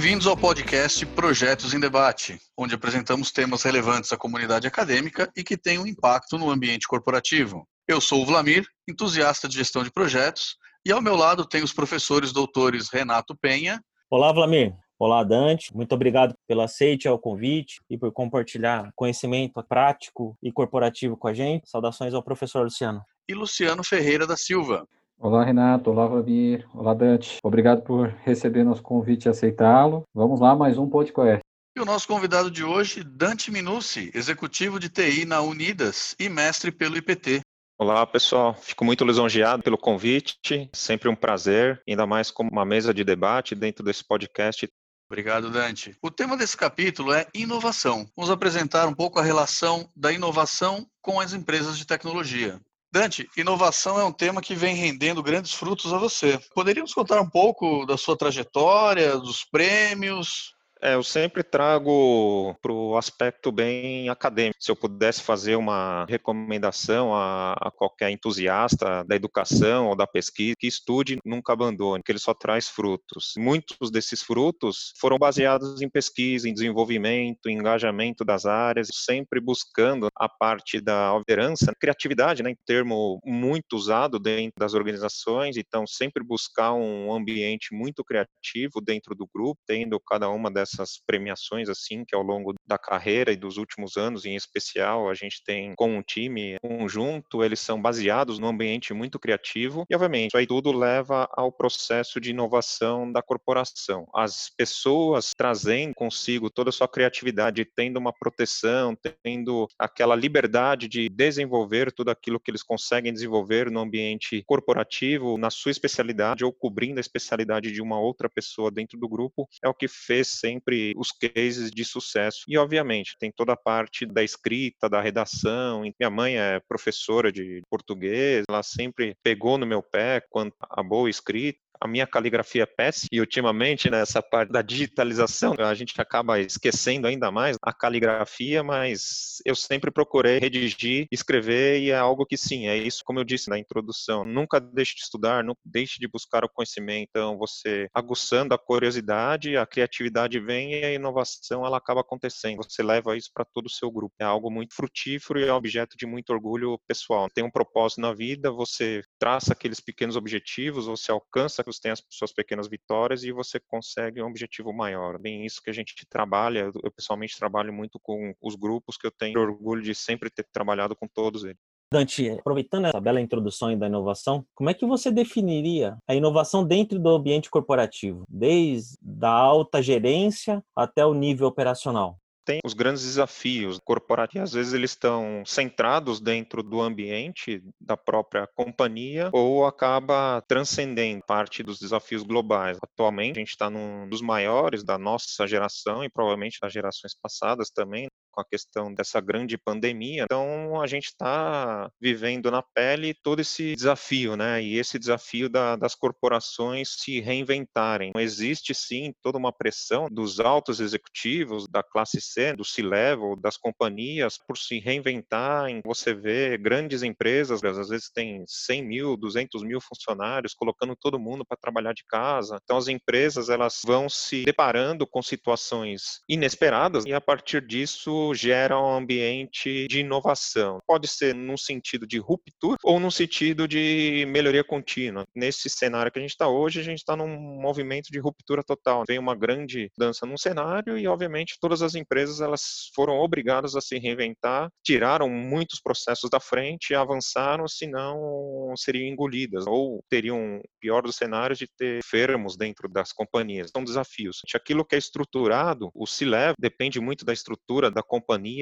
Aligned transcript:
Bem-vindos 0.00 0.28
ao 0.28 0.36
podcast 0.36 1.04
Projetos 1.06 1.74
em 1.74 1.80
Debate, 1.80 2.38
onde 2.56 2.72
apresentamos 2.72 3.32
temas 3.32 3.64
relevantes 3.64 4.12
à 4.12 4.16
comunidade 4.16 4.64
acadêmica 4.64 5.28
e 5.36 5.42
que 5.42 5.56
têm 5.56 5.76
um 5.76 5.88
impacto 5.88 6.38
no 6.38 6.50
ambiente 6.50 6.86
corporativo. 6.86 7.66
Eu 7.88 8.00
sou 8.00 8.22
o 8.22 8.24
Vlamir, 8.24 8.64
entusiasta 8.88 9.48
de 9.48 9.56
gestão 9.56 9.82
de 9.82 9.90
projetos, 9.90 10.56
e 10.86 10.92
ao 10.92 11.02
meu 11.02 11.16
lado 11.16 11.44
tem 11.44 11.64
os 11.64 11.72
professores 11.72 12.30
doutores 12.30 12.88
Renato 12.92 13.36
Penha. 13.36 13.82
Olá, 14.08 14.32
Vlamir. 14.32 14.72
Olá, 14.96 15.24
Dante. 15.24 15.74
Muito 15.74 15.92
obrigado 15.96 16.32
pelo 16.46 16.60
aceite 16.60 17.08
ao 17.08 17.18
convite 17.18 17.80
e 17.90 17.98
por 17.98 18.12
compartilhar 18.12 18.92
conhecimento 18.94 19.60
prático 19.68 20.38
e 20.40 20.52
corporativo 20.52 21.16
com 21.16 21.26
a 21.26 21.34
gente. 21.34 21.68
Saudações 21.68 22.14
ao 22.14 22.22
professor 22.22 22.62
Luciano. 22.62 23.02
E 23.28 23.34
Luciano 23.34 23.82
Ferreira 23.82 24.28
da 24.28 24.36
Silva. 24.36 24.86
Olá, 25.20 25.42
Renato. 25.42 25.90
Olá, 25.90 26.06
Vladimir. 26.06 26.64
Olá, 26.72 26.94
Dante. 26.94 27.38
Obrigado 27.42 27.82
por 27.82 28.06
receber 28.24 28.62
nosso 28.62 28.82
convite 28.82 29.26
e 29.26 29.28
aceitá-lo. 29.28 30.04
Vamos 30.14 30.38
lá, 30.38 30.54
mais 30.54 30.78
um 30.78 30.88
podcast. 30.88 31.40
E 31.76 31.80
o 31.80 31.84
nosso 31.84 32.06
convidado 32.06 32.48
de 32.48 32.62
hoje, 32.62 33.02
Dante 33.02 33.50
Minucci, 33.50 34.12
executivo 34.14 34.78
de 34.78 34.88
TI 34.88 35.24
na 35.24 35.40
Unidas 35.40 36.14
e 36.20 36.28
mestre 36.28 36.70
pelo 36.70 36.96
IPT. 36.96 37.40
Olá, 37.76 38.06
pessoal. 38.06 38.54
Fico 38.54 38.84
muito 38.84 39.04
lisonjeado 39.04 39.60
pelo 39.60 39.76
convite. 39.76 40.70
Sempre 40.72 41.08
um 41.08 41.16
prazer, 41.16 41.82
ainda 41.88 42.06
mais 42.06 42.30
como 42.30 42.48
uma 42.50 42.64
mesa 42.64 42.94
de 42.94 43.02
debate 43.02 43.56
dentro 43.56 43.84
desse 43.84 44.04
podcast. 44.04 44.68
Obrigado, 45.10 45.50
Dante. 45.50 45.96
O 46.00 46.12
tema 46.12 46.36
desse 46.36 46.56
capítulo 46.56 47.12
é 47.12 47.26
inovação. 47.34 48.06
Vamos 48.14 48.30
apresentar 48.30 48.86
um 48.86 48.94
pouco 48.94 49.18
a 49.18 49.22
relação 49.22 49.90
da 49.96 50.12
inovação 50.12 50.86
com 51.02 51.18
as 51.18 51.32
empresas 51.32 51.76
de 51.76 51.86
tecnologia. 51.86 52.60
Dante, 52.90 53.28
inovação 53.36 54.00
é 54.00 54.04
um 54.04 54.12
tema 54.12 54.40
que 54.40 54.54
vem 54.54 54.74
rendendo 54.74 55.22
grandes 55.22 55.52
frutos 55.52 55.92
a 55.92 55.98
você. 55.98 56.38
Poderíamos 56.54 56.94
contar 56.94 57.20
um 57.20 57.28
pouco 57.28 57.84
da 57.84 57.98
sua 57.98 58.16
trajetória, 58.16 59.18
dos 59.18 59.44
prêmios? 59.44 60.54
É, 60.80 60.94
eu 60.94 61.02
sempre 61.02 61.42
trago 61.42 62.56
para 62.62 62.72
o 62.72 62.96
aspecto 62.96 63.50
bem 63.50 64.08
acadêmico. 64.08 64.56
Se 64.60 64.70
eu 64.70 64.76
pudesse 64.76 65.22
fazer 65.22 65.56
uma 65.56 66.04
recomendação 66.08 67.14
a, 67.14 67.54
a, 67.54 67.70
qualquer 67.70 68.10
entusiasta 68.10 69.04
da 69.04 69.16
educação 69.16 69.88
ou 69.88 69.96
da 69.96 70.06
pesquisa, 70.06 70.54
que 70.58 70.68
estude, 70.68 71.18
nunca 71.24 71.52
abandone, 71.52 72.02
que 72.02 72.12
ele 72.12 72.18
só 72.18 72.32
traz 72.32 72.68
frutos. 72.68 73.32
Muitos 73.36 73.90
desses 73.90 74.22
frutos 74.22 74.92
foram 75.00 75.18
baseados 75.18 75.82
em 75.82 75.88
pesquisa, 75.88 76.48
em 76.48 76.54
desenvolvimento, 76.54 77.48
em 77.48 77.58
engajamento 77.58 78.24
das 78.24 78.46
áreas, 78.46 78.88
sempre 78.92 79.40
buscando 79.40 80.08
a 80.16 80.28
parte 80.28 80.80
da 80.80 81.16
liderança, 81.18 81.72
criatividade, 81.80 82.42
né, 82.42 82.50
em 82.50 82.56
termo 82.64 83.20
muito 83.24 83.74
usado 83.74 84.18
dentro 84.18 84.54
das 84.58 84.74
organizações, 84.74 85.56
então 85.56 85.86
sempre 85.86 86.22
buscar 86.22 86.72
um 86.72 87.12
ambiente 87.12 87.74
muito 87.74 88.04
criativo 88.04 88.80
dentro 88.80 89.14
do 89.14 89.26
grupo, 89.32 89.60
tendo 89.66 89.98
cada 90.00 90.28
uma 90.28 90.50
dessas 90.50 90.67
essas 90.72 91.00
premiações 91.06 91.68
assim 91.68 92.04
que 92.04 92.14
ao 92.14 92.22
longo 92.22 92.54
da 92.66 92.78
carreira 92.78 93.32
e 93.32 93.36
dos 93.36 93.56
últimos 93.56 93.96
anos 93.96 94.24
em 94.24 94.34
especial 94.34 95.08
a 95.08 95.14
gente 95.14 95.42
tem 95.44 95.74
com 95.74 95.96
um 95.96 96.02
time 96.02 96.56
conjunto, 96.60 97.42
eles 97.42 97.60
são 97.60 97.80
baseados 97.80 98.38
num 98.38 98.48
ambiente 98.48 98.92
muito 98.92 99.18
criativo 99.18 99.84
e 99.88 99.94
obviamente 99.94 100.36
aí 100.36 100.46
tudo 100.46 100.72
leva 100.72 101.28
ao 101.32 101.50
processo 101.50 102.20
de 102.20 102.30
inovação 102.30 103.10
da 103.10 103.22
corporação. 103.22 104.06
As 104.14 104.50
pessoas 104.56 105.32
trazendo 105.36 105.94
consigo 105.94 106.50
toda 106.50 106.70
a 106.70 106.72
sua 106.72 106.88
criatividade, 106.88 107.64
tendo 107.64 107.98
uma 107.98 108.12
proteção, 108.12 108.96
tendo 109.22 109.68
aquela 109.78 110.14
liberdade 110.14 110.88
de 110.88 111.08
desenvolver 111.08 111.92
tudo 111.92 112.10
aquilo 112.10 112.40
que 112.40 112.50
eles 112.50 112.62
conseguem 112.62 113.12
desenvolver 113.12 113.70
no 113.70 113.80
ambiente 113.80 114.42
corporativo, 114.46 115.38
na 115.38 115.50
sua 115.50 115.70
especialidade 115.70 116.44
ou 116.44 116.52
cobrindo 116.52 116.98
a 116.98 117.00
especialidade 117.00 117.72
de 117.72 117.82
uma 117.82 117.98
outra 117.98 118.28
pessoa 118.28 118.70
dentro 118.70 118.98
do 118.98 119.08
grupo, 119.08 119.48
é 119.62 119.68
o 119.68 119.74
que 119.74 119.88
fez 119.88 120.28
sempre 120.28 120.57
sempre 120.58 120.92
os 120.96 121.12
cases 121.12 121.70
de 121.70 121.84
sucesso. 121.84 122.40
E, 122.48 122.58
obviamente, 122.58 123.16
tem 123.18 123.32
toda 123.34 123.52
a 123.52 123.56
parte 123.56 124.04
da 124.04 124.22
escrita, 124.22 124.88
da 124.88 125.00
redação. 125.00 125.82
Minha 125.98 126.10
mãe 126.10 126.38
é 126.38 126.60
professora 126.68 127.32
de 127.32 127.62
português, 127.70 128.44
ela 128.48 128.62
sempre 128.62 129.16
pegou 129.22 129.56
no 129.56 129.66
meu 129.66 129.82
pé 129.82 130.22
quanto 130.28 130.54
a 130.60 130.82
boa 130.82 131.08
escrita 131.08 131.58
a 131.80 131.88
minha 131.88 132.06
caligrafia 132.06 132.62
é 132.62 132.66
péssima 132.66 133.08
e 133.12 133.20
ultimamente 133.20 133.90
nessa 133.90 134.22
parte 134.22 134.50
da 134.50 134.62
digitalização 134.62 135.54
a 135.58 135.74
gente 135.74 135.98
acaba 136.00 136.40
esquecendo 136.40 137.06
ainda 137.06 137.30
mais 137.30 137.56
a 137.62 137.72
caligrafia, 137.72 138.62
mas 138.62 139.40
eu 139.44 139.54
sempre 139.54 139.90
procurei 139.90 140.38
redigir, 140.38 141.06
escrever 141.10 141.80
e 141.80 141.90
é 141.90 141.96
algo 141.96 142.26
que 142.26 142.36
sim, 142.36 142.68
é 142.68 142.76
isso 142.76 143.02
como 143.04 143.20
eu 143.20 143.24
disse 143.24 143.48
na 143.48 143.58
introdução, 143.58 144.24
nunca 144.24 144.60
deixe 144.60 144.94
de 144.94 145.02
estudar, 145.02 145.44
nunca 145.44 145.60
deixe 145.64 145.98
de 145.98 146.08
buscar 146.08 146.44
o 146.44 146.48
conhecimento, 146.48 147.08
então 147.10 147.38
você 147.38 147.88
aguçando 147.94 148.54
a 148.54 148.58
curiosidade, 148.58 149.56
a 149.56 149.66
criatividade 149.66 150.40
vem 150.40 150.74
e 150.74 150.84
a 150.84 150.92
inovação 150.92 151.64
ela 151.64 151.78
acaba 151.78 152.00
acontecendo, 152.00 152.62
você 152.62 152.82
leva 152.82 153.16
isso 153.16 153.30
para 153.32 153.44
todo 153.44 153.66
o 153.66 153.70
seu 153.70 153.90
grupo, 153.90 154.14
é 154.18 154.24
algo 154.24 154.50
muito 154.50 154.74
frutífero 154.74 155.38
e 155.38 155.44
é 155.44 155.52
objeto 155.52 155.96
de 155.96 156.06
muito 156.06 156.30
orgulho 156.32 156.78
pessoal, 156.86 157.28
tem 157.32 157.44
um 157.44 157.50
propósito 157.50 158.00
na 158.00 158.12
vida, 158.12 158.50
você 158.50 159.02
traça 159.18 159.52
aqueles 159.52 159.80
pequenos 159.80 160.16
objetivos, 160.16 160.86
você 160.86 161.10
alcança 161.10 161.62
você 161.72 161.80
tem 161.82 161.92
as 161.92 162.02
suas 162.10 162.32
pequenas 162.32 162.68
vitórias 162.68 163.22
e 163.24 163.32
você 163.32 163.60
consegue 163.60 164.22
um 164.22 164.26
objetivo 164.26 164.72
maior. 164.72 165.18
Bem 165.18 165.44
isso 165.44 165.62
que 165.62 165.70
a 165.70 165.72
gente 165.72 165.94
trabalha, 166.08 166.70
eu 166.82 166.90
pessoalmente 166.90 167.38
trabalho 167.38 167.72
muito 167.72 167.98
com 168.00 168.34
os 168.40 168.54
grupos 168.54 168.96
que 168.96 169.06
eu 169.06 169.10
tenho 169.10 169.40
orgulho 169.40 169.82
de 169.82 169.94
sempre 169.94 170.30
ter 170.30 170.46
trabalhado 170.52 170.96
com 170.96 171.06
todos 171.06 171.44
eles. 171.44 171.58
Dante, 171.90 172.28
aproveitando 172.30 172.86
essa 172.86 173.00
bela 173.00 173.18
introdução 173.18 173.76
da 173.78 173.86
inovação, 173.86 174.44
como 174.54 174.68
é 174.68 174.74
que 174.74 174.84
você 174.84 175.10
definiria 175.10 175.96
a 176.06 176.14
inovação 176.14 176.62
dentro 176.62 176.98
do 176.98 177.08
ambiente 177.08 177.48
corporativo, 177.48 178.24
desde 178.28 178.98
a 179.22 179.30
alta 179.30 179.80
gerência 179.80 180.62
até 180.76 181.06
o 181.06 181.14
nível 181.14 181.46
operacional? 181.46 182.18
Tem 182.48 182.60
os 182.64 182.72
grandes 182.72 183.02
desafios 183.02 183.78
corporativos. 183.84 184.48
Às 184.48 184.54
vezes 184.54 184.72
eles 184.72 184.92
estão 184.92 185.42
centrados 185.44 186.18
dentro 186.18 186.62
do 186.62 186.80
ambiente 186.80 187.62
da 187.78 187.94
própria 187.94 188.48
companhia 188.54 189.28
ou 189.34 189.66
acaba 189.66 190.42
transcendendo 190.48 191.22
parte 191.26 191.62
dos 191.62 191.78
desafios 191.78 192.22
globais. 192.22 192.78
Atualmente 192.82 193.36
a 193.36 193.40
gente 193.40 193.50
está 193.50 193.68
num 193.68 194.08
dos 194.08 194.22
maiores 194.22 194.82
da 194.82 194.96
nossa 194.96 195.46
geração 195.46 196.02
e 196.02 196.08
provavelmente 196.08 196.58
das 196.58 196.72
gerações 196.72 197.14
passadas 197.14 197.68
também, 197.68 198.08
com 198.38 198.42
a 198.42 198.44
questão 198.44 198.94
dessa 198.94 199.20
grande 199.20 199.58
pandemia. 199.58 200.22
Então, 200.22 200.80
a 200.80 200.86
gente 200.86 201.06
está 201.06 201.90
vivendo 202.00 202.50
na 202.50 202.62
pele 202.62 203.12
todo 203.22 203.40
esse 203.40 203.74
desafio, 203.74 204.36
né? 204.36 204.62
E 204.62 204.78
esse 204.78 204.98
desafio 204.98 205.48
da, 205.48 205.74
das 205.74 205.96
corporações 205.96 206.94
se 206.98 207.20
reinventarem. 207.20 208.12
Existe 208.16 208.72
sim 208.74 209.12
toda 209.22 209.38
uma 209.38 209.52
pressão 209.52 210.06
dos 210.08 210.38
altos 210.38 210.78
executivos 210.78 211.66
da 211.68 211.82
classe 211.82 212.20
C, 212.20 212.54
do 212.54 212.64
C-level, 212.64 213.34
das 213.36 213.56
companhias, 213.56 214.38
por 214.46 214.56
se 214.56 214.78
reinventarem. 214.78 215.80
Você 215.84 216.14
vê 216.14 216.56
grandes 216.56 217.02
empresas, 217.02 217.64
às 217.64 217.88
vezes 217.88 218.10
tem 218.10 218.44
100 218.46 218.86
mil, 218.86 219.16
200 219.16 219.64
mil 219.64 219.80
funcionários, 219.80 220.54
colocando 220.54 220.94
todo 220.94 221.18
mundo 221.18 221.44
para 221.44 221.58
trabalhar 221.60 221.92
de 221.92 222.04
casa. 222.06 222.58
Então, 222.62 222.76
as 222.76 222.86
empresas 222.86 223.48
elas 223.48 223.80
vão 223.84 224.08
se 224.08 224.44
deparando 224.44 225.06
com 225.06 225.22
situações 225.22 226.20
inesperadas 226.28 227.04
e 227.04 227.12
a 227.12 227.20
partir 227.20 227.66
disso 227.66 228.27
gera 228.34 228.80
um 228.80 228.96
ambiente 228.96 229.86
de 229.88 230.00
inovação. 230.00 230.78
Pode 230.86 231.08
ser 231.08 231.34
num 231.34 231.56
sentido 231.56 232.06
de 232.06 232.18
ruptura 232.18 232.78
ou 232.82 233.00
num 233.00 233.10
sentido 233.10 233.66
de 233.66 234.26
melhoria 234.28 234.64
contínua. 234.64 235.24
Nesse 235.34 235.68
cenário 235.68 236.10
que 236.12 236.18
a 236.18 236.22
gente 236.22 236.30
está 236.30 236.48
hoje, 236.48 236.80
a 236.80 236.82
gente 236.82 236.98
está 236.98 237.16
num 237.16 237.28
movimento 237.60 238.10
de 238.10 238.18
ruptura 238.18 238.62
total. 238.62 239.04
Vem 239.06 239.18
uma 239.18 239.34
grande 239.34 239.90
dança 239.96 240.26
num 240.26 240.36
cenário 240.36 240.98
e, 240.98 241.06
obviamente, 241.06 241.58
todas 241.60 241.82
as 241.82 241.94
empresas 241.94 242.40
elas 242.40 242.90
foram 242.94 243.18
obrigadas 243.18 243.74
a 243.74 243.80
se 243.80 243.98
reinventar, 243.98 244.70
tiraram 244.84 245.28
muitos 245.28 245.80
processos 245.80 246.30
da 246.30 246.40
frente 246.40 246.94
avançaram, 246.94 247.66
senão 247.66 248.72
seriam 248.76 249.08
engolidas 249.08 249.66
ou 249.66 250.02
teriam, 250.08 250.60
pior 250.80 251.02
dos 251.02 251.16
cenários, 251.16 251.58
de 251.58 251.66
ter 251.76 252.02
fermos 252.04 252.56
dentro 252.56 252.88
das 252.88 253.12
companhias. 253.12 253.70
São 253.70 253.84
desafios. 253.84 254.40
Aquilo 254.54 254.84
que 254.84 254.94
é 254.94 254.98
estruturado, 254.98 255.90
o 255.94 256.06
C-Level, 256.06 256.54
depende 256.58 257.00
muito 257.00 257.24
da 257.24 257.32
estrutura 257.32 257.90
da 257.90 258.02
companhia 258.02 258.17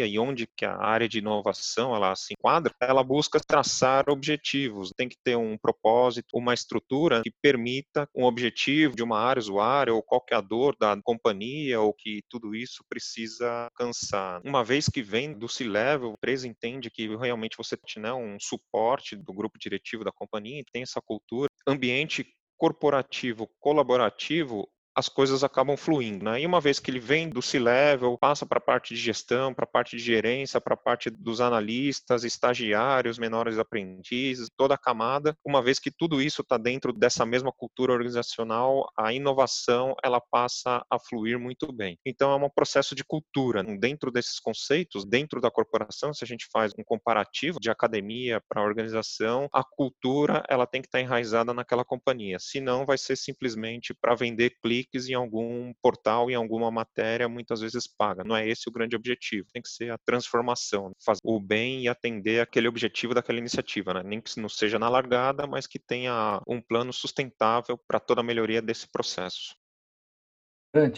e 0.07 0.19
onde 0.19 0.47
que 0.47 0.65
a 0.65 0.77
área 0.77 1.09
de 1.09 1.19
inovação 1.19 1.95
ela 1.95 2.15
se 2.15 2.35
enquadra, 2.35 2.75
ela 2.81 3.03
busca 3.03 3.41
traçar 3.41 4.09
objetivos. 4.09 4.93
Tem 4.97 5.09
que 5.09 5.17
ter 5.23 5.37
um 5.37 5.57
propósito, 5.57 6.29
uma 6.35 6.55
estrutura 6.55 7.23
que 7.23 7.33
permita 7.43 8.09
um 8.15 8.25
objetivo 8.25 8.95
de 8.95 9.03
uma 9.03 9.19
área 9.19 9.41
usuária 9.41 9.93
ou 9.93 10.03
qualquer 10.03 10.43
dor 10.43 10.77
da 10.79 10.97
companhia 11.03 11.81
ou 11.81 11.93
que 11.93 12.23
tudo 12.29 12.55
isso 12.55 12.85
precisa 12.89 13.65
alcançar. 13.65 14.41
Uma 14.45 14.65
vez 14.65 14.89
que 14.89 15.03
vem 15.03 15.33
do 15.33 15.49
C-level, 15.49 16.11
a 16.11 16.13
empresa 16.13 16.49
entende 16.49 16.91
que 16.91 17.15
realmente 17.17 17.57
você 17.57 17.77
tem 17.77 18.03
né, 18.03 18.13
um 18.13 18.37
suporte 18.41 19.17
do 19.17 19.33
grupo 19.33 19.59
diretivo 19.59 20.05
da 20.05 20.13
companhia, 20.13 20.65
tem 20.73 20.83
essa 20.83 21.01
cultura, 21.01 21.49
ambiente 21.67 22.27
corporativo 22.57 23.49
colaborativo 23.61 24.69
as 24.97 25.11
coisas 25.11 25.45
acabam 25.45 25.77
fluindo. 25.77 26.25
Né? 26.25 26.41
E 26.41 26.47
uma 26.47 26.61
vez 26.61 26.81
que 26.81 26.91
ele 26.91 26.99
vem 26.99 27.29
do 27.29 27.43
C-level, 27.43 28.17
passa 28.17 28.47
para 28.47 28.57
a 28.57 28.61
parte 28.61 28.95
de 28.95 29.01
gestão, 29.01 29.53
para 29.53 29.65
a 29.65 29.69
parte 29.69 29.97
de 29.97 30.03
gerência, 30.03 30.59
para 30.59 30.73
a 30.73 30.77
parte 30.77 31.11
dos 31.11 31.41
analistas, 31.43 32.25
estagiários, 32.25 33.19
menores 33.19 33.59
aprendizes, 33.59 34.49
toda 34.57 34.75
a 34.75 34.79
camada, 34.79 35.37
uma 35.45 35.63
vez 35.63 35.79
que 35.79 35.91
tudo 35.91 36.23
isso 36.23 36.41
está 36.41 36.57
dentro 36.57 36.95
dessa 36.95 37.27
mesma 37.27 37.53
cultura 37.53 37.93
organizacional, 37.93 38.91
a 38.97 39.13
inovação 39.13 39.95
ela 40.03 40.21
passa 40.21 40.83
a 40.91 40.99
fluir 40.99 41.39
muito 41.39 41.71
bem. 41.71 41.99
Então 42.07 42.33
é 42.33 42.37
um 42.37 42.49
processo 42.49 42.95
de 42.95 43.05
cultura. 43.05 43.63
Dentro 43.63 44.11
desses 44.11 44.41
conceitos, 44.41 45.05
dentro 45.05 45.41
da 45.41 45.51
corporação, 45.51 46.15
se 46.15 46.25
a 46.25 46.27
gente 46.27 46.47
faz 46.51 46.73
um 46.79 46.83
comparativo 46.83 47.61
de 47.61 47.69
academia 47.69 48.41
para 48.49 48.63
organização, 48.63 49.49
a 49.53 49.63
cultura 49.63 50.43
ela 50.49 50.67
tem 50.67 50.81
que 50.81 50.89
estar 50.89 50.99
tá 50.99 51.03
enraizada 51.03 51.53
naquela 51.53 51.85
companhia. 51.85 52.39
Senão 52.39 52.87
vai 52.87 52.97
ser 52.97 53.17
simplesmente 53.17 53.93
para 53.93 54.15
vender 54.15 54.57
cliques 54.87 55.09
em 55.09 55.15
algum 55.15 55.73
portal, 55.83 56.31
em 56.31 56.35
alguma 56.35 56.71
matéria, 56.71 57.29
muitas 57.29 57.61
vezes 57.61 57.87
paga. 57.87 58.25
Não 58.25 58.37
é 58.37 58.49
esse 58.49 58.69
o 58.69 58.73
grande 58.73 58.97
objetivo. 58.97 59.49
Tem 59.53 59.63
que 59.63 59.69
ser 59.69 59.91
a 59.91 59.99
transformação, 59.99 60.93
fazer 61.05 61.21
o 61.25 61.41
bem 61.41 61.83
e 61.83 61.89
atender 61.89 62.41
aquele 62.41 62.69
objetivo 62.69 63.15
daquela 63.15 63.39
iniciativa, 63.39 63.95
né? 63.95 64.03
Nem 64.05 64.21
que 64.21 64.41
não 64.41 64.49
seja 64.49 64.79
na 64.79 64.89
largada, 64.89 65.47
mas 65.47 65.67
que 65.67 65.79
tenha 65.79 66.41
um 66.47 66.61
plano 66.61 66.93
sustentável 66.93 67.79
para 67.87 68.01
toda 68.01 68.21
a 68.21 68.25
melhoria 68.25 68.63
desse 68.63 68.89
processo. 68.91 69.55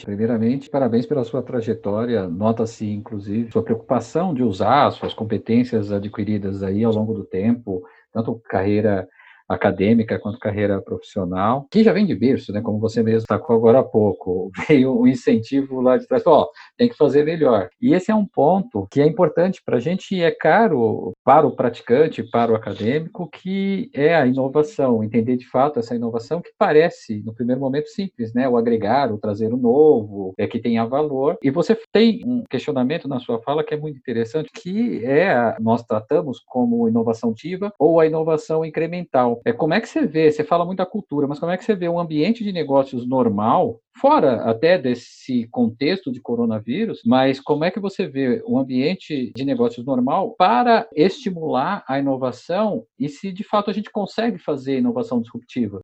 Primeiramente, 0.04 0.68
parabéns 0.68 1.06
pela 1.06 1.22
sua 1.22 1.40
trajetória. 1.40 2.28
Nota-se, 2.28 2.84
inclusive, 2.84 3.52
sua 3.52 3.62
preocupação 3.62 4.34
de 4.34 4.42
usar 4.42 4.90
suas 4.90 5.14
competências 5.14 5.92
adquiridas 5.92 6.64
aí 6.64 6.82
ao 6.82 6.92
longo 6.92 7.14
do 7.14 7.24
tempo, 7.24 7.86
tanto 8.12 8.40
carreira 8.40 9.08
acadêmica 9.48 10.18
quanto 10.18 10.38
carreira 10.38 10.80
profissional, 10.82 11.66
que 11.70 11.82
já 11.82 11.92
vem 11.92 12.06
de 12.06 12.14
berço, 12.14 12.52
né, 12.52 12.60
como 12.60 12.78
você 12.78 13.02
mesmo 13.02 13.20
destacou 13.20 13.56
agora 13.56 13.80
há 13.80 13.82
pouco, 13.82 14.50
veio 14.68 15.00
um 15.00 15.06
incentivo 15.06 15.80
lá 15.80 15.96
de 15.96 16.06
trás, 16.06 16.26
ó, 16.26 16.42
oh, 16.42 16.50
tem 16.76 16.88
que 16.88 16.96
fazer 16.96 17.24
melhor. 17.24 17.68
E 17.80 17.94
esse 17.94 18.10
é 18.10 18.14
um 18.14 18.26
ponto 18.26 18.86
que 18.90 19.00
é 19.00 19.06
importante 19.06 19.62
para 19.64 19.76
a 19.76 19.80
gente 19.80 20.14
e 20.14 20.22
é 20.22 20.30
caro 20.30 21.12
para 21.24 21.46
o 21.46 21.54
praticante, 21.54 22.22
para 22.22 22.52
o 22.52 22.54
acadêmico, 22.54 23.28
que 23.30 23.90
é 23.94 24.14
a 24.14 24.26
inovação, 24.26 25.02
entender 25.02 25.36
de 25.36 25.48
fato 25.48 25.78
essa 25.78 25.94
inovação 25.94 26.40
que 26.40 26.50
parece, 26.58 27.22
no 27.24 27.34
primeiro 27.34 27.60
momento, 27.60 27.88
simples, 27.88 28.34
né, 28.34 28.48
o 28.48 28.56
agregar, 28.56 29.12
o 29.12 29.18
trazer 29.18 29.52
o 29.52 29.56
novo, 29.56 30.34
é 30.38 30.46
que 30.46 30.58
tenha 30.58 30.84
valor. 30.84 31.38
E 31.42 31.50
você 31.50 31.78
tem 31.92 32.22
um 32.24 32.44
questionamento 32.48 33.08
na 33.08 33.20
sua 33.20 33.40
fala 33.40 33.64
que 33.64 33.74
é 33.74 33.76
muito 33.76 33.98
interessante, 33.98 34.50
que 34.52 35.04
é, 35.04 35.30
a, 35.30 35.56
nós 35.60 35.82
tratamos 35.82 36.40
como 36.46 36.88
inovação 36.88 37.30
ativa 37.30 37.72
ou 37.78 38.00
a 38.00 38.06
inovação 38.06 38.64
incremental. 38.64 39.37
É 39.44 39.52
como 39.52 39.74
é 39.74 39.80
que 39.80 39.88
você 39.88 40.06
vê, 40.06 40.30
você 40.30 40.44
fala 40.44 40.64
muito 40.64 40.78
da 40.78 40.86
cultura, 40.86 41.26
mas 41.26 41.38
como 41.38 41.52
é 41.52 41.56
que 41.56 41.64
você 41.64 41.74
vê 41.74 41.88
um 41.88 41.98
ambiente 41.98 42.44
de 42.44 42.52
negócios 42.52 43.06
normal, 43.06 43.80
fora 43.96 44.42
até 44.42 44.78
desse 44.78 45.48
contexto 45.48 46.12
de 46.12 46.20
coronavírus, 46.20 47.02
mas 47.04 47.40
como 47.40 47.64
é 47.64 47.70
que 47.70 47.80
você 47.80 48.06
vê 48.06 48.42
um 48.46 48.58
ambiente 48.58 49.32
de 49.34 49.44
negócios 49.44 49.84
normal 49.84 50.34
para 50.38 50.88
estimular 50.94 51.84
a 51.88 51.98
inovação 51.98 52.84
e 52.98 53.08
se 53.08 53.32
de 53.32 53.44
fato 53.44 53.70
a 53.70 53.72
gente 53.72 53.90
consegue 53.90 54.38
fazer 54.38 54.78
inovação 54.78 55.20
disruptiva? 55.20 55.80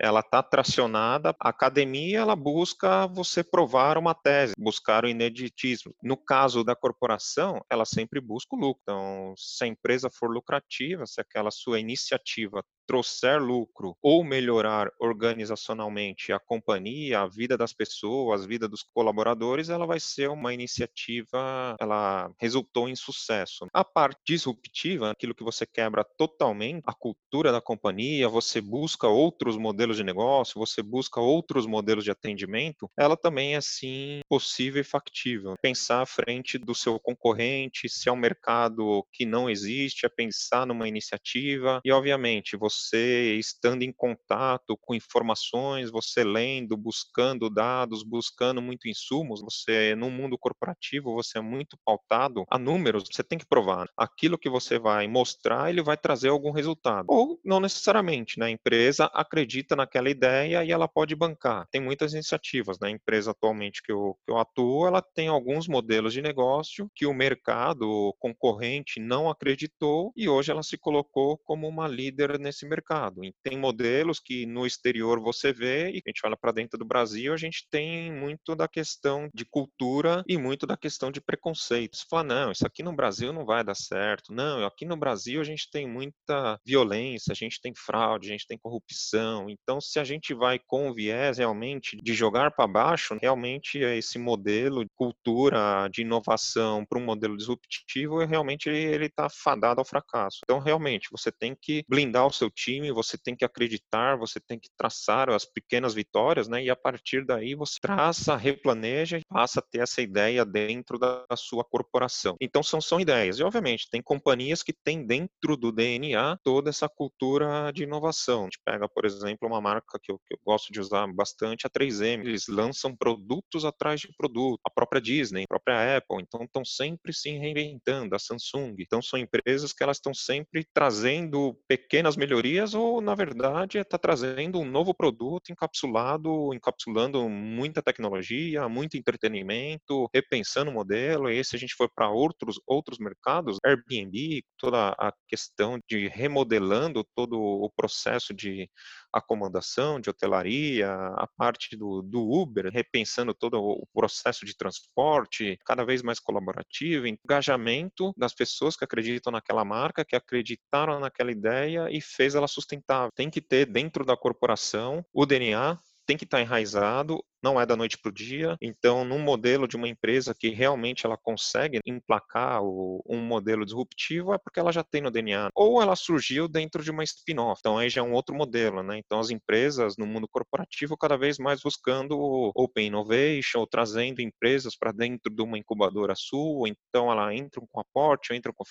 ela 0.00 0.20
está 0.20 0.42
tracionada. 0.42 1.34
A 1.40 1.50
academia 1.50 2.18
ela 2.18 2.34
busca 2.34 3.06
você 3.06 3.44
provar 3.44 3.98
uma 3.98 4.14
tese, 4.14 4.54
buscar 4.58 5.04
o 5.04 5.08
ineditismo. 5.08 5.94
No 6.02 6.16
caso 6.16 6.64
da 6.64 6.74
corporação, 6.74 7.60
ela 7.70 7.84
sempre 7.84 8.20
busca 8.20 8.56
o 8.56 8.58
lucro. 8.58 8.80
Então, 8.82 9.34
se 9.36 9.64
a 9.64 9.66
empresa 9.66 10.10
for 10.10 10.30
lucrativa, 10.30 11.06
se 11.06 11.20
aquela 11.20 11.50
sua 11.50 11.78
iniciativa 11.78 12.64
trouxer 12.86 13.40
lucro 13.42 13.96
ou 14.00 14.24
melhorar 14.24 14.90
organizacionalmente 15.00 16.32
a 16.32 16.38
companhia, 16.38 17.20
a 17.20 17.26
vida 17.26 17.56
das 17.56 17.72
pessoas, 17.72 18.42
a 18.42 18.46
vida 18.46 18.68
dos 18.68 18.82
colaboradores, 18.82 19.68
ela 19.68 19.86
vai 19.86 20.00
ser 20.00 20.30
uma 20.30 20.54
iniciativa, 20.54 21.76
ela 21.80 22.30
resultou 22.38 22.88
em 22.88 22.94
sucesso. 22.96 23.66
A 23.72 23.84
parte 23.84 24.20
disruptiva, 24.26 25.10
aquilo 25.10 25.34
que 25.34 25.44
você 25.44 25.66
quebra 25.66 26.04
totalmente 26.04 26.82
a 26.86 26.94
cultura 26.94 27.50
da 27.50 27.60
companhia, 27.60 28.28
você 28.28 28.60
busca 28.60 29.08
outros 29.08 29.56
modelos 29.56 29.96
de 29.96 30.04
negócio, 30.04 30.58
você 30.58 30.82
busca 30.82 31.20
outros 31.20 31.66
modelos 31.66 32.04
de 32.04 32.10
atendimento, 32.10 32.88
ela 32.96 33.16
também 33.16 33.56
é 33.56 33.60
sim 33.60 34.20
possível 34.28 34.80
e 34.80 34.84
factível. 34.84 35.54
Pensar 35.60 36.02
à 36.02 36.06
frente 36.06 36.58
do 36.58 36.74
seu 36.74 36.98
concorrente, 37.00 37.88
se 37.88 38.08
é 38.08 38.12
um 38.12 38.16
mercado 38.16 39.04
que 39.12 39.24
não 39.26 39.50
existe, 39.50 40.06
é 40.06 40.08
pensar 40.08 40.66
numa 40.66 40.88
iniciativa 40.88 41.80
e 41.84 41.90
obviamente 41.90 42.56
você 42.56 42.75
você 42.76 43.34
estando 43.36 43.82
em 43.82 43.92
contato 43.92 44.76
com 44.80 44.94
informações, 44.94 45.90
você 45.90 46.24
lendo, 46.24 46.76
buscando 46.76 47.48
dados, 47.50 48.02
buscando 48.02 48.60
muito 48.60 48.88
insumos, 48.88 49.40
você 49.40 49.94
no 49.94 50.10
mundo 50.10 50.38
corporativo, 50.38 51.14
você 51.14 51.38
é 51.38 51.40
muito 51.40 51.76
pautado 51.84 52.44
a 52.50 52.58
números, 52.58 53.04
você 53.10 53.22
tem 53.22 53.38
que 53.38 53.46
provar. 53.46 53.88
Aquilo 53.96 54.38
que 54.38 54.48
você 54.48 54.78
vai 54.78 55.06
mostrar, 55.06 55.70
ele 55.70 55.82
vai 55.82 55.96
trazer 55.96 56.28
algum 56.28 56.50
resultado. 56.50 57.06
Ou 57.08 57.40
não 57.44 57.60
necessariamente, 57.60 58.38
né? 58.38 58.46
A 58.46 58.50
empresa 58.50 59.06
acredita 59.14 59.76
naquela 59.76 60.10
ideia 60.10 60.64
e 60.64 60.70
ela 60.70 60.88
pode 60.88 61.14
bancar. 61.14 61.66
Tem 61.70 61.80
muitas 61.80 62.12
iniciativas, 62.12 62.78
né? 62.80 62.90
Empresa 62.90 63.30
atualmente 63.30 63.82
que 63.82 63.92
eu, 63.92 64.16
que 64.24 64.32
eu 64.32 64.38
atuo, 64.38 64.86
ela 64.86 65.02
tem 65.02 65.28
alguns 65.28 65.68
modelos 65.68 66.12
de 66.12 66.22
negócio 66.22 66.90
que 66.94 67.06
o 67.06 67.14
mercado 67.14 68.14
concorrente 68.18 69.00
não 69.00 69.28
acreditou 69.28 70.12
e 70.16 70.28
hoje 70.28 70.50
ela 70.50 70.62
se 70.62 70.76
colocou 70.76 71.38
como 71.38 71.68
uma 71.68 71.88
líder 71.88 72.38
nesse 72.38 72.65
mercado. 72.66 73.24
E 73.24 73.34
tem 73.42 73.58
modelos 73.58 74.20
que 74.20 74.46
no 74.46 74.66
exterior 74.66 75.20
você 75.20 75.52
vê 75.52 75.90
e 75.90 76.02
a 76.04 76.08
gente 76.08 76.20
olha 76.24 76.36
para 76.36 76.52
dentro 76.52 76.78
do 76.78 76.84
Brasil, 76.84 77.32
a 77.32 77.36
gente 77.36 77.66
tem 77.70 78.12
muito 78.12 78.54
da 78.54 78.68
questão 78.68 79.28
de 79.34 79.44
cultura 79.44 80.22
e 80.26 80.36
muito 80.36 80.66
da 80.66 80.76
questão 80.76 81.10
de 81.10 81.20
preconceitos. 81.20 82.04
Fala, 82.08 82.24
não, 82.24 82.52
isso 82.52 82.66
aqui 82.66 82.82
no 82.82 82.94
Brasil 82.94 83.32
não 83.32 83.44
vai 83.44 83.64
dar 83.64 83.74
certo. 83.74 84.32
Não, 84.32 84.64
aqui 84.64 84.84
no 84.84 84.96
Brasil 84.96 85.40
a 85.40 85.44
gente 85.44 85.70
tem 85.70 85.88
muita 85.88 86.58
violência, 86.64 87.32
a 87.32 87.34
gente 87.34 87.60
tem 87.60 87.72
fraude, 87.74 88.28
a 88.28 88.32
gente 88.32 88.46
tem 88.46 88.58
corrupção. 88.58 89.48
Então, 89.48 89.80
se 89.80 89.98
a 89.98 90.04
gente 90.04 90.34
vai 90.34 90.58
com 90.66 90.88
o 90.88 90.94
viés 90.94 91.38
realmente 91.38 91.96
de 92.02 92.14
jogar 92.14 92.50
para 92.52 92.66
baixo, 92.66 93.16
realmente 93.20 93.78
esse 93.78 94.18
modelo 94.18 94.84
de 94.84 94.90
cultura 94.94 95.88
de 95.88 96.02
inovação 96.02 96.84
para 96.84 96.98
um 96.98 97.04
modelo 97.04 97.36
disruptivo, 97.36 98.24
realmente 98.24 98.68
ele 98.68 99.06
está 99.06 99.28
fadado 99.28 99.80
ao 99.80 99.84
fracasso. 99.84 100.40
Então, 100.44 100.58
realmente, 100.58 101.08
você 101.10 101.30
tem 101.30 101.56
que 101.60 101.84
blindar 101.88 102.26
o 102.26 102.32
seu 102.32 102.50
time, 102.56 102.90
você 102.90 103.18
tem 103.18 103.36
que 103.36 103.44
acreditar, 103.44 104.16
você 104.16 104.40
tem 104.40 104.58
que 104.58 104.68
traçar 104.76 105.28
as 105.30 105.44
pequenas 105.44 105.94
vitórias, 105.94 106.48
né? 106.48 106.64
E 106.64 106.70
a 106.70 106.76
partir 106.76 107.24
daí 107.24 107.54
você 107.54 107.78
traça, 107.80 108.34
replaneja 108.36 109.18
e 109.18 109.22
passa 109.28 109.60
a 109.60 109.62
ter 109.62 109.80
essa 109.80 110.00
ideia 110.00 110.44
dentro 110.44 110.98
da 110.98 111.24
sua 111.36 111.62
corporação. 111.64 112.36
Então 112.40 112.62
são, 112.62 112.80
são 112.80 112.98
ideias. 112.98 113.38
E 113.38 113.42
obviamente 113.42 113.88
tem 113.90 114.02
companhias 114.02 114.62
que 114.62 114.72
têm 114.72 115.06
dentro 115.06 115.56
do 115.56 115.70
DNA 115.70 116.38
toda 116.42 116.70
essa 116.70 116.88
cultura 116.88 117.70
de 117.72 117.82
inovação. 117.82 118.42
A 118.42 118.44
gente 118.44 118.60
pega, 118.64 118.88
por 118.88 119.04
exemplo, 119.04 119.46
uma 119.46 119.60
marca 119.60 119.98
que 120.02 120.10
eu, 120.10 120.18
que 120.26 120.34
eu 120.34 120.38
gosto 120.44 120.72
de 120.72 120.80
usar 120.80 121.06
bastante, 121.12 121.66
a 121.66 121.70
3M. 121.70 122.24
Eles 122.24 122.46
lançam 122.48 122.96
produtos 122.96 123.64
atrás 123.64 124.00
de 124.00 124.08
produto. 124.16 124.60
A 124.64 124.70
própria 124.70 125.00
Disney, 125.00 125.42
a 125.42 125.48
própria 125.48 125.98
Apple. 125.98 126.22
Então 126.22 126.44
estão 126.44 126.64
sempre 126.64 127.12
se 127.12 127.30
reinventando. 127.30 128.14
A 128.14 128.18
Samsung. 128.18 128.74
Então 128.78 129.02
são 129.02 129.18
empresas 129.18 129.72
que 129.72 129.82
elas 129.82 129.98
estão 129.98 130.14
sempre 130.14 130.66
trazendo 130.72 131.58
pequenas 131.68 132.16
melhorias 132.16 132.45
melhorias 132.46 132.74
ou, 132.74 133.00
na 133.00 133.14
verdade, 133.14 133.78
está 133.78 133.98
trazendo 133.98 134.60
um 134.60 134.64
novo 134.64 134.94
produto 134.94 135.50
encapsulado, 135.50 136.54
encapsulando 136.54 137.28
muita 137.28 137.82
tecnologia, 137.82 138.68
muito 138.68 138.96
entretenimento, 138.96 140.08
repensando 140.14 140.70
o 140.70 140.74
modelo. 140.74 141.28
E 141.28 141.44
se 141.44 141.56
a 141.56 141.58
gente 141.58 141.74
for 141.74 141.90
para 141.94 142.08
outros, 142.08 142.60
outros 142.66 142.98
mercados, 142.98 143.58
Airbnb, 143.64 144.42
toda 144.56 144.90
a 144.90 145.12
questão 145.28 145.78
de 145.88 146.08
remodelando 146.08 147.04
todo 147.14 147.38
o 147.38 147.70
processo 147.76 148.32
de 148.32 148.68
acomodação, 149.18 150.00
de 150.00 150.10
hotelaria, 150.10 150.92
a 150.92 151.26
parte 151.36 151.76
do, 151.76 152.02
do 152.02 152.20
Uber, 152.20 152.70
repensando 152.72 153.34
todo 153.34 153.58
o 153.60 153.86
processo 153.92 154.44
de 154.44 154.56
transporte, 154.56 155.58
cada 155.64 155.84
vez 155.84 156.02
mais 156.02 156.20
colaborativo, 156.20 157.06
engajamento 157.06 158.12
das 158.16 158.34
pessoas 158.34 158.76
que 158.76 158.84
acreditam 158.84 159.32
naquela 159.32 159.64
marca, 159.64 160.04
que 160.04 160.16
acreditaram 160.16 161.00
naquela 161.00 161.30
ideia 161.30 161.88
e 161.90 162.00
fez 162.00 162.34
ela 162.34 162.48
sustentável. 162.48 163.10
Tem 163.14 163.30
que 163.30 163.40
ter 163.40 163.66
dentro 163.66 164.04
da 164.04 164.16
corporação 164.16 165.04
o 165.12 165.26
DNA 165.26 165.78
tem 166.06 166.16
que 166.16 166.24
estar 166.24 166.40
enraizado 166.40 167.22
não 167.42 167.60
é 167.60 167.66
da 167.66 167.76
noite 167.76 167.98
para 167.98 168.10
o 168.10 168.12
dia. 168.12 168.56
Então, 168.60 169.04
num 169.04 169.18
modelo 169.18 169.68
de 169.68 169.76
uma 169.76 169.88
empresa 169.88 170.34
que 170.34 170.48
realmente 170.48 171.06
ela 171.06 171.16
consegue 171.16 171.80
emplacar 171.86 172.62
o, 172.62 173.02
um 173.06 173.20
modelo 173.20 173.64
disruptivo, 173.64 174.32
é 174.34 174.38
porque 174.38 174.58
ela 174.58 174.72
já 174.72 174.82
tem 174.82 175.00
no 175.00 175.10
DNA. 175.10 175.50
Ou 175.54 175.80
ela 175.80 175.96
surgiu 175.96 176.48
dentro 176.48 176.82
de 176.82 176.90
uma 176.90 177.04
spin-off. 177.04 177.60
Então, 177.60 177.78
aí 177.78 177.88
já 177.88 178.00
é 178.00 178.04
um 178.04 178.12
outro 178.12 178.34
modelo, 178.34 178.82
né? 178.82 178.98
Então, 178.98 179.20
as 179.20 179.30
empresas 179.30 179.96
no 179.96 180.06
mundo 180.06 180.28
corporativo 180.28 180.96
cada 180.96 181.16
vez 181.16 181.38
mais 181.38 181.60
buscando 181.62 182.16
open 182.54 182.86
innovation, 182.86 183.60
ou 183.60 183.66
trazendo 183.66 184.20
empresas 184.20 184.76
para 184.76 184.92
dentro 184.92 185.32
de 185.32 185.42
uma 185.42 185.58
incubadora 185.58 186.14
sua. 186.16 186.68
Então, 186.68 187.10
ela 187.10 187.34
entram 187.34 187.66
com 187.70 187.80
aporte, 187.80 188.32
ou 188.32 188.36
entram 188.36 188.52
com 188.54 188.64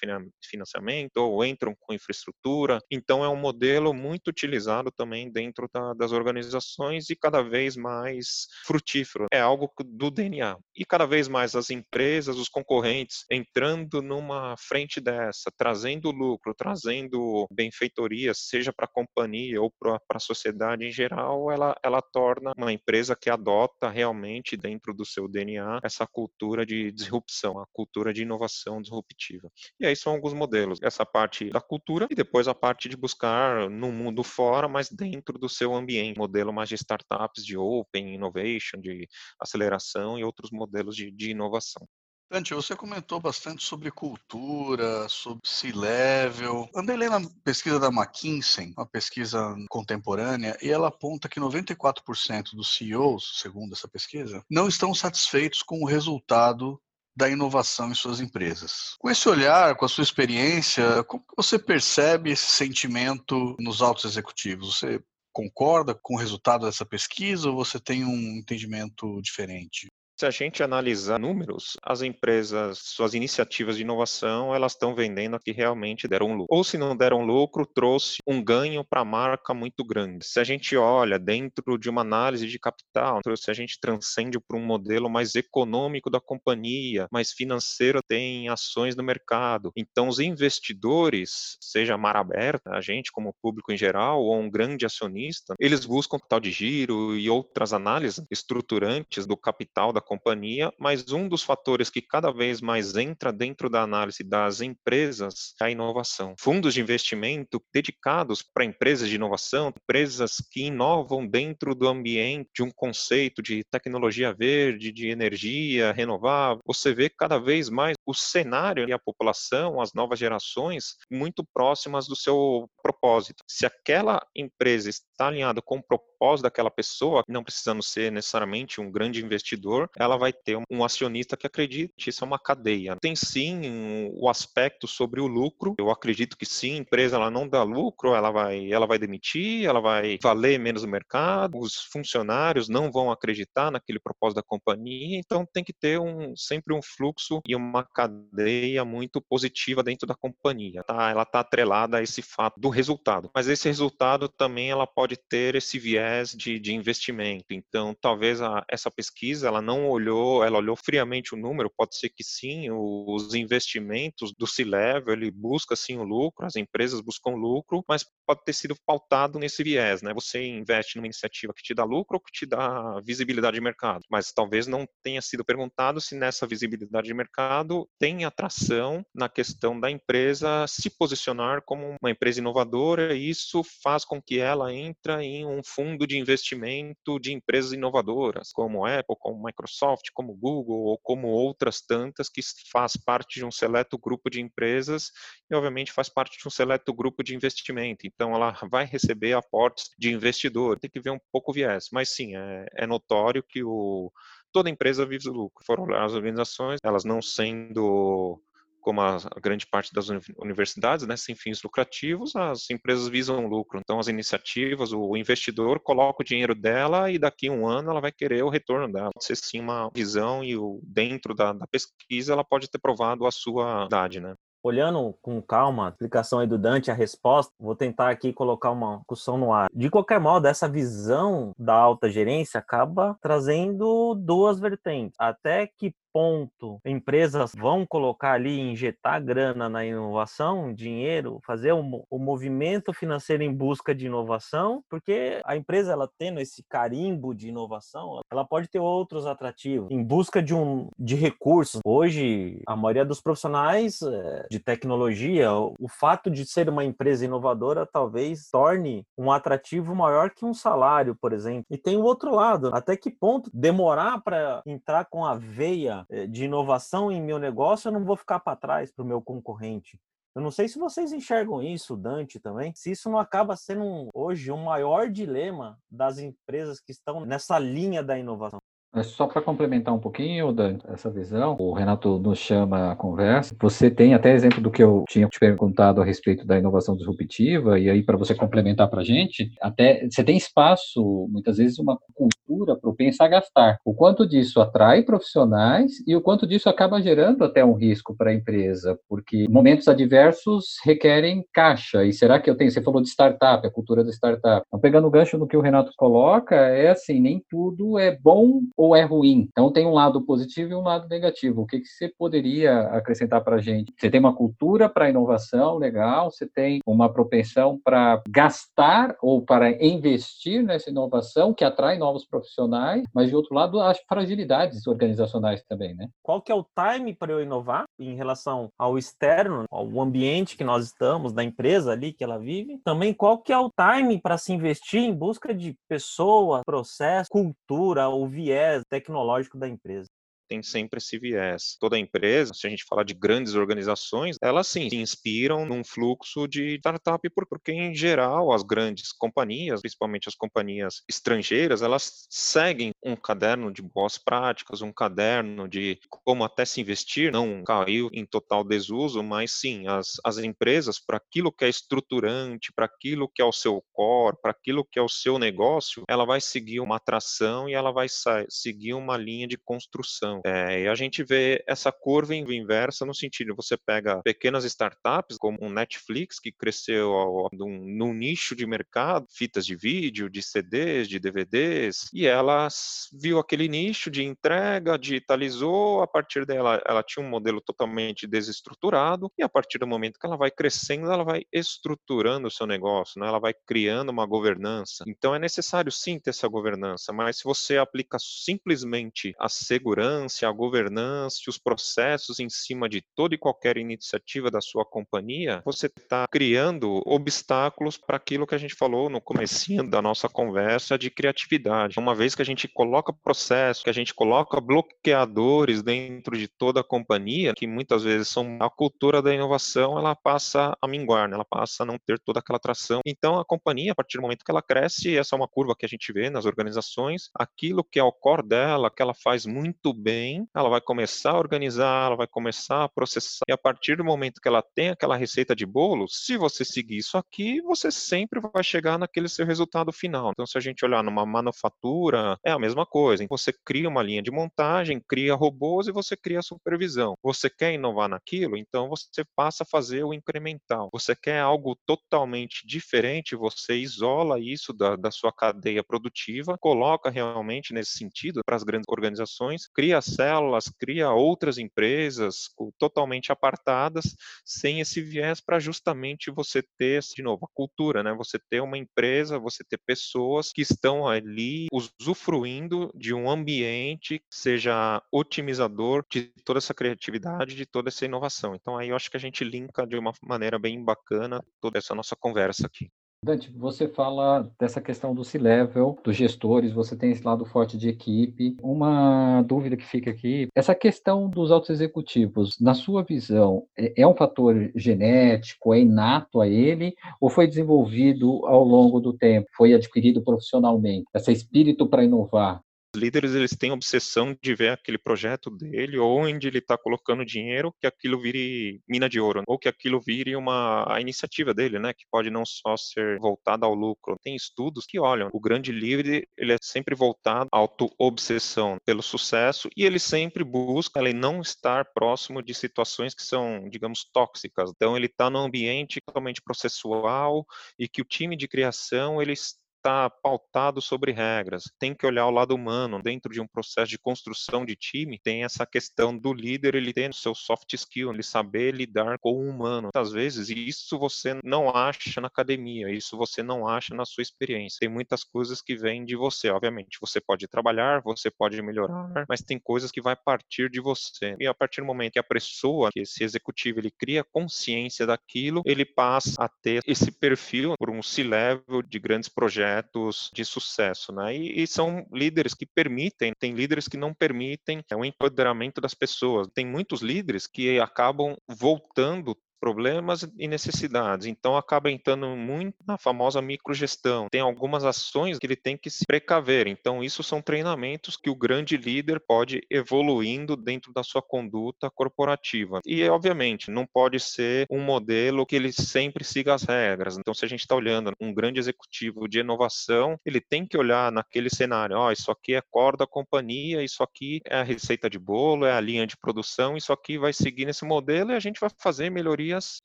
financiamento, 0.43 1.17
ou 1.17 1.45
entram 1.45 1.75
com 1.79 1.93
infraestrutura. 1.93 2.79
Então, 2.91 3.24
é 3.24 3.29
um 3.29 3.36
modelo 3.36 3.93
muito 3.93 4.27
utilizado 4.29 4.91
também 4.91 5.31
dentro 5.31 5.69
da, 5.74 5.93
das 5.93 6.12
organizações 6.12 7.10
e 7.10 7.15
cada 7.15 7.41
vez 7.41 7.75
mais 7.75 8.48
frutífero. 8.65 9.27
É 9.31 9.39
algo 9.39 9.71
do 9.83 10.09
DNA. 10.09 10.57
E 10.75 10.85
cada 10.85 11.05
vez 11.05 11.27
mais 11.27 11.55
as 11.55 11.69
empresas, 11.69 12.38
os 12.38 12.50
concorrentes, 12.50 13.25
entrando 13.31 14.01
numa 14.01 14.55
frente 14.57 15.00
dessa, 15.00 15.51
trazendo 15.57 16.12
lucro, 16.12 16.53
trazendo 16.53 17.47
benfeitorias, 17.51 18.39
seja 18.50 18.74
para 18.74 18.85
a 18.85 18.91
companhia 18.91 19.62
ou 19.62 19.71
para 19.79 20.00
a 20.12 20.19
sociedade 20.19 20.85
em 20.85 20.91
geral, 20.91 21.51
ela, 21.51 21.75
ela 21.83 22.01
torna 22.01 22.53
uma 22.57 22.71
empresa 22.71 23.15
que 23.15 23.29
adota 23.29 23.89
realmente 23.89 24.57
dentro 24.57 24.93
do 24.93 25.05
seu 25.05 25.27
DNA 25.27 25.79
essa 25.83 26.05
cultura 26.05 26.65
de 26.65 26.91
disrupção, 26.91 27.59
a 27.59 27.65
cultura 27.71 28.13
de 28.13 28.24
inovação 28.24 28.81
disruptiva. 28.81 29.50
E 29.79 29.85
aí 29.85 29.95
são 29.95 30.13
alguns 30.13 30.33
modelos. 30.33 30.79
Essa 30.81 31.05
parte 31.05 31.50
da 31.50 31.62
cultura 31.62 32.07
e 32.09 32.15
depois 32.15 32.47
a 32.47 32.53
parte 32.53 32.89
de 32.89 32.97
buscar 32.97 33.69
no 33.69 33.91
mundo 33.91 34.24
fora, 34.24 34.67
mas 34.67 34.89
dentro 34.89 35.38
do 35.38 35.50
seu 35.50 35.74
ambiente. 35.74 36.17
Modelo 36.17 36.53
mais 36.53 36.69
de 36.69 36.75
startups, 36.75 37.43
de 37.43 37.57
open 37.57 38.13
innovation, 38.13 38.44
de 38.79 39.07
aceleração 39.39 40.17
e 40.17 40.23
outros 40.23 40.51
modelos 40.51 40.95
de, 40.95 41.11
de 41.11 41.31
inovação. 41.31 41.87
Dante, 42.31 42.55
você 42.55 42.75
comentou 42.75 43.19
bastante 43.19 43.63
sobre 43.63 43.91
cultura, 43.91 45.07
sobre 45.07 45.47
C-level. 45.47 46.67
Andei 46.75 46.97
lendo 46.97 47.27
a 47.27 47.43
pesquisa 47.43 47.79
da 47.79 47.87
McKinsey, 47.87 48.73
uma 48.75 48.85
pesquisa 48.85 49.55
contemporânea, 49.69 50.57
e 50.61 50.69
ela 50.69 50.87
aponta 50.87 51.29
que 51.29 51.39
94% 51.39 52.55
dos 52.55 52.75
CEOs, 52.75 53.39
segundo 53.41 53.73
essa 53.73 53.87
pesquisa, 53.87 54.43
não 54.49 54.67
estão 54.67 54.93
satisfeitos 54.93 55.61
com 55.61 55.81
o 55.81 55.85
resultado 55.85 56.81
da 57.15 57.29
inovação 57.29 57.91
em 57.91 57.95
suas 57.95 58.19
empresas. 58.19 58.95
Com 58.99 59.09
esse 59.09 59.29
olhar, 59.29 59.75
com 59.75 59.85
a 59.85 59.89
sua 59.89 60.03
experiência, 60.03 61.03
como 61.03 61.23
você 61.37 61.57
percebe 61.57 62.31
esse 62.31 62.47
sentimento 62.47 63.55
nos 63.59 63.81
altos 63.81 64.03
executivos? 64.03 64.79
Você 64.79 65.01
concorda 65.35 65.93
com 65.93 66.15
o 66.15 66.17
resultado 66.17 66.65
dessa 66.65 66.85
pesquisa 66.85 67.49
ou 67.49 67.57
você 67.57 67.77
tem 67.77 68.05
um 68.05 68.37
entendimento 68.37 69.21
diferente? 69.21 69.91
Se 70.17 70.25
a 70.25 70.31
gente 70.31 70.63
analisar 70.63 71.19
números, 71.19 71.75
as 71.84 72.01
empresas, 72.01 72.79
suas 72.81 73.13
iniciativas 73.13 73.75
de 73.75 73.81
inovação, 73.81 74.55
elas 74.55 74.72
estão 74.72 74.95
vendendo 74.95 75.38
que 75.38 75.51
realmente 75.51 76.07
deram 76.07 76.34
lucro. 76.34 76.48
Ou 76.50 76.63
se 76.63 76.77
não 76.77 76.95
deram 76.95 77.25
lucro, 77.25 77.65
trouxe 77.65 78.19
um 78.25 78.41
ganho 78.41 78.81
para 78.81 79.01
a 79.01 79.05
marca 79.05 79.53
muito 79.53 79.84
grande. 79.84 80.25
Se 80.25 80.39
a 80.39 80.43
gente 80.45 80.77
olha 80.77 81.19
dentro 81.19 81.77
de 81.77 81.89
uma 81.89 82.00
análise 82.00 82.48
de 82.48 82.57
capital, 82.57 83.19
se 83.36 83.51
a 83.51 83.53
gente 83.53 83.77
transcende 83.77 84.39
para 84.39 84.57
um 84.57 84.65
modelo 84.65 85.10
mais 85.10 85.36
econômico 85.36 86.10
da 86.10 86.22
companhia, 86.22 87.10
mais 87.12 87.34
financeiro, 87.34 88.00
tem 88.07 88.48
ações 88.48 88.95
no 88.95 89.03
mercado. 89.03 89.74
Então, 89.75 90.07
os 90.07 90.19
investidores, 90.19 91.57
seja 91.60 91.95
a 91.95 91.98
mar 91.98 92.15
aberta, 92.15 92.72
a 92.72 92.79
gente 92.79 93.12
como 93.12 93.36
público 93.41 93.74
em 93.74 93.77
geral, 93.77 94.24
ou 94.24 94.39
um 94.39 94.50
grande 94.50 94.86
acionista, 94.86 95.55
eles 95.60 95.86
buscam 95.86 96.17
capital 96.17 96.39
de 96.39 96.51
giro 96.51 97.17
e 97.17 97.29
outras 97.29 97.74
análises 97.74 98.25
estruturantes 98.31 99.25
do 99.25 99.36
capital 99.36 99.91
da 99.91 100.04
companhia, 100.05 100.71
mas 100.79 101.12
um 101.12 101.27
dos 101.27 101.43
fatores 101.43 101.89
que 101.89 102.01
cada 102.01 102.31
vez 102.31 102.62
mais 102.62 102.95
entra 102.95 103.33
dentro 103.33 103.69
da 103.69 103.81
análise 103.81 104.24
das 104.24 104.62
empresas 104.62 105.53
é 105.62 105.65
a 105.65 105.69
inovação. 105.69 106.35
Fundos 106.39 106.74
de 106.74 106.81
investimento 106.81 107.62
dedicados 107.74 108.41
para 108.41 108.65
empresas 108.65 109.09
de 109.09 109.15
inovação, 109.15 109.69
empresas 109.69 110.38
que 110.51 110.65
inovam 110.65 111.27
dentro 111.27 111.74
do 111.75 111.88
ambiente 111.88 112.50
de 112.55 112.63
um 112.63 112.71
conceito 112.71 113.41
de 113.41 113.63
tecnologia 113.71 114.33
verde, 114.33 114.91
de 114.91 115.09
energia 115.09 115.91
renovável. 115.91 116.62
Você 116.65 116.93
vê 116.93 117.09
cada 117.09 117.38
vez 117.38 117.69
mais 117.69 117.95
o 118.05 118.13
cenário 118.13 118.88
e 118.88 118.93
a 118.93 119.00
população, 119.00 119.81
as 119.81 119.93
novas 119.93 120.19
gerações, 120.19 120.95
muito 121.12 121.43
próximas 121.43 122.07
do 122.07 122.15
seu 122.15 122.69
propósito. 122.81 123.43
Se 123.47 123.65
aquela 123.65 124.21
empresa 124.35 124.89
está 124.89 125.27
alinhada 125.27 125.62
com 125.62 125.77
o 125.77 125.83
propósito 125.83 126.43
daquela 126.43 126.71
pessoa, 126.71 127.24
não 127.27 127.43
precisando 127.43 127.81
ser 127.81 128.12
necessariamente 128.12 128.79
um 128.79 128.91
grande 128.91 129.24
investidor, 129.24 129.89
ela 129.97 130.17
vai 130.17 130.33
ter 130.33 130.57
um 130.69 130.83
acionista 130.83 131.37
que 131.37 131.47
acredite. 131.47 132.09
Isso 132.09 132.23
é 132.23 132.27
uma 132.27 132.39
cadeia. 132.39 132.97
Tem 133.01 133.15
sim 133.15 134.11
o 134.13 134.29
aspecto 134.29 134.87
sobre 134.87 135.21
o 135.21 135.27
lucro. 135.27 135.75
Eu 135.77 135.89
acredito 135.89 136.37
que 136.37 136.45
sim, 136.45 136.75
a 136.75 136.77
empresa 136.77 137.15
ela 137.15 137.31
não 137.31 137.47
dá 137.47 137.63
lucro, 137.63 138.13
ela 138.13 138.31
vai, 138.31 138.71
ela 138.71 138.85
vai 138.85 138.97
demitir, 138.97 139.65
ela 139.65 139.79
vai 139.79 140.17
valer 140.21 140.59
menos 140.59 140.83
no 140.83 140.89
mercado, 140.89 141.57
os 141.57 141.75
funcionários 141.91 142.69
não 142.69 142.91
vão 142.91 143.11
acreditar 143.11 143.71
naquele 143.71 143.99
propósito 143.99 144.37
da 144.37 144.43
companhia, 144.43 145.17
então 145.17 145.45
tem 145.51 145.63
que 145.63 145.73
ter 145.73 145.99
um, 145.99 146.35
sempre 146.35 146.73
um 146.73 146.81
fluxo 146.81 147.41
e 147.47 147.55
uma 147.55 147.83
cadeia 147.83 148.83
muito 148.83 149.21
positiva 149.21 149.83
dentro 149.83 150.07
da 150.07 150.15
companhia. 150.15 150.83
Tá? 150.83 151.09
Ela 151.09 151.23
está 151.23 151.39
atrelada 151.39 151.97
a 151.97 152.03
esse 152.03 152.21
fato 152.21 152.59
do 152.59 152.69
resultado, 152.69 153.29
mas 153.33 153.47
esse 153.47 153.67
resultado 153.67 154.27
também 154.27 154.69
ela 154.69 154.87
pode 154.87 155.17
ter 155.17 155.55
esse 155.55 155.79
viés 155.79 156.31
de, 156.31 156.59
de 156.59 156.73
investimento. 156.73 157.45
Então, 157.51 157.95
talvez 157.99 158.41
a, 158.41 158.63
essa 158.69 158.91
pesquisa 158.91 159.47
ela 159.47 159.61
não 159.61 159.84
olhou, 159.89 160.43
ela 160.43 160.57
olhou 160.57 160.75
friamente 160.75 161.33
o 161.33 161.37
número, 161.37 161.71
pode 161.75 161.97
ser 161.97 162.09
que 162.09 162.23
sim, 162.23 162.69
os 162.71 163.33
investimentos 163.33 164.33
do 164.37 164.47
C-Level, 164.47 165.13
ele 165.13 165.31
busca 165.31 165.75
sim 165.75 165.97
o 165.97 166.03
lucro, 166.03 166.45
as 166.45 166.55
empresas 166.55 167.01
buscam 167.01 167.31
lucro, 167.31 167.83
mas 167.87 168.05
pode 168.25 168.43
ter 168.43 168.53
sido 168.53 168.75
pautado 168.85 169.39
nesse 169.39 169.63
viés, 169.63 170.01
né? 170.01 170.13
Você 170.13 170.43
investe 170.43 170.97
numa 170.97 171.07
iniciativa 171.07 171.53
que 171.53 171.63
te 171.63 171.73
dá 171.73 171.83
lucro 171.83 172.17
ou 172.17 172.19
que 172.19 172.31
te 172.31 172.45
dá 172.45 172.99
visibilidade 173.03 173.55
de 173.55 173.61
mercado, 173.61 174.03
mas 174.09 174.31
talvez 174.31 174.67
não 174.67 174.87
tenha 175.03 175.21
sido 175.21 175.45
perguntado 175.45 176.01
se 176.01 176.15
nessa 176.15 176.47
visibilidade 176.47 177.07
de 177.07 177.13
mercado 177.13 177.87
tem 177.99 178.25
atração 178.25 179.05
na 179.13 179.29
questão 179.29 179.79
da 179.79 179.89
empresa 179.89 180.65
se 180.67 180.89
posicionar 180.89 181.61
como 181.65 181.95
uma 182.01 182.11
empresa 182.11 182.39
inovadora, 182.39 183.15
e 183.15 183.29
isso 183.29 183.61
faz 183.83 184.03
com 184.05 184.21
que 184.21 184.39
ela 184.39 184.73
entre 184.73 185.13
em 185.21 185.45
um 185.45 185.61
fundo 185.63 186.07
de 186.07 186.17
investimento 186.17 187.19
de 187.19 187.33
empresas 187.33 187.73
inovadoras, 187.73 188.51
como 188.51 188.85
Apple, 188.85 189.15
como 189.19 189.43
Microsoft, 189.43 189.75
Microsoft, 189.75 190.10
como 190.13 190.34
Google 190.34 190.86
ou 190.86 190.98
como 190.98 191.27
outras 191.27 191.82
tantas 191.82 192.29
que 192.29 192.41
faz 192.72 192.96
parte 192.96 193.39
de 193.39 193.46
um 193.46 193.51
seleto 193.51 193.98
grupo 193.98 194.29
de 194.29 194.41
empresas 194.41 195.12
e 195.50 195.55
obviamente 195.55 195.91
faz 195.91 196.10
parte 196.10 196.38
de 196.38 196.48
um 196.48 196.51
seleto 196.51 196.94
grupo 196.94 197.24
de 197.24 197.36
investimento. 197.36 198.08
Então 198.08 198.34
ela 198.34 198.58
vai 198.70 198.86
receber 198.86 199.34
aportes 199.34 199.89
de 199.98 200.12
investidor. 200.12 200.79
Tem 200.79 200.89
que 200.89 201.00
ver 201.00 201.12
um 201.12 201.20
pouco 201.32 201.51
o 201.51 201.53
viés, 201.53 201.89
mas 201.91 202.10
sim 202.10 202.36
é, 202.36 202.65
é 202.75 202.88
notório 202.88 203.44
que 203.44 203.63
o 203.63 204.12
toda 204.51 204.70
empresa 204.70 205.05
vive 205.05 205.25
do 205.25 205.34
lucro. 205.34 205.65
Foram 205.65 205.94
as 205.96 206.13
organizações, 206.13 206.79
elas 206.84 207.03
não 207.03 207.22
sendo 207.22 208.41
como 208.85 209.01
a, 209.01 209.17
grande 209.41 209.65
parte 209.65 209.91
das 209.91 210.09
universidades, 210.37 211.07
né, 211.07 211.17
sem 211.17 211.33
fins 211.33 211.63
lucrativos, 211.63 212.35
as 212.35 212.69
empresas 212.69 213.07
visam 213.07 213.47
lucro. 213.47 213.79
Então, 213.79 213.99
as 213.99 214.07
iniciativas, 214.07 214.93
o 214.93 215.17
investidor 215.17 215.79
coloca 215.79 216.21
o 216.21 216.25
dinheiro 216.25 216.53
dela 216.53 217.09
e 217.09 217.17
daqui 217.17 217.47
a 217.47 217.51
um 217.51 217.67
ano 217.67 217.89
ela 217.89 217.99
vai 217.99 218.11
querer 218.11 218.43
o 218.43 218.49
retorno 218.49 218.93
dela. 218.93 219.09
Pode 219.11 219.25
ser 219.25 219.35
sim 219.37 219.59
uma 219.59 219.89
visão 219.91 220.43
e 220.43 220.55
o, 220.55 220.79
dentro 220.83 221.33
da, 221.33 221.51
da 221.51 221.65
pesquisa 221.65 222.33
ela 222.33 222.43
pode 222.43 222.69
ter 222.69 222.77
provado 222.77 223.25
a 223.25 223.31
sua 223.31 223.85
idade, 223.87 224.19
né? 224.19 224.35
olhando 224.63 225.15
com 225.21 225.39
calma 225.43 225.85
a 225.85 225.89
explicação 225.89 226.39
aí 226.39 226.47
do 226.47 226.57
Dante, 226.57 226.89
a 226.89 226.93
resposta, 226.95 227.53
vou 227.59 227.75
tentar 227.75 228.09
aqui 228.09 228.33
colocar 228.33 228.71
uma 228.71 228.97
discussão 228.97 229.37
no 229.37 229.53
ar. 229.53 229.69
De 229.71 229.91
qualquer 229.91 230.19
modo, 230.19 230.47
essa 230.47 230.67
visão 230.67 231.51
da 231.55 231.75
alta 231.75 232.09
gerência 232.09 232.59
acaba 232.59 233.15
trazendo 233.21 234.15
duas 234.15 234.59
vertentes. 234.59 235.15
Até 235.19 235.67
que 235.67 235.93
ponto 236.15 236.79
empresas 236.86 237.51
vão 237.57 237.86
colocar 237.86 238.31
ali, 238.31 238.57
injetar 238.57 239.22
grana 239.22 239.67
na 239.67 239.86
inovação, 239.86 240.74
dinheiro, 240.74 241.41
fazer 241.45 241.74
o, 241.74 242.17
movimento 242.17 242.93
financeiro 242.93 243.43
em 243.43 243.53
busca 243.53 243.93
de 243.93 244.05
inovação, 244.05 244.81
porque 244.89 245.41
a 245.43 245.57
empresa 245.57 245.91
ela 245.91 246.10
tendo 246.17 246.39
esse 246.39 246.63
carimbo 246.69 247.36
de 247.36 247.50
inovação, 247.50 248.22
ela 248.31 248.45
pode 248.45 248.69
ter 248.69 248.79
outros 248.79 249.27
atrativos 249.27 249.91
em 249.91 250.01
busca 250.01 250.41
de 250.41 250.55
um 250.55 250.88
de 250.98 251.15
recursos. 251.15 251.81
Hoje, 251.86 252.62
a 252.65 252.77
maioria 252.77 253.03
dos 253.03 253.19
profissionais 253.19 254.01
eh, 254.01 254.48
de 254.50 254.60
tecnologia, 254.60 255.51
o 255.53 255.89
fato 255.89 256.31
de 256.31 256.45
ser 256.45 256.69
uma 256.69 256.86
empresa 256.86 257.25
inovadora 257.25 257.86
talvez 257.86 258.50
torne 258.50 259.05
um 259.17 259.34
atrativo 259.34 259.93
maior 259.93 260.29
que 260.29 260.45
um 260.45 260.53
salário, 260.53 261.13
por 261.13 261.34
exemplo. 261.34 261.65
E 261.69 261.77
tem 261.77 261.98
o 261.98 262.03
outro 262.03 262.34
lado, 262.34 262.69
até 262.74 262.95
que 262.95 263.12
ponto 263.12 263.51
demorar 263.53 264.22
para 264.22 264.62
entrar 264.65 265.03
com 265.05 265.25
a 265.25 265.36
veia 265.36 266.04
de 266.29 266.45
inovação 266.45 267.12
em 267.12 267.21
meu 267.21 267.39
negócio, 267.39 267.88
eu 267.88 267.91
não 267.93 268.03
vou 268.03 268.15
ficar 268.15 268.39
para 268.39 268.55
trás 268.55 268.91
para 268.91 269.03
o 269.03 269.07
meu 269.07 269.21
concorrente. 269.21 270.00
Eu 270.35 270.41
não 270.41 270.51
sei 270.51 270.67
se 270.67 270.77
vocês 270.77 271.13
enxergam 271.13 271.63
isso, 271.63 271.95
Dante, 271.95 272.41
também. 272.41 272.74
Se 272.75 272.91
isso 272.91 273.09
não 273.09 273.17
acaba 273.17 273.55
sendo 273.55 274.09
hoje 274.13 274.51
um 274.51 274.62
maior 274.65 275.09
dilema 275.09 275.79
das 275.89 276.19
empresas 276.19 276.81
que 276.81 276.91
estão 276.91 277.25
nessa 277.25 277.57
linha 277.57 278.03
da 278.03 278.19
inovação. 278.19 278.59
É 278.95 279.03
só 279.03 279.27
para 279.27 279.41
complementar 279.41 279.93
um 279.93 279.99
pouquinho 279.99 280.53
Dante, 280.53 280.85
essa 280.87 281.09
visão, 281.09 281.57
o 281.59 281.73
Renato 281.73 282.17
nos 282.17 282.39
chama 282.39 282.93
a 282.93 282.95
conversa. 282.95 283.53
Você 283.59 283.91
tem 283.91 284.13
até 284.13 284.33
exemplo 284.33 284.61
do 284.61 284.71
que 284.71 284.81
eu 284.81 285.03
tinha 285.09 285.27
te 285.27 285.37
perguntado 285.37 286.01
a 286.01 286.05
respeito 286.05 286.47
da 286.47 286.57
inovação 286.57 286.95
disruptiva, 286.95 287.77
e 287.77 287.89
aí 287.89 288.01
para 288.01 288.15
você 288.15 288.33
complementar 288.33 288.89
para 288.89 289.01
a 289.01 289.03
gente, 289.03 289.51
até 289.61 290.07
você 290.09 290.23
tem 290.23 290.37
espaço, 290.37 291.27
muitas 291.29 291.57
vezes, 291.57 291.77
uma 291.77 291.97
cultura 292.13 292.77
propensa 292.77 293.25
a 293.25 293.27
gastar. 293.27 293.77
O 293.83 293.93
quanto 293.93 294.25
disso 294.25 294.61
atrai 294.61 295.03
profissionais 295.03 295.91
e 296.07 296.15
o 296.15 296.21
quanto 296.21 296.47
disso 296.47 296.69
acaba 296.69 297.01
gerando 297.01 297.43
até 297.43 297.65
um 297.65 297.73
risco 297.73 298.15
para 298.15 298.31
a 298.31 298.33
empresa, 298.33 298.97
porque 299.09 299.45
momentos 299.49 299.89
adversos 299.89 300.75
requerem 300.85 301.45
caixa. 301.53 302.05
E 302.05 302.13
será 302.13 302.39
que 302.39 302.49
eu 302.49 302.55
tenho? 302.55 302.71
Você 302.71 302.81
falou 302.81 303.01
de 303.01 303.09
startup, 303.09 303.67
a 303.67 303.71
cultura 303.71 304.05
da 304.05 304.11
startup. 304.11 304.63
Então, 304.65 304.79
pegando 304.79 305.07
o 305.07 305.11
gancho 305.11 305.37
no 305.37 305.47
que 305.47 305.57
o 305.57 305.61
Renato 305.61 305.91
coloca, 305.97 306.55
é 306.55 306.91
assim: 306.91 307.19
nem 307.19 307.43
tudo 307.49 307.99
é 307.99 308.15
bom 308.17 308.61
ou 308.77 308.84
é 308.93 309.03
ruim. 309.03 309.47
Então, 309.49 309.71
tem 309.71 309.85
um 309.85 309.93
lado 309.93 310.21
positivo 310.25 310.73
e 310.73 310.75
um 310.75 310.81
lado 310.81 311.07
negativo. 311.07 311.61
O 311.61 311.65
que, 311.65 311.79
que 311.79 311.87
você 311.87 312.11
poderia 312.17 312.81
acrescentar 312.89 313.41
para 313.41 313.55
a 313.55 313.61
gente? 313.61 313.93
Você 313.97 314.09
tem 314.09 314.19
uma 314.19 314.35
cultura 314.35 314.89
para 314.89 315.09
inovação 315.09 315.77
legal, 315.77 316.29
você 316.29 316.45
tem 316.45 316.79
uma 316.85 317.11
propensão 317.11 317.79
para 317.81 318.21
gastar 318.27 319.15
ou 319.21 319.41
para 319.41 319.71
investir 319.83 320.61
nessa 320.61 320.89
inovação 320.89 321.53
que 321.53 321.63
atrai 321.63 321.97
novos 321.97 322.25
profissionais, 322.25 323.03
mas 323.13 323.29
de 323.29 323.35
outro 323.35 323.55
lado 323.55 323.79
as 323.79 323.99
fragilidades 324.09 324.85
organizacionais 324.87 325.63
também, 325.63 325.95
né? 325.95 326.09
Qual 326.21 326.41
que 326.41 326.51
é 326.51 326.55
o 326.55 326.65
time 326.75 327.13
para 327.13 327.31
eu 327.31 327.41
inovar 327.41 327.85
em 327.99 328.15
relação 328.15 328.69
ao 328.77 328.97
externo, 328.97 329.63
ao 329.71 330.01
ambiente 330.01 330.57
que 330.57 330.63
nós 330.63 330.85
estamos, 330.85 331.31
da 331.31 331.43
empresa 331.43 331.91
ali 331.91 332.11
que 332.11 332.23
ela 332.23 332.37
vive? 332.37 332.79
Também 332.83 333.13
qual 333.13 333.37
que 333.37 333.53
é 333.53 333.57
o 333.57 333.71
time 333.71 334.19
para 334.19 334.37
se 334.37 334.51
investir 334.51 335.01
em 335.01 335.13
busca 335.13 335.53
de 335.53 335.75
pessoas, 335.87 336.61
processo, 336.65 337.29
cultura, 337.29 338.09
o 338.09 338.25
viés 338.27 338.75
tecnológico 338.89 339.58
da 339.58 339.67
empresa? 339.67 340.08
tem 340.48 340.62
sempre 340.62 340.98
esse 340.98 341.17
viés. 341.17 341.75
Toda 341.79 341.98
empresa, 341.98 342.53
se 342.53 342.65
a 342.65 342.70
gente 342.70 342.86
falar 342.88 343.03
de 343.03 343.13
grandes 343.13 343.55
organizações, 343.55 344.38
elas 344.41 344.67
sim 344.67 344.89
se 344.89 344.96
inspiram 344.96 345.65
num 345.65 345.84
fluxo 345.84 346.48
de 346.48 346.75
startup, 346.77 347.27
porque 347.50 347.72
em 347.72 347.94
geral 347.94 348.51
as 348.51 348.63
grandes 348.63 349.12
companhias, 349.12 349.82
principalmente 349.82 350.29
as 350.29 350.36
companhias 350.36 351.01
estrangeiras, 351.10 351.82
elas 351.82 352.27
seguem 352.29 352.91
um 353.05 353.15
caderno 353.15 353.71
de 353.71 353.83
boas 353.83 354.17
práticas, 354.17 354.81
um 354.81 354.91
caderno 354.91 355.67
de 355.67 356.00
como 356.09 356.43
até 356.43 356.65
se 356.65 356.81
investir, 356.81 357.31
não 357.31 357.63
caiu 357.63 358.09
em 358.12 358.25
total 358.25 358.63
desuso, 358.63 359.21
mas 359.21 359.51
sim, 359.51 359.88
as, 359.88 360.13
as 360.25 360.39
empresas, 360.39 361.00
para 361.00 361.17
aquilo 361.17 361.51
que 361.51 361.63
é 361.63 361.69
estruturante, 361.69 362.74
para 362.74 362.85
aquilo 362.85 363.29
que 363.29 363.41
é 363.41 363.45
o 363.45 363.51
seu 363.51 363.83
core, 363.93 364.38
para 364.41 364.51
aquilo 364.51 364.83
que 364.83 364.97
é 364.97 365.01
o 365.01 365.09
seu 365.09 365.38
negócio, 365.38 366.03
ela 366.09 366.25
vai 366.25 366.41
seguir 366.41 366.79
uma 366.79 366.95
atração 366.95 367.69
e 367.69 367.74
ela 367.74 367.91
vai 367.91 368.07
seguir 368.50 368.93
uma 368.93 369.15
linha 369.17 369.47
de 369.47 369.57
construção. 369.57 370.41
É, 370.43 370.81
e 370.81 370.88
a 370.88 370.95
gente 370.95 371.24
vê 371.24 371.63
essa 371.67 371.91
curva 371.91 372.33
inversa 372.35 373.05
no 373.05 373.13
sentido, 373.13 373.55
você 373.55 373.77
pega 373.77 374.21
pequenas 374.24 374.65
startups 374.65 375.38
como 375.38 375.57
o 375.62 375.69
Netflix, 375.69 376.39
que 376.39 376.51
cresceu 376.51 377.50
num, 377.53 377.85
num 377.85 378.13
nicho 378.13 378.55
de 378.55 378.65
mercado, 378.65 379.27
fitas 379.29 379.65
de 379.65 379.75
vídeo, 379.75 380.29
de 380.29 380.41
CDs, 380.41 381.07
de 381.07 381.19
DVDs, 381.19 382.09
e 382.13 382.25
ela 382.25 382.67
viu 383.11 383.39
aquele 383.39 383.67
nicho 383.67 384.09
de 384.09 384.23
entrega, 384.23 384.97
digitalizou, 384.97 386.01
a 386.01 386.07
partir 386.07 386.45
dela 386.45 386.81
ela 386.85 387.03
tinha 387.03 387.25
um 387.25 387.29
modelo 387.29 387.61
totalmente 387.61 388.27
desestruturado, 388.27 389.31
e 389.37 389.43
a 389.43 389.49
partir 389.49 389.77
do 389.77 389.87
momento 389.87 390.19
que 390.19 390.25
ela 390.25 390.37
vai 390.37 390.51
crescendo, 390.51 391.11
ela 391.11 391.23
vai 391.23 391.43
estruturando 391.51 392.47
o 392.47 392.51
seu 392.51 392.65
negócio, 392.65 393.19
né? 393.19 393.27
ela 393.27 393.39
vai 393.39 393.53
criando 393.53 394.09
uma 394.09 394.25
governança. 394.25 395.03
Então 395.07 395.33
é 395.33 395.39
necessário 395.39 395.91
sim 395.91 396.19
ter 396.19 396.31
essa 396.31 396.47
governança, 396.47 397.13
mas 397.13 397.37
se 397.37 397.43
você 397.43 397.77
aplica 397.77 398.17
simplesmente 398.19 399.33
a 399.39 399.49
segurança, 399.49 400.47
a 400.47 400.51
governança, 400.51 401.41
os 401.47 401.57
processos 401.57 402.39
em 402.39 402.49
cima 402.49 402.89
de 402.89 403.03
toda 403.15 403.35
e 403.35 403.37
qualquer 403.37 403.77
iniciativa 403.77 404.49
da 404.51 404.61
sua 404.61 404.85
companhia, 404.85 405.61
você 405.65 405.87
está 405.87 406.25
criando 406.29 407.01
obstáculos 407.05 407.97
para 407.97 408.17
aquilo 408.17 408.47
que 408.47 408.55
a 408.55 408.57
gente 408.57 408.75
falou 408.75 409.09
no 409.09 409.21
comecinho 409.21 409.89
da 409.89 410.01
nossa 410.01 410.27
conversa 410.27 410.97
de 410.97 411.09
criatividade. 411.09 411.99
Uma 411.99 412.15
vez 412.15 412.35
que 412.35 412.41
a 412.41 412.45
gente 412.45 412.67
coloca 412.67 412.84
processo, 413.23 413.83
que 413.83 413.89
a 413.89 413.93
gente 413.93 414.13
coloca 414.13 414.59
bloqueadores 414.59 415.81
dentro 415.81 416.37
de 416.37 416.47
toda 416.47 416.81
a 416.81 416.83
companhia, 416.83 417.53
que 417.55 417.67
muitas 417.67 418.03
vezes 418.03 418.27
são 418.27 418.57
a 418.59 418.69
cultura 418.69 419.21
da 419.21 419.33
inovação, 419.33 419.97
ela 419.97 420.15
passa 420.15 420.75
a 420.81 420.87
minguar, 420.87 421.27
né? 421.27 421.35
ela 421.35 421.45
passa 421.45 421.83
a 421.83 421.85
não 421.85 421.97
ter 421.97 422.19
toda 422.19 422.39
aquela 422.39 422.57
atração. 422.57 423.01
Então 423.05 423.39
a 423.39 423.45
companhia, 423.45 423.91
a 423.91 423.95
partir 423.95 424.17
do 424.17 424.21
momento 424.21 424.43
que 424.43 424.51
ela 424.51 424.61
cresce, 424.61 425.17
essa 425.17 425.35
é 425.35 425.37
uma 425.37 425.47
curva 425.47 425.75
que 425.77 425.85
a 425.85 425.89
gente 425.89 426.11
vê 426.11 426.29
nas 426.29 426.45
organizações, 426.45 427.29
aquilo 427.33 427.83
que 427.83 428.00
é 428.00 428.03
o 428.03 428.11
core 428.11 428.48
dela, 428.48 428.91
que 428.91 429.01
ela 429.01 429.13
faz 429.13 429.45
muito 429.45 429.93
bem, 429.93 430.48
ela 430.55 430.69
vai 430.69 430.81
começar 430.81 431.31
a 431.31 431.39
organizar, 431.39 432.07
ela 432.07 432.15
vai 432.15 432.27
começar 432.27 432.83
a 432.83 432.89
processar, 432.89 433.45
e 433.48 433.53
a 433.53 433.57
partir 433.57 433.98
do 433.98 434.03
momento 434.03 434.41
que 434.41 434.48
ela 434.48 434.61
tem 434.61 434.89
aquela 434.89 435.15
receita 435.15 435.55
de 435.55 435.65
bolo, 435.65 436.07
se 436.07 436.37
você 436.37 436.65
seguir 436.65 436.98
isso 436.98 437.17
aqui, 437.17 437.61
você 437.61 437.91
sempre 437.91 438.39
vai 438.39 438.63
chegar 438.63 438.98
naquele 438.98 439.27
seu 439.27 439.45
resultado 439.45 439.91
final. 439.91 440.31
Então, 440.31 440.45
se 440.45 440.57
a 440.57 440.61
gente 440.61 440.83
olhar 440.83 441.03
numa 441.03 441.25
manufatura, 441.25 442.37
é 442.43 442.51
a 442.51 442.59
mesma 442.59 442.75
coisa. 442.83 443.24
Você 443.29 443.53
cria 443.64 443.88
uma 443.88 444.01
linha 444.01 444.24
de 444.24 444.31
montagem, 444.31 445.00
cria 445.07 445.35
robôs 445.35 445.88
e 445.88 445.92
você 445.92 446.18
cria 446.18 446.42
supervisão. 446.42 447.14
Você 447.22 447.48
quer 447.48 447.74
inovar 447.74 448.09
naquilo, 448.09 448.57
então 448.57 448.90
você 448.90 449.24
passa 449.35 449.61
a 449.61 449.68
fazer 449.68 450.03
o 450.03 450.14
incremental. 450.14 450.90
Você 450.92 451.16
quer 451.16 451.40
algo 451.40 451.77
totalmente 451.85 452.66
diferente, 452.66 453.35
você 453.35 453.75
isola 453.75 454.40
isso 454.40 454.74
da, 454.74 454.96
da 454.96 455.11
sua 455.11 455.31
cadeia 455.31 455.83
produtiva, 455.83 456.57
coloca 456.59 457.11
realmente 457.11 457.72
nesse 457.72 457.92
sentido 457.92 458.42
para 458.44 458.55
as 458.55 458.64
grandes 458.64 458.88
organizações, 458.90 459.68
cria 459.68 460.01
células, 460.01 460.66
cria 460.79 461.11
outras 461.11 461.59
empresas 461.59 462.50
totalmente 462.79 463.31
apartadas, 463.31 464.16
sem 464.44 464.79
esse 464.79 465.01
viés 465.01 465.40
para 465.40 465.59
justamente 465.59 466.31
você 466.31 466.64
ter, 466.77 467.01
de 467.16 467.22
novo, 467.22 467.46
a 467.46 467.53
cultura, 467.53 468.01
né? 468.01 468.14
Você 468.16 468.40
ter 468.50 468.61
uma 468.61 468.77
empresa, 468.77 469.38
você 469.38 469.64
ter 469.64 469.79
pessoas 469.85 470.51
que 470.51 470.61
estão 470.61 471.07
ali 471.07 471.68
usufruindo 471.72 472.54
de 472.96 473.13
um 473.13 473.29
ambiente 473.29 474.20
que 474.20 474.25
seja 474.29 475.01
otimizador 475.11 476.05
de 476.11 476.31
toda 476.44 476.59
essa 476.59 476.74
criatividade, 476.74 477.55
de 477.55 477.65
toda 477.65 477.89
essa 477.89 478.05
inovação. 478.05 478.55
Então 478.55 478.77
aí 478.77 478.89
eu 478.89 478.96
acho 478.96 479.09
que 479.09 479.18
a 479.18 479.20
gente 479.20 479.44
linka 479.44 479.85
de 479.85 479.98
uma 479.98 480.13
maneira 480.22 480.57
bem 480.59 480.83
bacana 480.83 481.44
toda 481.59 481.77
essa 481.77 481.96
nossa 481.96 482.15
conversa 482.15 482.68
aqui. 482.68 482.89
Dante, 483.25 483.51
você 483.57 483.88
fala 483.88 484.48
dessa 484.59 484.79
questão 484.79 485.16
do 485.16 485.24
C-level, 485.24 485.98
dos 486.03 486.16
gestores, 486.16 486.72
você 486.72 486.96
tem 486.96 487.09
esse 487.09 487.24
lado 487.25 487.44
forte 487.44 487.75
de 487.75 487.90
equipe. 487.90 488.55
Uma 488.61 489.42
dúvida 489.42 489.75
que 489.75 489.83
fica 489.83 490.11
aqui, 490.11 490.48
essa 490.53 490.75
questão 490.75 491.27
dos 491.27 491.51
altos 491.51 491.72
executivos, 491.72 492.59
na 492.61 492.75
sua 492.75 493.01
visão, 493.01 493.64
é, 493.75 494.03
é 494.03 494.07
um 494.07 494.14
fator 494.14 494.72
genético, 494.75 495.74
é 495.74 495.79
inato 495.79 496.40
a 496.40 496.48
ele, 496.48 496.94
ou 497.20 497.27
foi 497.27 497.48
desenvolvido 497.48 498.46
ao 498.46 498.64
longo 498.64 499.00
do 499.00 499.11
tempo, 499.11 499.48
foi 499.57 499.74
adquirido 499.74 500.22
profissionalmente? 500.22 501.05
Esse 501.16 501.31
espírito 501.31 501.88
para 501.88 502.03
inovar, 502.03 502.61
líderes 502.96 503.36
eles 503.36 503.51
têm 503.51 503.72
obsessão 503.72 504.36
de 504.42 504.55
ver 504.55 504.70
aquele 504.70 504.98
projeto 504.98 505.50
dele, 505.50 506.00
onde 506.00 506.48
ele 506.48 506.60
está 506.60 506.77
colocando 506.77 507.25
dinheiro, 507.25 507.74
que 507.79 507.88
aquilo 507.88 508.20
vire 508.20 508.81
mina 508.88 509.10
de 509.10 509.20
ouro, 509.20 509.44
ou 509.48 509.58
que 509.58 509.70
aquilo 509.70 510.01
vire 510.01 510.36
uma 510.36 510.86
a 510.92 511.01
iniciativa 511.01 511.53
dele, 511.53 511.79
né, 511.79 511.94
que 511.94 512.05
pode 512.12 512.29
não 512.29 512.46
só 512.46 512.75
ser 512.77 513.20
voltada 513.20 513.66
ao 513.66 513.74
lucro. 513.74 514.18
Tem 514.24 514.36
estudos 514.36 514.86
que 514.86 515.00
olham, 515.00 515.29
o 515.34 515.40
grande 515.40 515.72
líder 515.72 516.27
ele 516.38 516.53
é 516.53 516.58
sempre 516.62 516.96
voltado 516.96 517.50
à 517.51 517.58
auto-obsessão 517.58 518.77
pelo 518.86 519.01
sucesso 519.01 519.70
e 519.75 519.84
ele 519.84 520.00
sempre 520.00 520.44
busca 520.44 521.00
ele 521.00 521.14
não 521.14 521.42
estar 521.42 521.86
próximo 521.94 522.42
de 522.42 522.53
situações 522.53 523.14
que 523.14 523.24
são, 523.24 523.68
digamos, 523.70 524.05
tóxicas. 524.14 524.72
Então 524.75 524.96
ele 524.96 525.08
está 525.08 525.29
num 525.29 525.40
ambiente 525.40 526.00
totalmente 526.05 526.42
processual 526.42 527.46
e 527.77 527.88
que 527.88 528.01
o 528.01 528.05
time 528.05 528.36
de 528.38 528.48
criação 528.48 529.22
eles 529.22 529.55
está 529.85 530.09
pautado 530.09 530.81
sobre 530.81 531.11
regras. 531.11 531.65
Tem 531.77 531.93
que 531.93 532.07
olhar 532.07 532.25
o 532.25 532.31
lado 532.31 532.55
humano. 532.55 533.01
Dentro 533.03 533.31
de 533.31 533.39
um 533.39 533.45
processo 533.45 533.91
de 533.91 534.00
construção 534.00 534.65
de 534.65 534.75
time, 534.75 535.19
tem 535.19 535.43
essa 535.43 535.63
questão 535.65 536.17
do 536.17 536.33
líder, 536.33 536.74
ele 536.74 536.91
tem 536.91 537.09
o 537.09 537.13
seu 537.13 537.35
soft 537.35 537.71
skill, 537.74 538.11
ele 538.11 538.24
saber 538.24 538.74
lidar 538.74 539.19
com 539.19 539.31
o 539.31 539.48
humano. 539.48 539.83
Muitas 539.93 540.11
vezes, 540.11 540.50
isso 540.50 540.98
você 540.98 541.39
não 541.43 541.69
acha 541.69 542.19
na 542.19 542.27
academia, 542.27 542.89
isso 542.89 543.15
você 543.15 543.43
não 543.43 543.67
acha 543.67 543.93
na 543.93 544.05
sua 544.05 544.24
experiência. 544.24 544.79
Tem 544.79 544.89
muitas 544.89 545.24
coisas 545.24 545.61
que 545.61 545.75
vêm 545.75 546.03
de 546.03 546.15
você, 546.15 546.50
obviamente. 546.50 546.98
Você 547.00 547.21
pode 547.21 547.48
trabalhar, 547.48 548.01
você 548.01 548.31
pode 548.31 548.59
melhorar, 548.63 549.25
mas 549.29 549.41
tem 549.41 549.59
coisas 549.59 549.91
que 549.91 550.01
vai 550.01 550.15
partir 550.15 550.69
de 550.69 550.81
você. 550.81 551.35
E 551.39 551.45
a 551.45 551.53
partir 551.53 551.81
do 551.81 551.87
momento 551.87 552.13
que 552.13 552.19
a 552.19 552.24
pessoa, 552.24 552.89
que 552.91 553.01
esse 553.01 553.24
executivo, 553.24 553.79
ele 553.79 553.91
cria 553.91 554.24
consciência 554.24 555.05
daquilo, 555.05 555.61
ele 555.63 555.85
passa 555.85 556.43
a 556.43 556.50
ter 556.50 556.81
esse 556.87 557.11
perfil 557.11 557.75
por 557.77 557.91
um 557.91 558.01
C-level 558.01 558.81
de 558.81 558.98
grandes 558.98 559.29
projetos 559.29 559.75
projetos 559.75 560.29
de 560.33 560.46
sucesso, 560.46 561.11
né? 561.11 561.35
E, 561.35 561.64
e, 561.64 561.68
são 561.68 562.05
líderes 562.11 562.53
que 562.53 562.66
permitem, 562.66 563.33
tem 563.38 563.53
líderes 563.53 563.88
que 563.88 563.98
não 563.98 564.14
permitem 564.14 564.81
é, 564.90 564.96
o 564.96 565.05
empoderamento 565.05 565.81
das 565.81 565.94
pessoas. 565.94 566.48
Tem 566.53 566.66
muitos 566.66 567.01
líderes 567.01 567.48
que 567.48 567.79
acabam 567.79 568.35
voltando 568.48 569.38
problemas 569.65 570.21
e 570.37 570.47
necessidades. 570.47 571.25
Então 571.25 571.57
acaba 571.57 571.89
entrando 571.89 572.27
muito 572.35 572.75
na 572.87 572.99
famosa 572.99 573.41
microgestão. 573.41 574.27
Tem 574.29 574.39
algumas 574.39 574.85
ações 574.85 575.39
que 575.39 575.47
ele 575.47 575.55
tem 575.55 575.75
que 575.75 575.89
se 575.89 576.05
precaver. 576.05 576.67
Então 576.67 577.03
isso 577.03 577.23
são 577.23 577.41
treinamentos 577.41 578.15
que 578.15 578.29
o 578.29 578.35
grande 578.35 578.77
líder 578.77 579.19
pode 579.19 579.65
evoluindo 579.71 580.55
dentro 580.55 580.93
da 580.93 581.01
sua 581.01 581.19
conduta 581.19 581.89
corporativa. 581.89 582.79
E 582.85 583.03
obviamente 583.09 583.71
não 583.71 583.87
pode 583.87 584.19
ser 584.19 584.67
um 584.69 584.79
modelo 584.79 585.47
que 585.47 585.55
ele 585.55 585.71
sempre 585.73 586.23
siga 586.23 586.53
as 586.53 586.61
regras. 586.61 587.17
Então 587.17 587.33
se 587.33 587.43
a 587.43 587.47
gente 587.47 587.61
está 587.61 587.75
olhando 587.75 588.13
um 588.21 588.31
grande 588.31 588.59
executivo 588.59 589.27
de 589.27 589.39
inovação, 589.39 590.19
ele 590.23 590.39
tem 590.39 590.63
que 590.63 590.77
olhar 590.77 591.11
naquele 591.11 591.49
cenário, 591.49 591.97
oh, 591.97 592.11
isso 592.11 592.29
aqui 592.29 592.53
é 592.53 592.61
core 592.61 592.97
da 592.97 593.07
companhia, 593.07 593.83
isso 593.83 594.03
aqui 594.03 594.41
é 594.45 594.57
a 594.57 594.63
receita 594.63 595.09
de 595.09 595.17
bolo, 595.17 595.65
é 595.65 595.73
a 595.73 595.81
linha 595.81 596.05
de 596.05 596.15
produção, 596.15 596.77
isso 596.77 596.93
aqui 596.93 597.17
vai 597.17 597.33
seguir 597.33 597.65
nesse 597.65 597.83
modelo 597.83 598.31
e 598.31 598.35
a 598.35 598.39
gente 598.39 598.59
vai 598.59 598.69
fazer 598.77 599.09
melhorias 599.55 599.79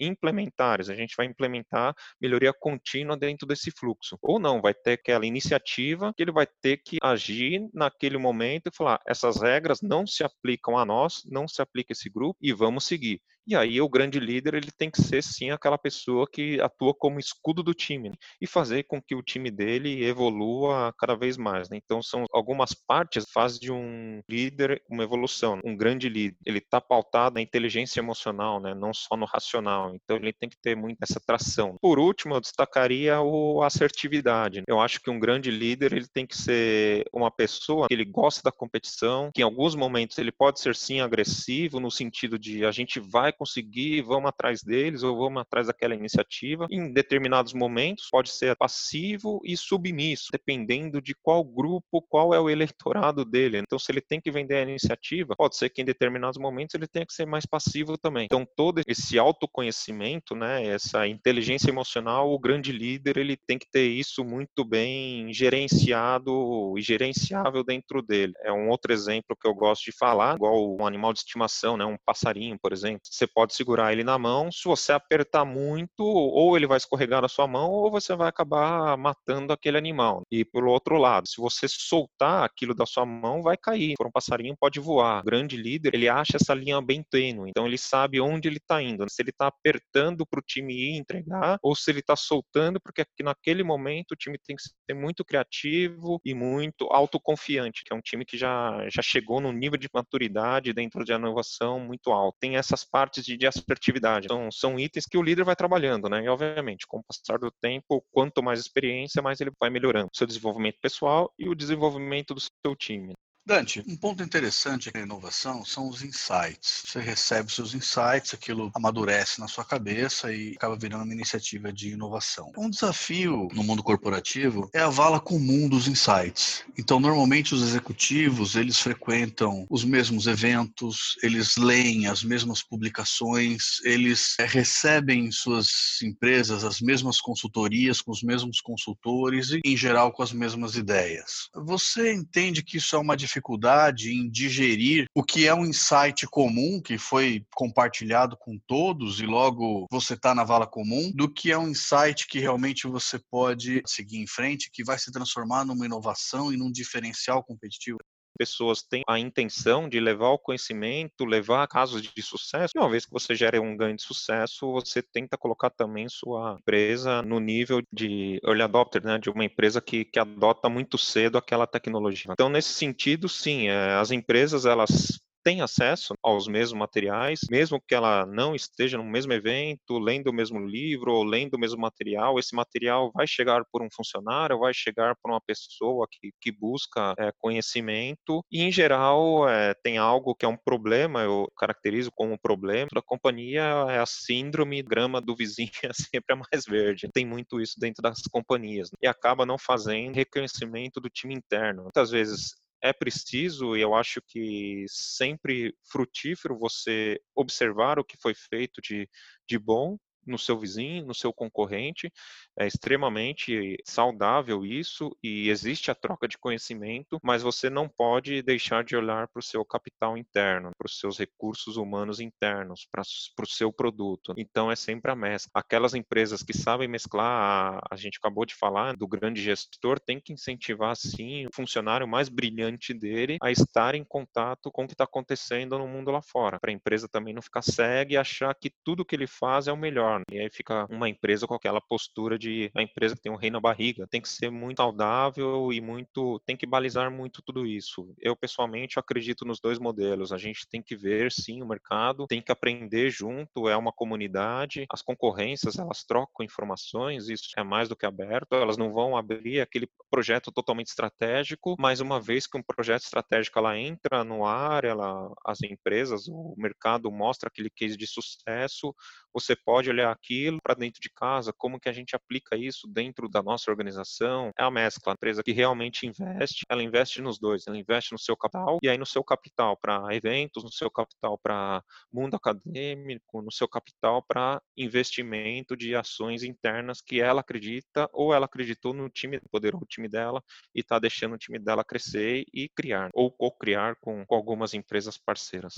implementares, 0.00 0.88
a 0.88 0.94
gente 0.94 1.14
vai 1.16 1.26
implementar 1.26 1.94
melhoria 2.20 2.52
contínua 2.52 3.16
dentro 3.16 3.46
desse 3.46 3.70
fluxo. 3.70 4.18
Ou 4.20 4.38
não, 4.38 4.60
vai 4.60 4.74
ter 4.74 4.92
aquela 4.92 5.26
iniciativa 5.26 6.12
que 6.14 6.22
ele 6.22 6.32
vai 6.32 6.46
ter 6.46 6.78
que 6.78 6.98
agir 7.02 7.68
naquele 7.72 8.18
momento 8.18 8.68
e 8.68 8.76
falar, 8.76 9.00
essas 9.06 9.40
regras 9.40 9.80
não 9.80 10.06
se 10.06 10.24
aplicam 10.24 10.76
a 10.76 10.84
nós, 10.84 11.22
não 11.26 11.46
se 11.46 11.62
aplica 11.62 11.92
a 11.92 11.94
esse 11.94 12.10
grupo 12.10 12.38
e 12.40 12.52
vamos 12.52 12.84
seguir. 12.84 13.20
E 13.46 13.56
aí 13.56 13.80
o 13.80 13.88
grande 13.88 14.20
líder 14.20 14.54
ele 14.54 14.70
tem 14.70 14.90
que 14.90 15.02
ser 15.02 15.22
sim 15.22 15.50
aquela 15.50 15.78
pessoa 15.78 16.26
que 16.30 16.60
atua 16.60 16.94
como 16.94 17.18
escudo 17.18 17.62
do 17.62 17.74
time 17.74 18.10
né? 18.10 18.14
e 18.40 18.46
fazer 18.46 18.84
com 18.84 19.00
que 19.00 19.14
o 19.14 19.22
time 19.22 19.50
dele 19.50 20.04
evolua 20.04 20.92
cada 20.98 21.16
vez 21.16 21.36
mais. 21.36 21.68
Né? 21.68 21.78
Então 21.82 22.02
são 22.02 22.24
algumas 22.32 22.74
partes 22.74 23.24
faz 23.32 23.58
de 23.58 23.72
um 23.72 24.20
líder 24.28 24.82
uma 24.88 25.02
evolução. 25.02 25.60
Um 25.64 25.76
grande 25.76 26.08
líder 26.08 26.36
ele 26.44 26.58
está 26.58 26.80
pautado 26.80 27.34
na 27.34 27.40
inteligência 27.40 28.00
emocional, 28.00 28.60
né? 28.60 28.74
não 28.74 28.92
só 28.92 29.16
no 29.16 29.26
racional. 29.26 29.94
Então 29.94 30.16
ele 30.16 30.32
tem 30.32 30.48
que 30.48 30.56
ter 30.60 30.76
muito 30.76 30.98
essa 31.02 31.20
tração. 31.20 31.76
Por 31.80 31.98
último, 31.98 32.34
eu 32.34 32.40
destacaria 32.40 33.20
o 33.20 33.62
assertividade. 33.62 34.62
Eu 34.66 34.80
acho 34.80 35.00
que 35.00 35.10
um 35.10 35.18
grande 35.18 35.50
líder 35.50 35.92
ele 35.92 36.06
tem 36.06 36.26
que 36.26 36.36
ser 36.36 37.04
uma 37.12 37.30
pessoa 37.30 37.88
que 37.88 37.94
ele 37.94 38.04
gosta 38.04 38.42
da 38.42 38.52
competição, 38.52 39.30
que 39.34 39.40
em 39.40 39.44
alguns 39.44 39.74
momentos 39.74 40.18
ele 40.18 40.32
pode 40.32 40.60
ser 40.60 40.74
sim 40.74 41.00
agressivo 41.00 41.80
no 41.80 41.90
sentido 41.90 42.38
de 42.38 42.64
a 42.64 42.70
gente 42.70 43.00
vai 43.30 43.32
conseguir, 43.32 44.02
vamos 44.02 44.28
atrás 44.28 44.62
deles 44.62 45.02
ou 45.02 45.16
vamos 45.16 45.40
atrás 45.40 45.68
daquela 45.68 45.94
iniciativa. 45.94 46.66
Em 46.70 46.92
determinados 46.92 47.54
momentos, 47.54 48.08
pode 48.10 48.30
ser 48.30 48.56
passivo 48.56 49.40
e 49.44 49.56
submisso, 49.56 50.28
dependendo 50.32 51.00
de 51.00 51.14
qual 51.22 51.44
grupo, 51.44 52.02
qual 52.02 52.34
é 52.34 52.40
o 52.40 52.50
eleitorado 52.50 53.24
dele. 53.24 53.58
Então, 53.58 53.78
se 53.78 53.90
ele 53.92 54.00
tem 54.00 54.20
que 54.20 54.30
vender 54.30 54.56
a 54.56 54.62
iniciativa, 54.62 55.34
pode 55.36 55.56
ser 55.56 55.70
que 55.70 55.80
em 55.80 55.84
determinados 55.84 56.38
momentos 56.38 56.74
ele 56.74 56.86
tenha 56.86 57.06
que 57.06 57.12
ser 57.12 57.26
mais 57.26 57.46
passivo 57.46 57.96
também. 57.96 58.24
Então, 58.24 58.46
todo 58.56 58.82
esse 58.86 59.18
autoconhecimento, 59.18 60.34
né, 60.34 60.66
essa 60.66 61.06
inteligência 61.06 61.70
emocional, 61.70 62.32
o 62.32 62.38
grande 62.38 62.72
líder, 62.72 63.16
ele 63.16 63.36
tem 63.36 63.58
que 63.58 63.70
ter 63.70 63.88
isso 63.88 64.24
muito 64.24 64.64
bem 64.64 65.32
gerenciado 65.32 66.74
e 66.76 66.82
gerenciável 66.82 67.62
dentro 67.62 68.02
dele. 68.02 68.32
É 68.42 68.52
um 68.52 68.68
outro 68.68 68.92
exemplo 68.92 69.36
que 69.40 69.48
eu 69.48 69.54
gosto 69.54 69.84
de 69.84 69.92
falar, 69.96 70.34
igual 70.34 70.76
um 70.76 70.86
animal 70.86 71.12
de 71.12 71.20
estimação, 71.20 71.76
né, 71.76 71.84
um 71.84 71.96
passarinho, 72.04 72.58
por 72.60 72.72
exemplo. 72.72 73.00
Você 73.20 73.26
pode 73.26 73.54
segurar 73.54 73.92
ele 73.92 74.02
na 74.02 74.18
mão, 74.18 74.50
se 74.50 74.64
você 74.64 74.92
apertar 74.92 75.44
muito, 75.44 76.02
ou 76.02 76.56
ele 76.56 76.66
vai 76.66 76.78
escorregar 76.78 77.20
na 77.20 77.28
sua 77.28 77.46
mão, 77.46 77.70
ou 77.70 77.90
você 77.90 78.16
vai 78.16 78.30
acabar 78.30 78.96
matando 78.96 79.52
aquele 79.52 79.76
animal. 79.76 80.22
E 80.30 80.42
pelo 80.42 80.70
outro 80.70 80.96
lado, 80.96 81.28
se 81.28 81.38
você 81.38 81.66
soltar 81.68 82.44
aquilo 82.44 82.74
da 82.74 82.86
sua 82.86 83.04
mão, 83.04 83.42
vai 83.42 83.58
cair. 83.58 83.92
For 83.98 84.06
um 84.06 84.10
passarinho, 84.10 84.56
pode 84.58 84.80
voar. 84.80 85.20
O 85.20 85.24
grande 85.24 85.54
líder, 85.54 85.94
ele 85.94 86.08
acha 86.08 86.38
essa 86.38 86.54
linha 86.54 86.80
bem 86.80 87.04
tênue, 87.10 87.50
então 87.50 87.66
ele 87.66 87.76
sabe 87.76 88.22
onde 88.22 88.48
ele 88.48 88.56
está 88.56 88.80
indo. 88.80 89.04
Se 89.10 89.20
ele 89.20 89.28
está 89.28 89.48
apertando 89.48 90.24
para 90.24 90.40
o 90.40 90.42
time 90.42 90.72
ir 90.72 90.96
entregar, 90.96 91.58
ou 91.62 91.76
se 91.76 91.90
ele 91.90 92.00
está 92.00 92.16
soltando, 92.16 92.80
porque 92.80 93.04
naquele 93.22 93.62
momento 93.62 94.12
o 94.12 94.16
time 94.16 94.38
tem 94.38 94.56
que 94.56 94.62
ser 94.62 94.94
muito 94.94 95.22
criativo 95.26 96.18
e 96.24 96.32
muito 96.32 96.88
autoconfiante, 96.90 97.82
que 97.84 97.92
é 97.92 97.96
um 97.96 98.00
time 98.00 98.24
que 98.24 98.38
já, 98.38 98.88
já 98.88 99.02
chegou 99.02 99.42
num 99.42 99.52
nível 99.52 99.78
de 99.78 99.90
maturidade 99.92 100.72
dentro 100.72 101.04
de 101.04 101.12
inovação 101.12 101.78
muito 101.78 102.10
alto. 102.12 102.38
Tem 102.40 102.56
essas 102.56 102.82
partes 102.82 103.09
de, 103.12 103.36
de 103.36 103.46
assertividade. 103.46 104.26
Então, 104.26 104.50
são 104.50 104.78
itens 104.78 105.06
que 105.06 105.18
o 105.18 105.22
líder 105.22 105.44
vai 105.44 105.56
trabalhando, 105.56 106.08
né? 106.08 106.24
E, 106.24 106.28
obviamente, 106.28 106.86
com 106.86 106.98
o 106.98 107.04
passar 107.04 107.38
do 107.38 107.50
tempo, 107.50 108.04
quanto 108.12 108.42
mais 108.42 108.60
experiência, 108.60 109.22
mais 109.22 109.40
ele 109.40 109.50
vai 109.58 109.70
melhorando 109.70 110.08
o 110.12 110.16
seu 110.16 110.26
desenvolvimento 110.26 110.78
pessoal 110.80 111.32
e 111.38 111.48
o 111.48 111.54
desenvolvimento 111.54 112.34
do 112.34 112.40
seu 112.40 112.76
time. 112.76 113.14
Dante, 113.44 113.82
um 113.88 113.96
ponto 113.96 114.22
interessante 114.22 114.90
na 114.94 115.00
inovação 115.00 115.64
são 115.64 115.88
os 115.88 116.02
insights. 116.02 116.84
Você 116.86 117.00
recebe 117.00 117.50
seus 117.50 117.74
insights, 117.74 118.34
aquilo 118.34 118.70
amadurece 118.74 119.40
na 119.40 119.48
sua 119.48 119.64
cabeça 119.64 120.32
e 120.32 120.52
acaba 120.56 120.76
virando 120.76 121.04
uma 121.04 121.14
iniciativa 121.14 121.72
de 121.72 121.90
inovação. 121.90 122.52
Um 122.56 122.68
desafio 122.68 123.48
no 123.52 123.64
mundo 123.64 123.82
corporativo 123.82 124.68
é 124.74 124.80
a 124.80 124.88
vala 124.88 125.18
comum 125.18 125.68
dos 125.68 125.88
insights. 125.88 126.64
Então, 126.78 127.00
normalmente 127.00 127.54
os 127.54 127.62
executivos, 127.62 128.56
eles 128.56 128.78
frequentam 128.78 129.66
os 129.70 129.84
mesmos 129.84 130.26
eventos, 130.26 131.16
eles 131.22 131.56
leem 131.56 132.06
as 132.06 132.22
mesmas 132.22 132.62
publicações, 132.62 133.80
eles 133.84 134.38
é, 134.38 134.44
recebem 134.44 135.26
em 135.26 135.32
suas 135.32 136.00
empresas 136.02 136.62
as 136.62 136.80
mesmas 136.80 137.20
consultorias 137.20 138.02
com 138.02 138.12
os 138.12 138.22
mesmos 138.22 138.60
consultores 138.60 139.50
e, 139.50 139.60
em 139.64 139.76
geral, 139.76 140.12
com 140.12 140.22
as 140.22 140.32
mesmas 140.32 140.76
ideias. 140.76 141.48
Você 141.54 142.12
entende 142.12 142.62
que 142.62 142.76
isso 142.76 142.94
é 142.94 142.98
uma 142.98 143.16
dificuldade 143.30 144.12
em 144.12 144.28
digerir 144.28 145.06
o 145.14 145.22
que 145.22 145.46
é 145.46 145.54
um 145.54 145.64
insight 145.64 146.26
comum 146.26 146.80
que 146.82 146.98
foi 146.98 147.46
compartilhado 147.54 148.36
com 148.36 148.58
todos 148.66 149.20
e 149.20 149.26
logo 149.26 149.86
você 149.90 150.14
está 150.14 150.34
na 150.34 150.44
vala 150.44 150.66
comum, 150.66 151.12
do 151.14 151.32
que 151.32 151.52
é 151.52 151.58
um 151.58 151.68
insight 151.68 152.26
que 152.26 152.40
realmente 152.40 152.86
você 152.86 153.18
pode 153.30 153.82
seguir 153.86 154.18
em 154.18 154.26
frente, 154.26 154.70
que 154.72 154.84
vai 154.84 154.98
se 154.98 155.12
transformar 155.12 155.64
numa 155.64 155.86
inovação 155.86 156.52
e 156.52 156.56
num 156.56 156.70
diferencial 156.70 157.42
competitivo 157.44 157.98
pessoas 158.40 158.80
têm 158.80 159.02
a 159.06 159.18
intenção 159.18 159.86
de 159.86 160.00
levar 160.00 160.30
o 160.30 160.38
conhecimento, 160.38 161.26
levar 161.26 161.68
casos 161.68 162.00
de 162.00 162.22
sucesso. 162.22 162.72
E 162.74 162.78
uma 162.78 162.88
vez 162.88 163.04
que 163.04 163.12
você 163.12 163.34
gera 163.34 163.60
um 163.60 163.76
ganho 163.76 163.94
de 163.94 164.02
sucesso, 164.02 164.72
você 164.72 165.02
tenta 165.02 165.36
colocar 165.36 165.68
também 165.68 166.08
sua 166.08 166.56
empresa 166.58 167.20
no 167.20 167.38
nível 167.38 167.82
de 167.92 168.40
early 168.42 168.62
adopter, 168.62 169.04
né, 169.04 169.18
de 169.18 169.28
uma 169.28 169.44
empresa 169.44 169.78
que, 169.78 170.06
que 170.06 170.18
adota 170.18 170.70
muito 170.70 170.96
cedo 170.96 171.36
aquela 171.36 171.66
tecnologia. 171.66 172.32
Então, 172.32 172.48
nesse 172.48 172.72
sentido, 172.72 173.28
sim, 173.28 173.68
é, 173.68 173.92
as 173.96 174.10
empresas 174.10 174.64
elas 174.64 175.20
tem 175.42 175.60
acesso 175.60 176.14
aos 176.22 176.46
mesmos 176.46 176.78
materiais, 176.78 177.40
mesmo 177.50 177.80
que 177.80 177.94
ela 177.94 178.26
não 178.26 178.54
esteja 178.54 178.98
no 178.98 179.04
mesmo 179.04 179.32
evento, 179.32 179.98
lendo 179.98 180.28
o 180.28 180.32
mesmo 180.32 180.58
livro 180.58 181.12
ou 181.12 181.24
lendo 181.24 181.54
o 181.54 181.58
mesmo 181.58 181.80
material, 181.80 182.38
esse 182.38 182.54
material 182.54 183.10
vai 183.12 183.26
chegar 183.26 183.64
por 183.72 183.82
um 183.82 183.88
funcionário, 183.92 184.58
vai 184.58 184.72
chegar 184.74 185.14
por 185.22 185.30
uma 185.30 185.40
pessoa 185.40 186.06
que, 186.10 186.30
que 186.40 186.52
busca 186.52 187.14
é, 187.18 187.32
conhecimento 187.38 188.42
e, 188.50 188.62
em 188.62 188.72
geral, 188.72 189.48
é, 189.48 189.74
tem 189.74 189.98
algo 189.98 190.34
que 190.34 190.44
é 190.44 190.48
um 190.48 190.56
problema, 190.56 191.22
eu 191.22 191.50
caracterizo 191.56 192.10
como 192.14 192.32
um 192.32 192.38
problema 192.38 192.88
da 192.92 193.02
companhia, 193.02 193.62
é 193.88 193.98
a 193.98 194.06
síndrome 194.06 194.82
grama 194.82 195.20
do 195.20 195.34
vizinho 195.34 195.70
é 195.84 195.92
sempre 195.92 196.34
a 196.34 196.36
mais 196.36 196.64
verde. 196.66 197.08
Tem 197.12 197.26
muito 197.26 197.60
isso 197.60 197.74
dentro 197.78 198.02
das 198.02 198.20
companhias 198.30 198.90
né? 198.90 198.98
e 199.02 199.06
acaba 199.06 199.46
não 199.46 199.58
fazendo 199.58 200.16
reconhecimento 200.16 201.00
do 201.00 201.08
time 201.08 201.34
interno. 201.34 201.82
Muitas 201.84 202.10
vezes 202.10 202.54
é 202.82 202.92
preciso, 202.92 203.76
e 203.76 203.80
eu 203.80 203.94
acho 203.94 204.22
que 204.22 204.84
sempre 204.88 205.74
frutífero 205.90 206.58
você 206.58 207.20
observar 207.34 207.98
o 207.98 208.04
que 208.04 208.16
foi 208.16 208.34
feito 208.34 208.80
de, 208.80 209.08
de 209.48 209.58
bom 209.58 209.98
no 210.26 210.38
seu 210.38 210.58
vizinho, 210.58 211.06
no 211.06 211.14
seu 211.14 211.32
concorrente. 211.32 212.12
É 212.58 212.66
extremamente 212.66 213.76
saudável 213.84 214.64
isso 214.64 215.16
e 215.22 215.48
existe 215.48 215.90
a 215.90 215.94
troca 215.94 216.28
de 216.28 216.38
conhecimento, 216.38 217.18
mas 217.22 217.42
você 217.42 217.70
não 217.70 217.88
pode 217.88 218.42
deixar 218.42 218.84
de 218.84 218.96
olhar 218.96 219.28
para 219.28 219.40
o 219.40 219.42
seu 219.42 219.64
capital 219.64 220.16
interno, 220.16 220.72
para 220.76 220.86
os 220.86 220.98
seus 220.98 221.18
recursos 221.18 221.76
humanos 221.76 222.20
internos, 222.20 222.86
para, 222.90 223.02
para 223.36 223.44
o 223.44 223.48
seu 223.48 223.72
produto. 223.72 224.34
Então 224.36 224.70
é 224.70 224.76
sempre 224.76 225.10
a 225.10 225.16
mescla. 225.16 225.50
Aquelas 225.54 225.94
empresas 225.94 226.42
que 226.42 226.56
sabem 226.56 226.88
mesclar, 226.88 227.78
a, 227.80 227.80
a 227.90 227.96
gente 227.96 228.18
acabou 228.18 228.44
de 228.44 228.54
falar 228.54 228.96
do 228.96 229.06
grande 229.06 229.42
gestor, 229.42 229.98
tem 229.98 230.20
que 230.20 230.32
incentivar 230.32 230.96
sim 230.96 231.46
o 231.46 231.50
funcionário 231.54 232.06
mais 232.06 232.28
brilhante 232.28 232.92
dele 232.92 233.38
a 233.42 233.50
estar 233.50 233.94
em 233.94 234.04
contato 234.04 234.70
com 234.70 234.84
o 234.84 234.86
que 234.86 234.94
está 234.94 235.04
acontecendo 235.04 235.78
no 235.78 235.86
mundo 235.86 236.10
lá 236.10 236.22
fora, 236.22 236.58
para 236.60 236.70
a 236.70 236.74
empresa 236.74 237.08
também 237.08 237.34
não 237.34 237.42
ficar 237.42 237.62
cega 237.62 238.14
e 238.14 238.16
achar 238.16 238.54
que 238.54 238.72
tudo 238.84 239.04
que 239.04 239.14
ele 239.14 239.26
faz 239.26 239.68
é 239.68 239.72
o 239.72 239.76
melhor 239.76 240.09
e 240.30 240.38
aí 240.38 240.50
fica 240.50 240.86
uma 240.90 241.08
empresa 241.08 241.46
com 241.46 241.54
aquela 241.54 241.80
postura 241.80 242.38
de 242.38 242.70
a 242.74 242.82
empresa 242.82 243.14
que 243.14 243.22
tem 243.22 243.32
um 243.32 243.36
rei 243.36 243.50
na 243.50 243.60
barriga. 243.60 244.06
Tem 244.08 244.20
que 244.20 244.28
ser 244.28 244.50
muito 244.50 244.78
saudável 244.78 245.72
e 245.72 245.80
muito. 245.80 246.40
tem 246.46 246.56
que 246.56 246.66
balizar 246.66 247.10
muito 247.10 247.42
tudo 247.42 247.66
isso. 247.66 248.14
Eu, 248.18 248.34
pessoalmente, 248.36 248.98
acredito 248.98 249.44
nos 249.44 249.60
dois 249.60 249.78
modelos. 249.78 250.32
A 250.32 250.38
gente 250.38 250.68
tem 250.68 250.82
que 250.82 250.96
ver, 250.96 251.30
sim, 251.30 251.62
o 251.62 251.66
mercado, 251.66 252.26
tem 252.26 252.42
que 252.42 252.52
aprender 252.52 253.10
junto, 253.10 253.68
é 253.68 253.76
uma 253.76 253.92
comunidade. 253.92 254.86
As 254.90 255.02
concorrências, 255.02 255.78
elas 255.78 256.04
trocam 256.04 256.44
informações, 256.44 257.28
isso 257.28 257.50
é 257.56 257.62
mais 257.62 257.88
do 257.88 257.96
que 257.96 258.06
aberto. 258.06 258.54
Elas 258.54 258.76
não 258.76 258.92
vão 258.92 259.16
abrir 259.16 259.60
aquele 259.60 259.88
projeto 260.10 260.50
totalmente 260.50 260.88
estratégico, 260.88 261.76
mas 261.78 262.00
uma 262.00 262.20
vez 262.20 262.46
que 262.46 262.58
um 262.58 262.62
projeto 262.62 263.02
estratégico 263.02 263.58
ela 263.58 263.78
entra 263.78 264.24
no 264.24 264.44
ar, 264.44 264.84
ela, 264.84 265.32
as 265.44 265.62
empresas, 265.62 266.26
o 266.28 266.54
mercado 266.56 267.10
mostra 267.10 267.48
aquele 267.48 267.70
case 267.70 267.96
de 267.96 268.06
sucesso, 268.06 268.94
você 269.32 269.54
pode 269.56 269.90
olhar 269.90 270.10
aquilo 270.10 270.58
para 270.62 270.74
dentro 270.74 271.00
de 271.00 271.10
casa, 271.10 271.52
como 271.56 271.78
que 271.80 271.88
a 271.88 271.92
gente 271.92 272.14
aplica 272.16 272.56
isso 272.56 272.86
dentro 272.86 273.28
da 273.28 273.42
nossa 273.42 273.70
organização. 273.70 274.50
É 274.58 274.62
a 274.62 274.70
mescla, 274.70 275.12
a 275.12 275.14
empresa 275.14 275.42
que 275.42 275.52
realmente 275.52 276.06
investe, 276.06 276.64
ela 276.68 276.82
investe 276.82 277.20
nos 277.20 277.38
dois, 277.38 277.66
ela 277.66 277.76
investe 277.78 278.12
no 278.12 278.18
seu 278.18 278.36
capital 278.36 278.78
e 278.82 278.88
aí 278.88 278.98
no 278.98 279.06
seu 279.06 279.22
capital 279.24 279.76
para 279.76 280.14
eventos, 280.14 280.64
no 280.64 280.72
seu 280.72 280.90
capital 280.90 281.38
para 281.38 281.82
mundo 282.12 282.34
acadêmico, 282.36 283.42
no 283.42 283.52
seu 283.52 283.68
capital 283.68 284.22
para 284.22 284.60
investimento 284.76 285.76
de 285.76 285.94
ações 285.94 286.42
internas 286.42 287.00
que 287.00 287.20
ela 287.20 287.40
acredita 287.40 288.08
ou 288.12 288.34
ela 288.34 288.46
acreditou 288.46 288.92
no 288.92 289.08
time, 289.08 289.40
poderoso 289.50 289.84
time 289.86 290.08
dela 290.08 290.42
e 290.74 290.80
está 290.80 290.98
deixando 290.98 291.34
o 291.34 291.38
time 291.38 291.58
dela 291.58 291.84
crescer 291.84 292.44
e 292.52 292.68
criar 292.68 293.10
ou 293.14 293.30
co-criar 293.30 293.96
com, 294.00 294.24
com 294.26 294.34
algumas 294.34 294.74
empresas 294.74 295.18
parceiras. 295.18 295.74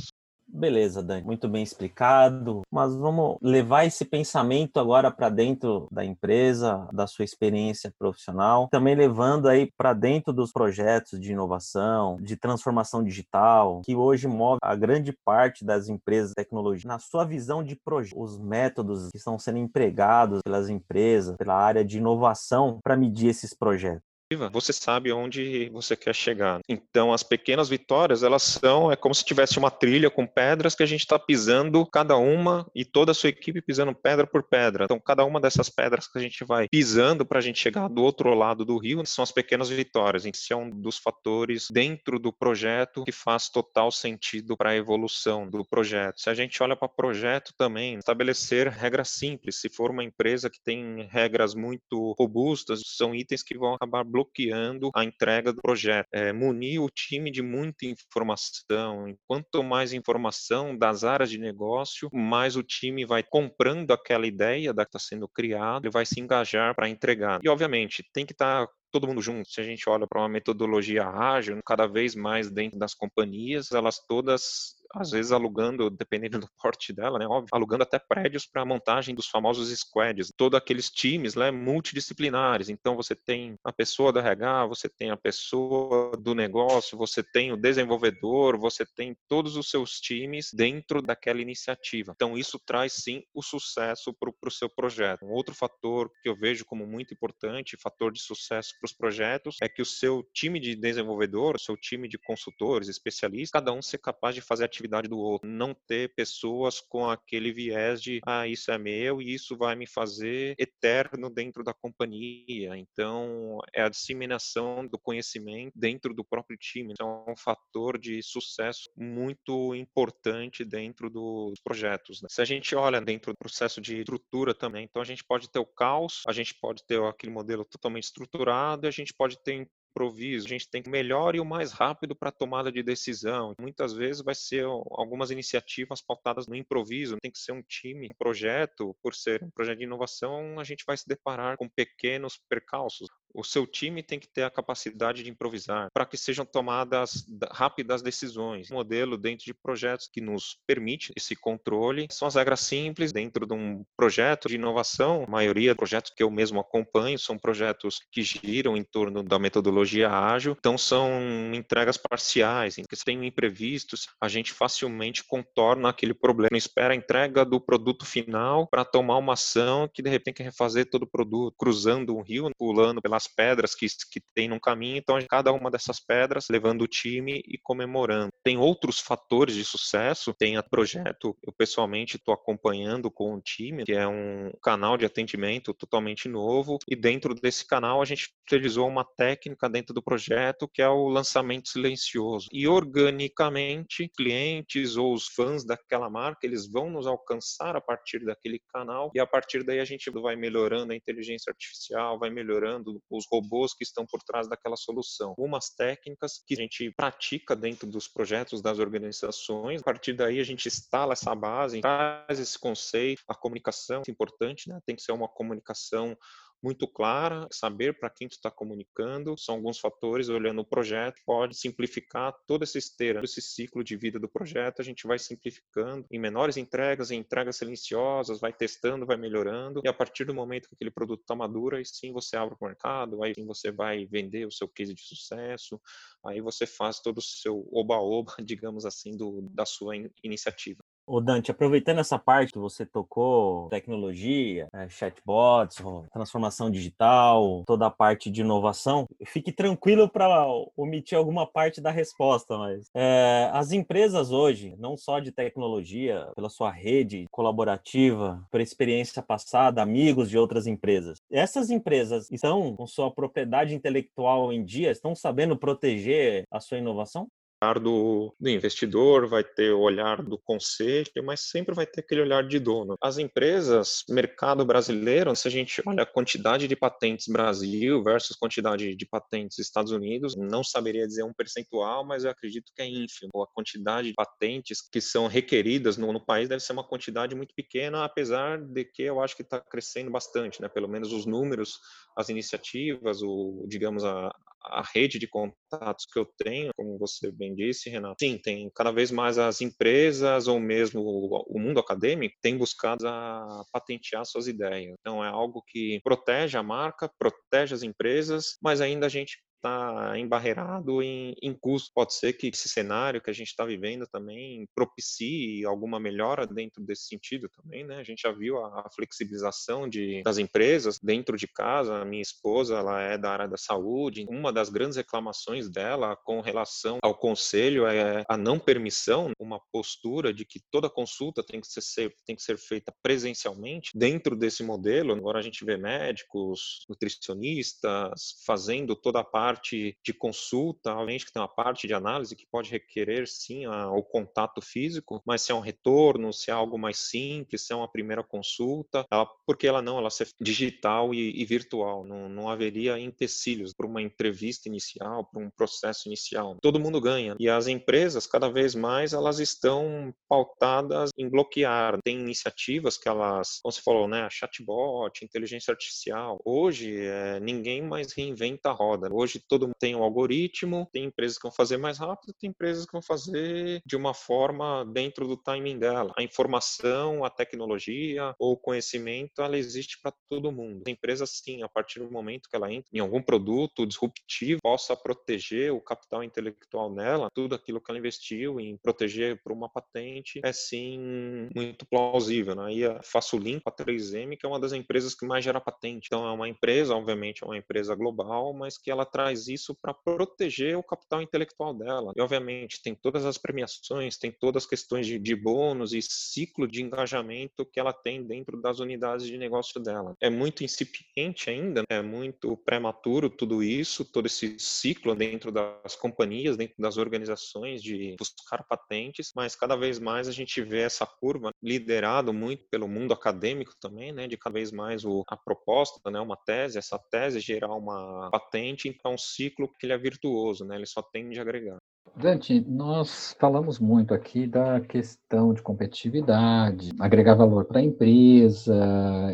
Beleza, 0.47 1.03
Dani, 1.03 1.25
muito 1.25 1.49
bem 1.49 1.63
explicado. 1.63 2.63
Mas 2.71 2.95
vamos 2.95 3.39
levar 3.41 3.87
esse 3.87 4.05
pensamento 4.05 4.79
agora 4.79 5.11
para 5.11 5.29
dentro 5.29 5.89
da 5.91 6.05
empresa, 6.05 6.89
da 6.93 7.07
sua 7.07 7.25
experiência 7.25 7.93
profissional, 7.99 8.69
também 8.71 8.95
levando 8.95 9.49
aí 9.49 9.73
para 9.77 9.93
dentro 9.95 10.33
dos 10.33 10.53
projetos 10.53 11.19
de 11.19 11.33
inovação, 11.33 12.19
de 12.21 12.37
transformação 12.37 13.03
digital, 13.03 13.81
que 13.85 13.97
hoje 13.97 14.29
move 14.29 14.59
a 14.63 14.77
grande 14.77 15.17
parte 15.25 15.65
das 15.65 15.89
empresas 15.89 16.31
de 16.31 16.35
tecnologia. 16.35 16.87
Na 16.87 16.99
sua 16.99 17.25
visão 17.25 17.65
de 17.65 17.77
projeto, 17.77 18.21
os 18.21 18.39
métodos 18.39 19.11
que 19.11 19.17
estão 19.17 19.39
sendo 19.39 19.59
empregados 19.59 20.41
pelas 20.45 20.69
empresas, 20.69 21.37
pela 21.37 21.55
área 21.55 21.85
de 21.85 21.99
inovação 21.99 22.79
para 22.83 22.97
medir 22.97 23.29
esses 23.29 23.55
projetos 23.55 24.12
você 24.37 24.73
sabe 24.73 25.13
onde 25.13 25.69
você 25.71 25.97
quer 25.97 26.15
chegar. 26.15 26.61
Então, 26.69 27.13
as 27.13 27.23
pequenas 27.23 27.69
vitórias, 27.69 28.23
elas 28.23 28.43
são, 28.43 28.91
é 28.91 28.97
como 28.97 29.15
se 29.15 29.25
tivesse 29.25 29.59
uma 29.59 29.71
trilha 29.71 30.11
com 30.11 30.27
pedras 30.27 30.75
que 30.75 30.83
a 30.83 30.87
gente 30.87 31.01
está 31.01 31.19
pisando 31.19 31.85
cada 31.87 32.17
uma 32.17 32.67
e 32.75 32.85
toda 32.85 33.13
a 33.13 33.15
sua 33.15 33.31
equipe 33.31 33.61
pisando 33.61 33.95
pedra 33.95 34.27
por 34.27 34.43
pedra. 34.43 34.85
Então, 34.85 35.01
cada 35.01 35.25
uma 35.25 35.41
dessas 35.41 35.69
pedras 35.69 36.07
que 36.07 36.19
a 36.19 36.23
gente 36.23 36.45
vai 36.45 36.69
pisando 36.69 37.25
para 37.25 37.39
a 37.39 37.43
gente 37.43 37.59
chegar 37.59 37.89
do 37.89 38.03
outro 38.03 38.35
lado 38.35 38.65
do 38.65 38.79
rio 38.79 39.05
são 39.07 39.23
as 39.23 39.33
pequenas 39.33 39.69
vitórias. 39.69 40.25
Esse 40.25 40.53
é 40.53 40.57
um 40.57 40.71
dos 40.71 40.99
fatores 40.99 41.69
dentro 41.71 42.19
do 42.19 42.33
projeto 42.33 43.05
que 43.05 43.13
faz 43.13 43.49
total 43.49 43.91
sentido 43.91 44.57
para 44.57 44.71
a 44.71 44.77
evolução 44.77 45.49
do 45.49 45.65
projeto. 45.65 46.21
Se 46.21 46.31
a 46.31 46.35
gente 46.35 46.63
olha 46.63 46.77
para 46.77 46.87
o 46.87 46.95
projeto 46.95 47.53
também, 47.57 47.97
estabelecer 47.97 48.69
regras 48.69 49.09
simples. 49.09 49.61
Se 49.61 49.69
for 49.69 49.91
uma 49.91 50.05
empresa 50.05 50.51
que 50.51 50.61
tem 50.61 51.07
regras 51.11 51.55
muito 51.55 52.15
robustas, 52.19 52.83
são 52.87 53.15
itens 53.15 53.43
que 53.43 53.57
vão 53.57 53.75
acabar 53.75 54.05
bloqueando 54.05 54.22
bloqueando 54.23 54.91
a 54.95 55.05
entrega 55.05 55.53
do 55.53 55.61
projeto. 55.61 56.09
É, 56.13 56.33
munir 56.33 56.81
o 56.81 56.89
time 56.89 57.31
de 57.31 57.43
muita 57.43 57.87
informação. 57.87 59.15
Quanto 59.27 59.63
mais 59.63 59.93
informação 59.93 60.77
das 60.77 61.05
áreas 61.05 61.31
de 61.31 61.39
negócio, 61.39 62.09
mais 62.13 62.57
o 62.57 62.63
time 62.63 63.05
vai 63.05 63.23
comprando 63.23 63.91
aquela 63.93 64.27
ideia 64.27 64.73
da 64.73 64.85
que 64.85 64.97
está 64.97 64.99
sendo 64.99 65.29
criada, 65.29 65.87
ele 65.87 65.93
vai 65.93 66.07
se 66.07 66.21
engajar 66.21 66.75
para 66.75 66.89
entregar. 66.89 67.41
E, 67.43 67.49
obviamente, 67.49 68.05
tem 68.13 68.25
que 68.25 68.33
estar 68.33 68.67
tá 68.67 68.73
todo 68.93 69.09
mundo 69.09 69.23
junto. 69.23 69.51
Se 69.51 69.61
a 69.61 69.65
gente 69.65 69.89
olha 69.89 70.07
para 70.07 70.21
uma 70.21 70.29
metodologia 70.29 71.09
ágil, 71.09 71.59
cada 71.65 71.87
vez 71.87 72.15
mais 72.15 72.51
dentro 72.51 72.79
das 72.79 72.95
companhias, 72.95 73.73
elas 73.73 73.99
todas 74.07 74.75
às 74.95 75.11
vezes 75.11 75.33
alugando, 75.33 75.91
dependendo 75.91 76.39
do 76.39 76.49
porte 76.61 76.93
dela, 76.93 77.19
né, 77.19 77.27
óbvio, 77.27 77.49
alugando 77.53 77.83
até 77.83 77.99
prédios 77.99 78.47
para 78.47 78.63
a 78.63 78.67
montagem 78.67 79.15
dos 79.15 79.27
famosos 79.27 79.71
squads, 79.79 80.33
todos 80.37 80.57
aqueles 80.57 80.91
times 80.91 81.35
né, 81.35 81.51
multidisciplinares. 81.51 82.69
Então 82.69 82.97
você 82.97 83.15
tem 83.15 83.57
a 83.65 83.73
pessoa 83.73 84.13
da 84.13 84.21
RH, 84.21 84.67
você 84.67 84.89
tem 84.89 85.11
a 85.11 85.17
pessoa 85.17 86.17
do 86.17 86.35
negócio, 86.35 86.99
você 86.99 87.23
tem 87.23 87.53
o 87.53 87.57
desenvolvedor, 87.57 88.59
você 88.59 88.85
tem 88.85 89.17
todos 89.29 89.57
os 89.57 89.71
seus 89.71 90.01
times 90.01 90.51
dentro 90.53 91.01
daquela 91.01 91.41
iniciativa. 91.41 92.13
Então 92.15 92.37
isso 92.37 92.61
traz 92.65 92.95
sim 92.95 93.23
o 93.35 93.43
sucesso 93.43 94.15
para 94.15 94.49
o 94.49 94.51
seu 94.51 94.69
projeto. 94.69 95.25
Um 95.25 95.33
outro 95.33 95.55
fator 95.55 96.11
que 96.23 96.29
eu 96.29 96.37
vejo 96.37 96.65
como 96.65 96.87
muito 96.87 97.15
importante, 97.15 97.77
fator 97.81 98.13
de 98.13 98.21
sucesso 98.21 98.75
para 98.81 98.87
os 98.87 98.93
projetos, 98.93 99.57
é 99.63 99.69
que 99.69 99.83
o 99.83 99.87
seu 99.87 100.23
time 100.35 100.61
de 100.61 100.75
desenvolvedor, 100.77 101.57
o 101.57 101.61
seu 101.61 101.77
time 101.77 102.09
de 102.09 102.19
consultores, 102.19 102.89
especialistas, 102.89 103.51
cada 103.51 103.73
um 103.73 103.83
ser 103.83 103.99
capaz 103.99 104.35
de 104.35 104.41
fazer 104.41 104.65
atividades 104.65 104.82
atividade 104.83 105.09
do 105.09 105.19
outro, 105.19 105.49
não 105.49 105.75
ter 105.87 106.13
pessoas 106.15 106.81
com 106.81 107.09
aquele 107.09 107.53
viés 107.53 108.03
de 108.03 108.21
ah, 108.27 108.47
isso 108.47 108.71
é 108.71 108.79
meu 108.79 109.23
e 109.23 109.33
isso 109.33 109.57
vai 109.57 109.75
me 109.77 109.87
fazer 109.87 110.55
eterno 110.59 111.31
dentro 111.31 111.63
da 111.63 111.73
companhia. 111.73 112.77
Então, 112.77 113.59
é 113.75 113.83
a 113.83 113.89
disseminação 113.89 114.87
do 114.87 114.99
conhecimento 114.99 115.73
dentro 115.75 116.13
do 116.15 116.25
próprio 116.25 116.57
time. 116.59 116.93
Então, 116.93 117.25
é 117.27 117.31
um 117.31 117.37
fator 117.37 117.99
de 117.99 118.23
sucesso 118.23 118.89
muito 118.97 119.75
importante 119.75 120.65
dentro 120.65 121.09
dos 121.09 121.61
projetos. 121.63 122.21
Né? 122.23 122.29
Se 122.31 122.43
a 122.43 122.45
gente 122.45 122.75
olha 122.75 123.01
dentro 123.01 123.33
do 123.33 123.39
processo 123.39 123.81
de 123.81 124.01
estrutura 124.01 124.55
também, 124.55 124.85
então 124.85 125.01
a 125.01 125.05
gente 125.05 125.25
pode 125.25 125.51
ter 125.51 125.59
o 125.59 125.67
caos, 125.67 126.23
a 126.27 126.33
gente 126.33 126.55
pode 126.61 126.85
ter 126.87 127.01
aquele 127.03 127.33
modelo 127.33 127.65
totalmente 127.65 128.05
estruturado, 128.05 128.87
a 128.87 128.91
gente 128.91 129.15
pode 129.15 129.43
ter 129.43 129.69
improviso, 129.93 130.47
a 130.47 130.49
gente 130.49 130.69
tem 130.69 130.83
o 130.87 130.91
melhor 130.91 131.35
e 131.35 131.41
o 131.41 131.45
mais 131.45 131.73
rápido 131.73 132.17
para 132.17 132.33
tomada 132.33 132.73
de 132.73 132.83
decisão. 132.83 133.55
Muitas 133.61 133.93
vezes 133.93 134.23
vai 134.23 134.35
ser 134.35 134.65
algumas 134.65 135.31
iniciativas 135.31 136.01
pautadas 136.01 136.47
no 136.47 136.57
improviso, 136.57 137.19
tem 137.21 137.31
que 137.31 137.39
ser 137.39 137.53
um 137.53 137.63
time, 137.63 138.09
um 138.11 138.17
projeto, 138.19 138.97
por 139.03 139.15
ser 139.15 139.45
um 139.45 139.51
projeto 139.51 139.79
de 139.79 139.85
inovação, 139.85 140.59
a 140.59 140.65
gente 140.65 140.85
vai 140.87 140.97
se 140.97 141.07
deparar 141.07 141.57
com 141.57 141.69
pequenos 141.69 142.41
percalços 142.49 143.09
o 143.35 143.45
seu 143.45 143.67
time 143.67 144.03
tem 144.03 144.19
que 144.19 144.29
ter 144.29 144.43
a 144.43 144.51
capacidade 144.51 145.23
de 145.23 145.31
improvisar 145.31 145.89
para 145.93 146.07
que 146.07 146.17
sejam 146.17 146.45
tomadas 146.45 147.25
rápidas 147.51 148.03
decisões. 148.03 148.71
Um 148.71 148.75
modelo 148.75 149.17
dentro 149.17 149.45
de 149.45 149.55
projetos 149.55 150.09
que 150.13 150.21
nos 150.21 150.59
permite 150.67 151.13
esse 151.17 151.37
controle 151.37 152.07
são 152.11 152.27
as 152.27 152.35
regras 152.35 152.61
simples 152.61 153.13
dentro 153.13 153.47
de 153.47 153.55
um 153.55 153.85
projeto 153.97 154.49
de 154.49 154.57
inovação. 154.57 155.25
A 155.27 155.31
maioria 155.31 155.73
dos 155.73 155.79
projetos 155.79 156.13
que 156.15 156.23
eu 156.23 156.31
mesmo 156.31 156.61
acompanho 156.61 157.19
são 157.19 157.39
projetos 157.39 158.01
que 158.11 158.23
giram 158.23 158.77
em 158.77 158.83
torno 158.83 159.23
da 159.23 159.39
metodologia 159.39 160.11
ágil, 160.11 160.57
então 160.59 160.77
são 160.79 161.11
entregas 161.55 161.97
parciais, 161.97 162.79
em 162.79 162.85
que 162.89 162.97
se 162.97 163.05
tem 163.05 163.25
imprevistos, 163.27 164.09
a 164.21 164.29
gente 164.29 164.53
facilmente 164.53 165.25
contorna 165.25 165.89
aquele 165.89 166.15
problema, 166.15 166.49
não 166.53 166.59
espera 166.59 166.95
a 166.95 166.97
entrega 166.97 167.45
do 167.45 167.61
produto 167.61 168.05
final 168.05 168.67
para 168.67 168.85
tomar 168.85 169.19
uma 169.19 169.35
ação 169.35 169.89
que 169.93 170.03
de 170.03 170.11
repente 170.11 170.23
tem 170.23 170.35
que 170.35 170.43
refazer 170.43 170.89
todo 170.89 171.03
o 171.03 171.07
produto, 171.07 171.55
cruzando 171.59 172.17
um 172.17 172.23
rio, 172.23 172.51
pulando 172.57 173.03
pela 173.03 173.17
as 173.23 173.29
pedras 173.29 173.75
que, 173.75 173.87
que 174.11 174.21
tem 174.35 174.49
no 174.49 174.61
caminho, 174.61 174.97
então 174.97 175.19
cada 175.29 175.53
uma 175.53 175.71
dessas 175.71 176.01
pedras 176.01 176.47
levando 176.51 176.83
o 176.83 176.89
time 176.89 177.41
e 177.47 177.59
comemorando. 177.63 178.33
Tem 178.43 178.57
outros 178.57 178.99
fatores 178.99 179.55
de 179.55 179.65
sucesso, 179.65 180.35
tem 180.35 180.57
a 180.57 180.63
projeto, 180.63 181.37
eu 181.47 181.53
pessoalmente 181.53 182.17
estou 182.17 182.35
acompanhando 182.35 183.11
com 183.11 183.35
o 183.35 183.41
time, 183.41 183.85
que 183.85 183.93
é 183.93 184.07
um 184.07 184.51
canal 184.63 184.97
de 184.97 185.05
atendimento 185.05 185.73
totalmente 185.75 186.29
novo, 186.29 186.79
e 186.89 186.97
dentro 186.97 187.35
desse 187.35 187.67
canal 187.67 188.03
a 188.03 188.05
gente 188.05 188.31
utilizou 188.47 188.89
uma 188.89 189.05
técnica 189.05 189.69
dentro 189.69 189.95
do 189.95 190.03
projeto 190.03 190.69
que 190.73 190.83
é 190.83 190.89
o 190.89 191.09
lançamento 191.09 191.69
silencioso. 191.69 192.49
E 192.53 192.67
organicamente, 192.67 194.11
clientes 194.17 194.97
ou 194.97 195.15
os 195.15 195.27
fãs 195.29 195.65
daquela 195.65 196.11
marca, 196.11 196.47
eles 196.47 196.71
vão 196.71 196.91
nos 196.91 197.07
alcançar 197.07 197.77
a 197.77 197.81
partir 197.81 198.25
daquele 198.25 198.61
canal, 198.73 199.11
e 199.15 199.21
a 199.21 199.27
partir 199.27 199.63
daí 199.63 199.81
a 199.81 199.85
gente 199.85 200.11
vai 200.11 200.35
melhorando 200.37 200.93
a 200.93 200.97
inteligência 200.97 201.51
artificial, 201.51 202.19
vai 202.19 202.31
melhorando 202.31 203.01
os 203.17 203.27
robôs 203.31 203.75
que 203.75 203.85
estão 203.85 204.07
por 204.07 204.23
trás 204.23 204.49
daquela 204.49 204.77
solução. 204.77 205.31
Algumas 205.31 205.71
técnicas 205.71 206.43
que 206.47 206.55
a 206.55 206.57
gente 206.57 206.91
pratica 206.93 207.55
dentro 207.55 207.87
dos 207.87 208.09
projetos 208.09 208.61
das 208.63 208.79
organizações, 208.79 209.81
a 209.81 209.85
partir 209.85 210.15
daí 210.15 210.41
a 210.41 210.45
gente 210.45 210.67
instala 210.67 211.13
essa 211.13 211.35
base, 211.35 211.81
traz 211.81 212.39
esse 212.39 212.59
conceito, 212.59 213.23
a 213.29 213.35
comunicação 213.35 214.03
é 214.07 214.11
importante, 214.11 214.69
né? 214.69 214.81
tem 214.87 214.97
que 214.97 215.03
ser 215.03 215.13
uma 215.13 215.29
comunicação 215.29 216.17
muito 216.63 216.87
clara, 216.87 217.49
saber 217.51 217.99
para 217.99 218.09
quem 218.09 218.29
tu 218.29 218.33
está 218.33 218.51
comunicando, 218.51 219.37
são 219.37 219.57
alguns 219.57 219.79
fatores, 219.79 220.29
olhando 220.29 220.61
o 220.61 220.65
projeto, 220.65 221.21
pode 221.27 221.57
simplificar 221.57 222.33
toda 222.47 222.65
essa 222.65 222.79
esteira, 222.79 223.21
esse 223.25 223.43
ciclo 223.43 223.83
de 223.83 223.97
vida 223.97 224.19
do 224.19 224.29
projeto, 224.29 224.81
a 224.81 224.85
gente 224.85 225.07
vai 225.07 225.19
simplificando 225.19 226.07
em 226.11 226.19
menores 226.19 226.57
entregas, 226.57 227.11
em 227.11 227.19
entregas 227.19 227.57
silenciosas, 227.57 228.41
vai 228.41 228.53
testando, 228.53 229.05
vai 229.05 229.17
melhorando, 229.17 229.81
e 229.85 229.89
a 229.89 229.93
partir 229.93 230.25
do 230.25 230.35
momento 230.35 230.69
que 230.69 230.75
aquele 230.75 230.91
produto 230.91 231.23
está 231.23 231.35
maduro, 231.35 231.77
aí 231.77 231.85
sim 231.85 232.13
você 232.13 232.37
abre 232.37 232.55
o 232.59 232.65
mercado, 232.65 233.23
aí 233.23 233.35
sim 233.35 233.47
você 233.47 233.73
vai 233.73 234.07
vender 234.07 234.47
o 234.47 234.53
seu 234.53 234.69
case 234.69 234.95
de 234.95 235.03
sucesso, 235.03 235.81
aí 236.25 236.41
você 236.41 236.67
faz 236.67 237.01
todo 237.01 237.19
o 237.19 237.23
seu 237.23 237.69
oba-oba, 237.73 238.35
digamos 238.45 238.87
assim, 238.87 239.17
do, 239.17 239.43
da 239.51 239.67
sua 239.67 239.97
in 239.97 240.11
iniciativa. 240.23 240.83
Ô 241.05 241.21
Dante, 241.21 241.51
aproveitando 241.51 241.99
essa 241.99 242.17
parte 242.17 242.53
que 242.53 242.59
você 242.61 242.87
tocou, 242.87 243.69
tecnologia, 243.69 244.69
é, 244.73 244.89
chatbots, 244.89 245.77
transformação 246.13 246.71
digital, 246.71 247.65
toda 247.67 247.87
a 247.87 247.91
parte 247.91 248.31
de 248.31 248.41
inovação, 248.43 249.07
fique 249.27 249.51
tranquilo 249.51 250.09
para 250.09 250.47
omitir 250.77 251.19
alguma 251.19 251.45
parte 251.45 251.81
da 251.81 251.91
resposta, 251.91 252.57
mas 252.57 252.89
é, 252.95 253.51
as 253.53 253.73
empresas 253.73 254.31
hoje, 254.31 254.77
não 254.79 254.97
só 254.97 255.19
de 255.19 255.33
tecnologia, 255.33 256.31
pela 256.37 256.49
sua 256.49 256.71
rede 256.71 257.27
colaborativa, 257.33 258.41
por 258.49 258.61
experiência 258.61 259.21
passada, 259.21 259.83
amigos 259.83 260.31
de 260.31 260.39
outras 260.39 260.69
empresas, 260.69 261.19
essas 261.31 261.69
empresas 261.69 262.31
estão 262.31 262.77
com 262.77 262.87
sua 262.87 263.11
propriedade 263.13 263.75
intelectual 263.75 264.53
em 264.53 264.65
dia, 264.65 264.93
estão 264.93 265.17
sabendo 265.17 265.57
proteger 265.57 266.45
a 266.49 266.61
sua 266.61 266.79
inovação? 266.79 267.27
Olhar 267.63 267.79
do, 267.79 268.35
do 268.39 268.51
investidor, 268.51 269.29
vai 269.29 269.45
ter 269.45 269.73
o 269.73 269.81
olhar 269.81 270.23
do 270.23 270.37
conselho, 270.37 271.07
mas 271.25 271.41
sempre 271.41 271.75
vai 271.75 271.87
ter 271.87 272.01
aquele 272.01 272.23
olhar 272.23 272.47
de 272.47 272.59
dono. 272.59 272.97
As 273.01 273.19
empresas, 273.19 274.03
mercado 274.09 274.65
brasileiro, 274.65 275.35
se 275.37 275.47
a 275.47 275.51
gente 275.51 275.81
olha 275.87 276.03
a 276.03 276.07
quantidade 276.07 276.67
de 276.67 276.75
patentes 276.75 277.29
Brasil 277.29 278.03
versus 278.03 278.37
quantidade 278.37 278.95
de 278.95 279.07
patentes 279.07 279.59
Estados 279.59 279.93
Unidos, 279.93 280.37
não 280.37 280.65
saberia 280.65 281.07
dizer 281.07 281.23
um 281.23 281.33
percentual, 281.33 282.05
mas 282.05 282.25
eu 282.25 282.31
acredito 282.31 282.73
que 282.75 282.83
é 282.83 282.87
ínfimo. 282.87 283.31
A 283.43 283.47
quantidade 283.47 284.09
de 284.09 284.15
patentes 284.15 284.81
que 284.81 285.01
são 285.01 285.29
requeridas 285.29 285.97
no, 285.97 286.13
no 286.13 286.25
país 286.25 286.49
deve 286.49 286.63
ser 286.63 286.73
uma 286.73 286.87
quantidade 286.87 287.35
muito 287.35 287.55
pequena, 287.55 288.05
apesar 288.05 288.59
de 288.59 288.85
que 288.85 289.03
eu 289.03 289.21
acho 289.21 289.37
que 289.37 289.43
está 289.43 289.61
crescendo 289.61 290.11
bastante, 290.11 290.61
né? 290.61 290.69
Pelo 290.69 290.89
menos 290.89 291.13
os 291.13 291.27
números, 291.27 291.79
as 292.17 292.29
iniciativas, 292.29 293.23
o, 293.23 293.65
digamos, 293.69 294.05
a, 294.05 294.35
a 294.65 294.83
rede 294.95 295.19
de 295.19 295.29
contatos 295.29 296.07
que 296.11 296.19
eu 296.19 296.27
tenho, 296.39 296.71
como 296.77 296.99
você 296.99 297.31
bem 297.31 297.55
disse, 297.55 297.91
Renato, 297.91 298.17
sim, 298.21 298.39
tem 298.39 298.71
cada 298.75 298.91
vez 298.91 299.11
mais 299.11 299.39
as 299.39 299.61
empresas 299.61 300.47
ou 300.49 300.61
mesmo 300.61 301.01
o 301.03 301.59
mundo 301.59 301.81
acadêmico 301.81 302.37
tem 302.41 302.57
buscado 302.57 303.07
a 303.07 303.65
patentear 303.73 304.25
suas 304.25 304.47
ideias. 304.47 304.95
Então 305.01 305.25
é 305.25 305.29
algo 305.29 305.63
que 305.67 306.01
protege 306.03 306.57
a 306.57 306.63
marca, 306.63 307.11
protege 307.19 307.75
as 307.75 307.83
empresas, 307.83 308.57
mas 308.63 308.81
ainda 308.81 309.07
a 309.07 309.09
gente 309.09 309.39
está 309.63 310.19
embarreirado 310.19 311.01
em, 311.03 311.35
em 311.41 311.55
custo. 311.55 311.93
Pode 311.95 312.15
ser 312.15 312.33
que 312.33 312.49
esse 312.49 312.69
cenário 312.69 313.21
que 313.23 313.31
a 313.31 313.33
gente 313.33 313.49
está 313.49 313.65
vivendo 313.65 314.07
também 314.07 314.67
propicie 314.75 315.65
alguma 315.65 316.01
melhora 316.01 316.47
dentro 316.47 316.83
desse 316.83 317.07
sentido 317.07 317.49
também, 317.49 317.85
né? 317.85 317.97
A 317.97 318.03
gente 318.03 318.23
já 318.23 318.33
viu 318.33 318.59
a, 318.59 318.81
a 318.81 318.91
flexibilização 318.95 319.89
de, 319.89 320.23
das 320.25 320.39
empresas 320.39 320.99
dentro 320.99 321.37
de 321.37 321.47
casa. 321.47 321.97
A 321.97 322.05
minha 322.05 322.23
esposa, 322.23 322.77
ela 322.77 323.01
é 323.01 323.17
da 323.17 323.31
área 323.31 323.49
da 323.49 323.57
saúde. 323.57 324.27
Uma 324.29 324.53
das 324.53 324.69
grandes 324.69 324.97
reclamações 324.97 325.71
dela 325.71 326.17
com 326.17 326.41
relação 326.41 326.99
ao 327.03 327.17
conselho 327.17 327.87
é 327.87 328.25
a 328.29 328.37
não 328.37 328.59
permissão, 328.59 329.31
uma 329.39 329.61
postura 329.73 330.33
de 330.33 330.45
que 330.45 330.61
toda 330.71 330.91
consulta 330.91 331.43
tem 331.43 331.61
que 331.61 331.67
ser, 331.69 332.15
tem 332.27 332.35
que 332.35 332.43
ser 332.43 332.59
feita 332.59 332.93
presencialmente. 333.03 333.91
Dentro 333.95 334.35
desse 334.35 334.63
modelo, 334.65 335.13
agora 335.13 335.39
a 335.39 335.43
gente 335.43 335.65
vê 335.65 335.77
médicos, 335.77 336.85
nutricionistas 336.89 338.35
fazendo 338.45 338.97
toda 338.97 339.21
a 339.21 339.25
parte 339.25 339.52
parte 339.53 339.97
de 340.03 340.13
consulta, 340.15 340.93
obviamente 340.93 341.27
que 341.27 341.33
tem 341.33 341.43
uma 341.43 341.49
parte 341.49 341.87
de 341.87 341.93
análise 341.93 342.35
que 342.35 342.47
pode 342.51 342.71
requerer 342.71 343.29
sim 343.29 343.67
a, 343.67 343.91
o 343.91 344.03
contato 344.03 344.63
físico, 344.63 345.23
mas 345.27 345.43
se 345.43 345.53
é 345.53 345.55
um 345.55 345.61
retorno, 345.61 346.33
se 346.33 346.51
é 346.51 346.55
algo 346.55 346.79
mais 346.79 346.99
simples, 346.99 347.67
se 347.67 347.73
é 347.73 347.77
uma 347.77 347.91
primeira 347.91 348.23
consulta, 348.23 349.05
ela, 349.11 349.27
por 349.47 349.57
que 349.57 349.67
ela 349.67 349.83
não? 349.83 349.99
Ela 349.99 350.11
ser 350.11 350.29
digital 350.41 351.13
e, 351.13 351.41
e 351.41 351.45
virtual, 351.45 352.05
não, 352.05 352.29
não 352.29 352.49
haveria 352.49 352.99
empecilhos 352.99 353.75
para 353.75 353.87
uma 353.87 354.01
entrevista 354.01 354.69
inicial, 354.69 355.29
para 355.31 355.43
um 355.43 355.51
processo 355.51 356.09
inicial. 356.09 356.57
Todo 356.63 356.81
mundo 356.81 357.01
ganha. 357.01 357.37
E 357.39 357.49
as 357.49 357.67
empresas, 357.67 358.27
cada 358.27 358.49
vez 358.49 358.75
mais, 358.75 359.13
elas 359.13 359.39
estão 359.39 360.15
pautadas 360.29 361.11
em 361.19 361.29
bloquear. 361.29 361.99
Tem 362.03 362.19
iniciativas 362.19 362.97
que 362.97 363.09
elas, 363.09 363.61
como 363.63 363.73
você 363.73 363.83
falou, 363.83 364.09
né, 364.09 364.29
chatbot, 364.31 365.25
inteligência 365.25 365.73
artificial. 365.73 366.41
Hoje, 366.45 366.97
é, 366.97 367.39
ninguém 367.41 367.83
mais 367.83 368.13
reinventa 368.13 368.71
a 368.71 368.73
roda. 368.73 369.09
Hoje 369.13 369.42
todo 369.49 369.67
mundo 369.67 369.77
tem 369.79 369.95
um 369.95 370.03
algoritmo, 370.03 370.89
tem 370.93 371.05
empresas 371.05 371.37
que 371.37 371.43
vão 371.43 371.53
fazer 371.53 371.77
mais 371.77 371.99
rápido, 371.99 372.35
tem 372.39 372.51
empresas 372.51 372.87
que 372.87 372.93
vão 372.93 373.03
fazer 373.03 373.83
de 373.85 373.97
uma 373.97 374.15
forma 374.15 374.85
dentro 374.93 375.27
do 375.27 375.37
timing 375.37 375.79
dela. 375.79 376.13
A 376.17 376.23
informação, 376.23 377.25
a 377.25 377.31
tecnologia 377.31 378.35
ou 378.39 378.53
o 378.53 378.57
conhecimento, 378.57 379.43
ela 379.43 379.57
existe 379.57 379.99
para 380.01 380.13
todo 380.29 380.53
mundo. 380.53 380.83
A 380.87 380.91
empresa, 380.91 381.27
sim, 381.27 381.63
a 381.63 381.69
partir 381.69 382.01
do 382.01 382.11
momento 382.11 382.49
que 382.49 382.57
ela 382.57 382.73
entra 382.73 382.91
em 382.93 383.01
algum 383.01 383.23
produto 383.23 383.87
disruptivo, 383.87 384.61
possa 384.63 384.97
proteger 384.97 385.73
o 385.73 385.81
capital 385.81 386.23
intelectual 386.23 386.93
nela, 386.93 387.29
tudo 387.35 387.55
aquilo 387.55 387.81
que 387.81 387.91
ela 387.91 387.99
investiu 387.99 388.61
em 388.61 388.77
proteger 388.77 389.41
por 389.43 389.53
uma 389.53 389.69
patente, 389.69 390.41
é 390.45 390.53
sim 390.53 391.49
muito 391.55 391.87
plausível. 391.87 392.55
Né? 392.55 392.65
Aí 392.67 392.81
faço 393.03 393.37
o 393.37 393.41
link 393.41 393.63
para 393.63 393.73
a 393.73 393.85
3M, 393.85 394.37
que 394.37 394.47
é 394.47 394.49
uma 394.49 394.61
das 394.61 394.73
empresas 394.73 395.15
que 395.15 395.27
mais 395.27 395.45
gera 395.45 395.61
patente. 395.61 396.07
Então, 396.07 396.27
é 396.27 396.33
uma 396.33 396.49
empresa, 396.49 396.95
obviamente, 396.95 397.43
é 397.43 397.47
uma 397.47 397.57
empresa 397.57 397.95
global, 397.95 398.53
mas 398.53 398.79
que 398.79 398.91
ela 398.91 399.05
traz 399.05 399.32
faz 399.33 399.49
isso 399.49 399.75
para 399.75 399.95
proteger 399.95 400.77
o 400.77 400.83
capital 400.83 401.23
intelectual 401.23 401.75
dela. 401.75 402.13
E, 402.15 402.21
obviamente, 402.21 402.83
tem 402.83 402.95
todas 402.95 403.25
as 403.25 403.39
premiações, 403.39 404.19
tem 404.19 404.31
todas 404.31 404.65
as 404.65 404.69
questões 404.69 405.07
de, 405.07 405.19
de 405.19 405.35
bônus 405.35 405.93
e 405.95 406.03
ciclo 406.03 406.69
de 406.69 406.83
engajamento 406.83 407.65
que 407.65 407.81
ela 407.81 407.93
tem 407.93 408.23
dentro 408.23 408.61
das 408.61 408.79
unidades 408.79 409.27
de 409.27 409.39
negócio 409.39 409.81
dela. 409.81 410.15
É 410.21 410.29
muito 410.29 410.63
incipiente 410.63 411.49
ainda, 411.49 411.83
é 411.89 412.03
muito 412.03 412.57
prematuro 412.59 413.31
tudo 413.31 413.63
isso, 413.63 414.05
todo 414.05 414.27
esse 414.27 414.59
ciclo 414.59 415.15
dentro 415.15 415.51
das 415.51 415.97
companhias, 415.97 416.57
dentro 416.57 416.75
das 416.79 416.99
organizações 416.99 417.83
de 417.83 418.15
buscar 418.19 418.65
patentes, 418.65 419.33
mas 419.35 419.57
cada 419.57 419.77
vez 419.77 419.99
mais 419.99 420.29
a 420.29 420.33
gente 420.33 420.61
vê 420.61 420.81
essa 420.81 421.07
curva 421.07 421.51
liderado 421.63 422.33
muito 422.33 422.67
pelo 422.71 422.87
mundo 422.87 423.15
acadêmico 423.15 423.73
também, 423.81 424.13
né, 424.13 424.29
de 424.29 424.37
cada 424.37 424.55
vez 424.55 424.71
mais 424.71 425.05
o, 425.05 425.25
a 425.29 425.37
proposta, 425.37 426.11
né, 426.11 426.21
uma 426.21 426.37
tese, 426.37 426.79
essa 426.79 426.99
tese 426.99 427.41
gerar 427.41 427.75
uma 427.75 428.31
patente, 428.31 428.89
então 428.89 429.17
ciclo 429.23 429.69
que 429.79 429.87
ele 429.87 429.93
é 429.93 429.99
virtuoso, 429.99 430.65
né? 430.65 430.77
Ele 430.77 430.87
só 430.87 431.03
tende 431.03 431.39
a 431.39 431.43
agregar. 431.43 431.79
Dante, 432.17 432.61
nós 432.69 433.35
falamos 433.41 433.79
muito 433.79 434.13
aqui 434.13 434.47
da 434.47 434.81
questão 434.81 435.55
de 435.55 435.63
competitividade, 435.63 436.91
agregar 436.99 437.35
valor 437.35 437.65
para 437.65 437.79
a 437.79 437.83
empresa 437.83 438.75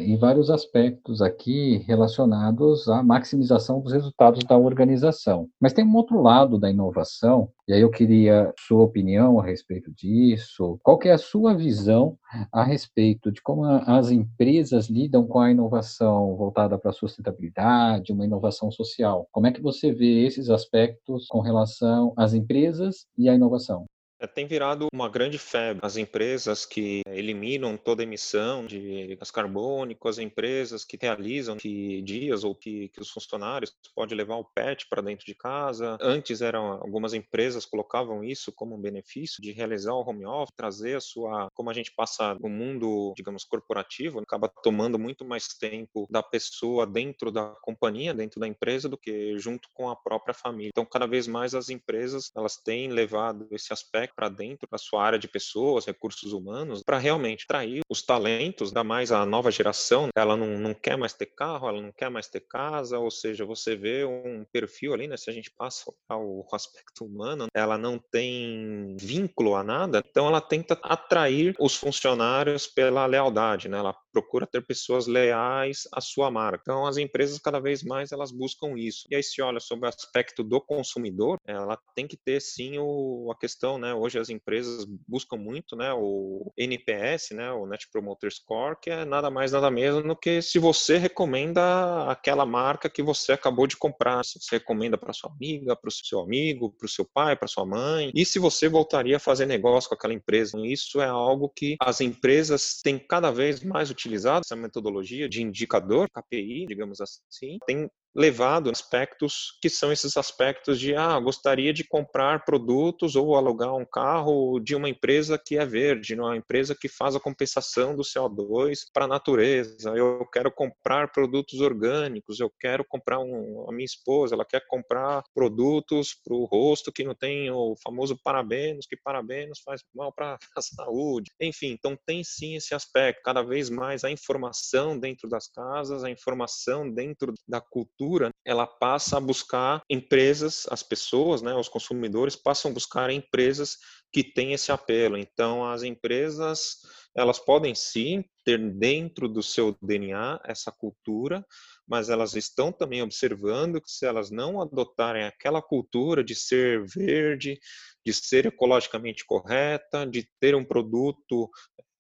e 0.01 0.17
vários 0.17 0.49
aspectos 0.51 1.21
aqui 1.21 1.79
relacionados 1.89 2.89
à 2.89 3.03
maximização 3.03 3.81
dos 3.81 3.93
resultados 3.93 4.45
da 4.45 4.57
organização. 4.57 5.49
Mas 5.61 5.73
tem 5.73 5.85
um 5.85 5.97
outro 5.97 6.21
lado 6.23 6.59
da 6.59 6.71
inovação, 6.71 7.51
e 7.69 7.75
aí 7.75 7.83
eu 7.83 7.91
queria 7.91 8.53
sua 8.59 8.83
opinião 8.83 9.39
a 9.39 9.45
respeito 9.45 9.93
disso. 9.93 10.81
Qual 10.83 10.99
é 11.05 11.11
a 11.11 11.19
sua 11.19 11.55
visão 11.55 12.19
a 12.51 12.65
respeito 12.65 13.31
de 13.31 13.43
como 13.43 13.65
as 13.65 14.11
empresas 14.11 14.89
lidam 14.89 15.27
com 15.27 15.39
a 15.39 15.51
inovação 15.51 16.35
voltada 16.35 16.79
para 16.79 16.91
a 16.91 16.95
sustentabilidade, 16.95 18.13
uma 18.13 18.25
inovação 18.25 18.71
social? 18.71 19.29
Como 19.31 19.47
é 19.47 19.53
que 19.53 19.61
você 19.61 19.93
vê 19.93 20.25
esses 20.25 20.49
aspectos 20.49 21.27
com 21.29 21.41
relação 21.41 22.15
às 22.17 22.33
empresas 22.33 23.07
e 23.17 23.29
a 23.29 23.35
inovação. 23.35 23.85
É, 24.21 24.27
tem 24.27 24.47
virado 24.47 24.89
uma 24.93 25.09
grande 25.09 25.39
febre. 25.39 25.81
As 25.85 25.97
empresas 25.97 26.67
que 26.67 27.03
eliminam 27.07 27.77
toda 27.77 28.03
emissão 28.03 28.67
de 28.67 29.15
gás 29.17 29.31
carbônico, 29.31 30.09
as 30.09 30.19
empresas 30.19 30.85
que 30.85 30.99
realizam 31.01 31.57
que 31.57 32.03
dias 32.03 32.43
ou 32.43 32.55
que, 32.55 32.89
que 32.89 33.01
os 33.01 33.11
funcionários 33.11 33.73
podem 33.95 34.17
levar 34.17 34.37
o 34.37 34.45
pet 34.45 34.87
para 34.89 35.03
dentro 35.03 35.25
de 35.25 35.35
casa. 35.35 35.97
Antes 36.01 36.41
eram 36.41 36.73
algumas 36.73 37.15
empresas 37.15 37.65
colocavam 37.65 38.25
isso 38.25 38.51
como 38.53 38.75
um 38.75 38.81
benefício 38.81 39.41
de 39.41 39.53
realizar 39.53 39.93
o 39.93 40.09
home 40.09 40.27
office, 40.27 40.55
trazer 40.57 40.97
a 40.97 41.01
sua, 41.01 41.49
como 41.55 41.71
a 41.71 41.75
gente 41.75 41.93
passa 41.95 42.35
no 42.41 42.49
mundo, 42.49 43.13
digamos, 43.17 43.45
corporativo, 43.45 44.21
acaba 44.21 44.49
tomando 44.49 44.99
muito 44.99 45.25
mais 45.25 45.49
tempo 45.49 46.07
da 46.11 46.23
pessoa 46.23 46.87
dentro 46.87 47.31
da 47.31 47.55
companhia, 47.63 48.13
dentro 48.13 48.41
da 48.41 48.49
empresa, 48.49 48.89
do 48.89 48.99
que 48.99 49.39
junto 49.39 49.69
com 49.75 49.89
a 49.89 49.97
própria 49.97 50.35
família. 50.35 50.71
Então, 50.71 50.85
cada 50.85 51.07
vez 51.07 51.29
mais 51.29 51.55
as 51.55 51.69
empresas 51.69 52.33
elas 52.37 52.57
têm 52.57 52.89
levado 52.89 53.47
esse 53.51 53.73
aspecto 53.73 54.08
para 54.15 54.29
dentro 54.29 54.69
da 54.71 54.79
sua 54.79 55.03
área 55.03 55.19
de 55.19 55.29
pessoas, 55.29 55.87
recursos 55.87 56.33
humanos, 56.33 56.83
para 56.85 56.99
realmente 56.99 57.45
atrair 57.45 57.81
os 57.89 58.03
talentos, 58.03 58.69
ainda 58.69 58.85
mais 58.85 59.13
a 59.13 59.25
nova 59.25 59.51
geração. 59.51 60.09
Ela 60.17 60.37
não, 60.37 60.59
não 60.59 60.75
quer 60.75 60.97
mais 60.97 61.13
ter 61.13 61.27
carro, 61.27 61.69
ela 61.69 61.81
não 61.81 61.93
quer 61.93 62.11
mais 62.11 62.29
ter 62.29 62.41
casa, 62.41 62.99
ou 62.99 63.11
seja, 63.11 63.45
você 63.45 63.77
vê 63.77 64.05
um 64.05 64.45
perfil 64.53 64.95
ali, 64.95 65.07
né? 65.07 65.17
Se 65.17 65.31
a 65.31 65.33
gente 65.33 65.51
passa 65.51 65.93
ao 66.09 66.47
aspecto 66.53 67.05
humano, 67.05 67.47
ela 67.55 67.79
não 67.79 67.99
tem 67.99 68.97
vínculo 68.99 69.55
a 69.55 69.63
nada, 69.63 70.03
então 70.09 70.27
ela 70.27 70.41
tenta 70.41 70.79
atrair 70.83 71.55
os 71.59 71.75
funcionários 71.75 72.67
pela 72.67 73.07
lealdade, 73.07 73.69
né? 73.69 73.79
Ela 73.79 73.95
procura 74.13 74.47
ter 74.47 74.65
pessoas 74.65 75.07
leais 75.07 75.87
à 75.93 76.01
sua 76.01 76.31
marca. 76.31 76.63
Então, 76.63 76.87
as 76.87 76.97
empresas 76.97 77.39
cada 77.39 77.61
vez 77.61 77.83
mais 77.83 78.13
elas 78.13 78.33
buscam 78.33 78.77
isso. 78.77 79.07
E 79.11 79.17
aí 79.17 79.23
se 79.23 79.41
olha 79.41 79.61
sobre 79.61 79.87
o 79.87 79.89
aspecto 79.89 80.43
do 80.43 80.61
consumidor, 80.61 81.39
ela 81.47 81.79
tem 81.95 82.07
que 82.07 82.17
ter 82.17 82.41
sim 82.41 82.79
o, 82.79 83.31
a 83.31 83.39
questão, 83.39 83.79
né? 83.79 83.95
Hoje 83.99 84.19
as 84.19 84.31
empresas 84.31 84.85
buscam 85.07 85.37
muito, 85.37 85.77
né? 85.77 85.93
O 85.93 86.53
NPS, 86.57 87.35
né? 87.35 87.51
O 87.53 87.67
Net 87.67 87.89
Promoter 87.91 88.33
Score, 88.33 88.77
que 88.81 88.91
é 88.91 89.05
nada 89.05 89.31
mais 89.31 89.53
nada 89.53 89.71
menos 89.71 90.03
do 90.03 90.17
que 90.17 90.41
se 90.41 90.59
você 90.59 90.99
recomenda 90.99 92.11
aquela 92.11 92.47
marca 92.47 92.89
que 92.89 93.03
você 93.03 93.33
acabou 93.33 93.67
de 93.67 93.77
comprar, 93.77 94.25
se 94.25 94.39
você 94.41 94.57
recomenda 94.57 94.97
para 94.97 95.13
sua 95.13 95.31
amiga, 95.31 95.77
para 95.77 95.89
o 95.89 95.93
seu 95.93 96.21
amigo, 96.21 96.71
para 96.71 96.87
o 96.87 96.89
seu 96.89 97.05
pai, 97.05 97.37
para 97.37 97.49
sua 97.49 97.67
mãe, 97.67 98.11
e 98.15 98.25
se 98.25 98.39
você 98.39 98.69
voltaria 98.69 99.17
a 99.17 99.21
fazer 99.21 99.47
negócio 99.47 99.89
com 99.89 99.95
aquela 99.95 100.15
empresa. 100.15 100.57
Então, 100.57 100.65
isso 100.65 101.01
é 101.01 101.07
algo 101.07 101.49
que 101.49 101.77
as 101.81 102.01
empresas 102.01 102.81
têm 102.83 102.99
cada 102.99 103.31
vez 103.31 103.63
mais 103.63 103.91
utilizado 103.91 104.43
essa 104.45 104.57
metodologia 104.57 105.29
de 105.29 105.43
indicador, 105.43 106.09
KPI, 106.11 106.67
digamos 106.67 107.01
assim, 107.01 107.59
tem 107.67 107.91
levado 108.19 108.69
aspectos 108.69 109.57
que 109.63 109.71
são 109.71 109.93
esses 109.93 110.17
aspectos 110.17 110.81
de, 110.81 110.93
ah, 110.97 111.21
gostaria 111.21 111.73
de 111.73 111.85
comprar 111.85 112.45
produtos 112.45 113.15
ou 113.15 113.37
alugar 113.37 113.73
um 113.77 113.85
carro 113.85 114.59
de 114.59 114.75
uma 114.75 114.89
empresa 114.89 115.39
que 115.39 115.57
é 115.57 115.65
verde, 115.65 116.17
uma 116.17 116.37
empresa 116.37 116.75
que 116.75 116.89
faz 116.89 117.15
a 117.15 117.21
compensação 117.21 117.95
do 117.95 118.03
CO2 118.03 118.81
para 118.93 119.05
a 119.05 119.09
natureza, 119.09 119.91
eu 119.97 120.27
quero 120.33 120.51
comprar 120.51 121.13
produtos 121.13 121.61
orgânicos, 121.61 122.41
eu 122.41 122.51
quero 122.59 122.85
comprar 122.85 123.21
um, 123.21 123.67
a 123.69 123.73
minha 123.73 123.85
esposa, 123.85 124.35
ela 124.35 124.45
quer 124.45 124.67
comprar 124.67 125.23
produtos 125.33 126.13
para 126.25 126.35
o 126.35 126.45
rosto 126.45 126.91
que 126.91 127.05
não 127.05 127.15
tem 127.15 127.49
o 127.53 127.77
famoso 127.85 128.19
parabenos, 128.25 128.85
que 128.85 128.97
parabenos 128.97 129.61
faz 129.65 129.81
mal 129.95 130.13
para 130.13 130.37
a 130.57 130.61
saúde. 130.61 131.31
Enfim, 131.41 131.69
então 131.69 131.97
tem 132.05 132.25
sim 132.25 132.57
esse 132.57 132.75
aspecto, 132.75 133.23
cada 133.23 133.43
vez 133.43 133.71
mais 133.71 134.03
a 134.03 134.11
informação 134.11 134.99
dentro 134.99 135.29
das 135.29 135.47
casas, 135.47 136.03
a 136.03 136.11
informação 136.11 136.93
dentro 136.93 137.33
da 137.47 137.61
cultura, 137.61 138.08
ela 138.45 138.67
passa 138.67 139.17
a 139.17 139.21
buscar 139.21 139.83
empresas, 139.91 140.67
as 140.71 140.83
pessoas, 140.83 141.43
né, 141.43 141.55
os 141.55 141.69
consumidores 141.69 142.37
passam 142.37 142.71
a 142.71 142.75
buscar 142.75 143.11
empresas 143.11 143.77
que 144.13 144.25
têm 144.25 144.53
esse 144.53 144.73
apelo. 144.73 145.19
Então, 145.19 145.65
as 145.65 145.83
empresas, 145.83 146.79
elas 147.15 147.39
podem 147.39 147.75
sim 147.75 148.25
ter 148.45 148.59
dentro 148.59 149.29
do 149.29 149.43
seu 149.43 149.77
DNA 149.83 150.41
essa 150.45 150.73
cultura, 150.73 151.45
mas 151.87 152.09
elas 152.09 152.35
estão 152.35 152.73
também 152.73 153.03
observando 153.03 153.81
que 153.81 153.91
se 153.91 154.07
elas 154.07 154.31
não 154.31 154.61
adotarem 154.61 155.25
aquela 155.25 155.61
cultura 155.61 156.25
de 156.25 156.35
ser 156.35 156.85
verde, 156.87 157.59
de 158.05 158.13
ser 158.13 158.47
ecologicamente 158.47 159.25
correta, 159.27 160.07
de 160.07 160.27
ter 160.41 160.55
um 160.55 160.65
produto 160.65 161.51